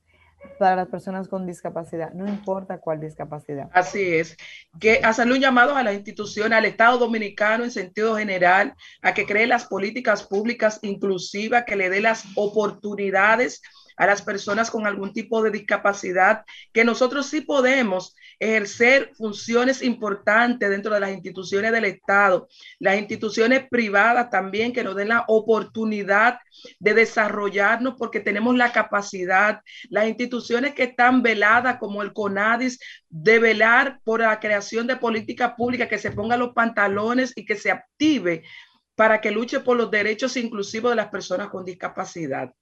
para 0.57 0.75
las 0.75 0.89
personas 0.89 1.29
con 1.29 1.47
discapacidad, 1.47 2.11
no 2.11 2.27
importa 2.27 2.79
cuál 2.79 2.99
discapacidad. 2.99 3.69
Así 3.71 4.15
es, 4.15 4.35
que 4.81 4.99
hacerle 5.01 5.35
un 5.35 5.39
llamado 5.39 5.77
a 5.77 5.83
las 5.83 5.93
instituciones, 5.93 6.57
al 6.57 6.65
Estado 6.65 6.97
dominicano 6.97 7.63
en 7.63 7.71
sentido 7.71 8.17
general, 8.17 8.75
a 9.01 9.13
que 9.13 9.25
cree 9.25 9.47
las 9.47 9.65
políticas 9.65 10.23
públicas 10.23 10.79
inclusivas, 10.81 11.63
que 11.65 11.77
le 11.77 11.89
dé 11.89 12.01
las 12.01 12.25
oportunidades 12.35 13.61
a 13.99 14.07
las 14.07 14.21
personas 14.21 14.71
con 14.71 14.87
algún 14.87 15.11
tipo 15.11 15.43
de 15.43 15.51
discapacidad, 15.51 16.45
que 16.71 16.85
nosotros 16.85 17.27
sí 17.27 17.41
podemos 17.41 18.15
ejercer 18.39 19.11
funciones 19.13 19.83
importantes 19.83 20.69
dentro 20.69 20.93
de 20.93 21.01
las 21.01 21.11
instituciones 21.11 21.73
del 21.73 21.83
Estado, 21.83 22.47
las 22.79 22.97
instituciones 22.97 23.67
privadas 23.69 24.29
también 24.29 24.71
que 24.71 24.85
nos 24.85 24.95
den 24.95 25.09
la 25.09 25.25
oportunidad 25.27 26.39
de 26.79 26.93
desarrollarnos 26.93 27.95
porque 27.97 28.21
tenemos 28.21 28.55
la 28.55 28.71
capacidad, 28.71 29.59
las 29.89 30.07
instituciones 30.07 30.73
que 30.73 30.83
están 30.83 31.21
veladas 31.21 31.77
como 31.77 32.01
el 32.01 32.13
CONADIS, 32.13 32.79
de 33.09 33.37
velar 33.39 33.99
por 34.05 34.21
la 34.21 34.39
creación 34.39 34.87
de 34.87 34.95
política 34.95 35.57
pública, 35.57 35.89
que 35.89 35.97
se 35.97 36.11
ponga 36.11 36.37
los 36.37 36.53
pantalones 36.53 37.33
y 37.35 37.45
que 37.45 37.57
se 37.57 37.69
active 37.69 38.43
para 38.95 39.19
que 39.19 39.31
luche 39.31 39.59
por 39.59 39.75
los 39.75 39.91
derechos 39.91 40.37
inclusivos 40.37 40.91
de 40.91 40.95
las 40.95 41.09
personas 41.09 41.49
con 41.49 41.65
discapacidad. 41.65 42.53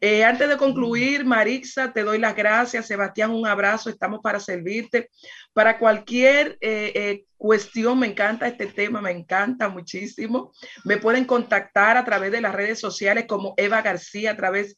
Eh, 0.00 0.24
antes 0.24 0.48
de 0.48 0.58
concluir, 0.58 1.24
Marixa, 1.24 1.92
te 1.92 2.02
doy 2.02 2.18
las 2.18 2.36
gracias. 2.36 2.86
Sebastián, 2.86 3.30
un 3.30 3.46
abrazo. 3.46 3.88
Estamos 3.88 4.20
para 4.22 4.40
servirte. 4.40 5.10
Para 5.52 5.78
cualquier 5.78 6.58
eh, 6.60 6.92
eh, 6.94 7.24
cuestión, 7.36 7.98
me 7.98 8.06
encanta 8.06 8.46
este 8.46 8.66
tema, 8.66 9.00
me 9.00 9.10
encanta 9.10 9.68
muchísimo. 9.68 10.52
Me 10.84 10.98
pueden 10.98 11.24
contactar 11.24 11.96
a 11.96 12.04
través 12.04 12.30
de 12.30 12.40
las 12.40 12.54
redes 12.54 12.78
sociales 12.78 13.24
como 13.26 13.54
Eva 13.56 13.80
García, 13.82 14.32
a 14.32 14.36
través 14.36 14.76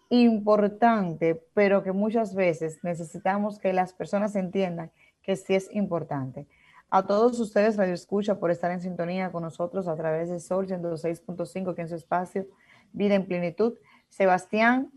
importante, 0.08 1.42
pero 1.54 1.82
que 1.82 1.92
muchas 1.92 2.34
veces 2.34 2.78
necesitamos 2.82 3.58
que 3.58 3.72
las 3.72 3.92
personas 3.92 4.36
entiendan 4.36 4.90
que 5.22 5.36
sí 5.36 5.54
es 5.54 5.68
importante. 5.74 6.46
A 6.88 7.04
todos 7.04 7.40
ustedes, 7.40 7.76
Radio 7.76 7.94
Escucha, 7.94 8.38
por 8.38 8.52
estar 8.52 8.70
en 8.70 8.80
sintonía 8.80 9.32
con 9.32 9.42
nosotros 9.42 9.88
a 9.88 9.96
través 9.96 10.30
de 10.30 10.38
Sol 10.38 10.68
106.5, 10.68 11.74
que 11.74 11.82
en 11.82 11.88
su 11.88 11.96
espacio 11.96 12.46
Vida 12.92 13.14
en 13.14 13.26
Plenitud. 13.26 13.74
Sebastián, 14.08 14.90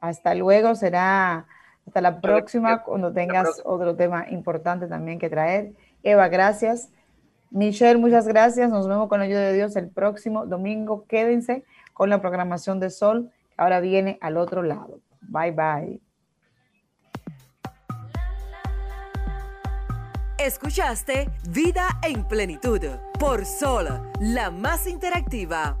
hasta 0.00 0.34
luego, 0.34 0.74
será 0.74 1.46
hasta 1.86 2.00
la 2.00 2.20
próxima 2.20 2.82
cuando 2.82 3.12
tengas 3.12 3.60
otro 3.64 3.96
tema 3.96 4.26
importante 4.30 4.86
también 4.86 5.18
que 5.18 5.30
traer. 5.30 5.72
Eva, 6.02 6.28
gracias. 6.28 6.90
Michelle, 7.50 7.98
muchas 7.98 8.26
gracias. 8.26 8.70
Nos 8.70 8.88
vemos 8.88 9.08
con 9.08 9.18
la 9.18 9.26
ayuda 9.26 9.40
de 9.40 9.52
Dios 9.52 9.76
el 9.76 9.88
próximo 9.88 10.46
domingo. 10.46 11.04
Quédense 11.06 11.64
con 11.92 12.10
la 12.10 12.20
programación 12.20 12.80
de 12.80 12.90
Sol, 12.90 13.30
que 13.48 13.54
ahora 13.58 13.80
viene 13.80 14.18
al 14.20 14.36
otro 14.36 14.62
lado. 14.62 15.00
Bye 15.20 15.52
bye. 15.52 16.00
Escuchaste 20.38 21.28
Vida 21.50 21.86
en 22.02 22.26
Plenitud 22.26 22.80
por 23.20 23.44
Sol, 23.44 23.86
la 24.18 24.50
más 24.50 24.88
interactiva 24.88 25.78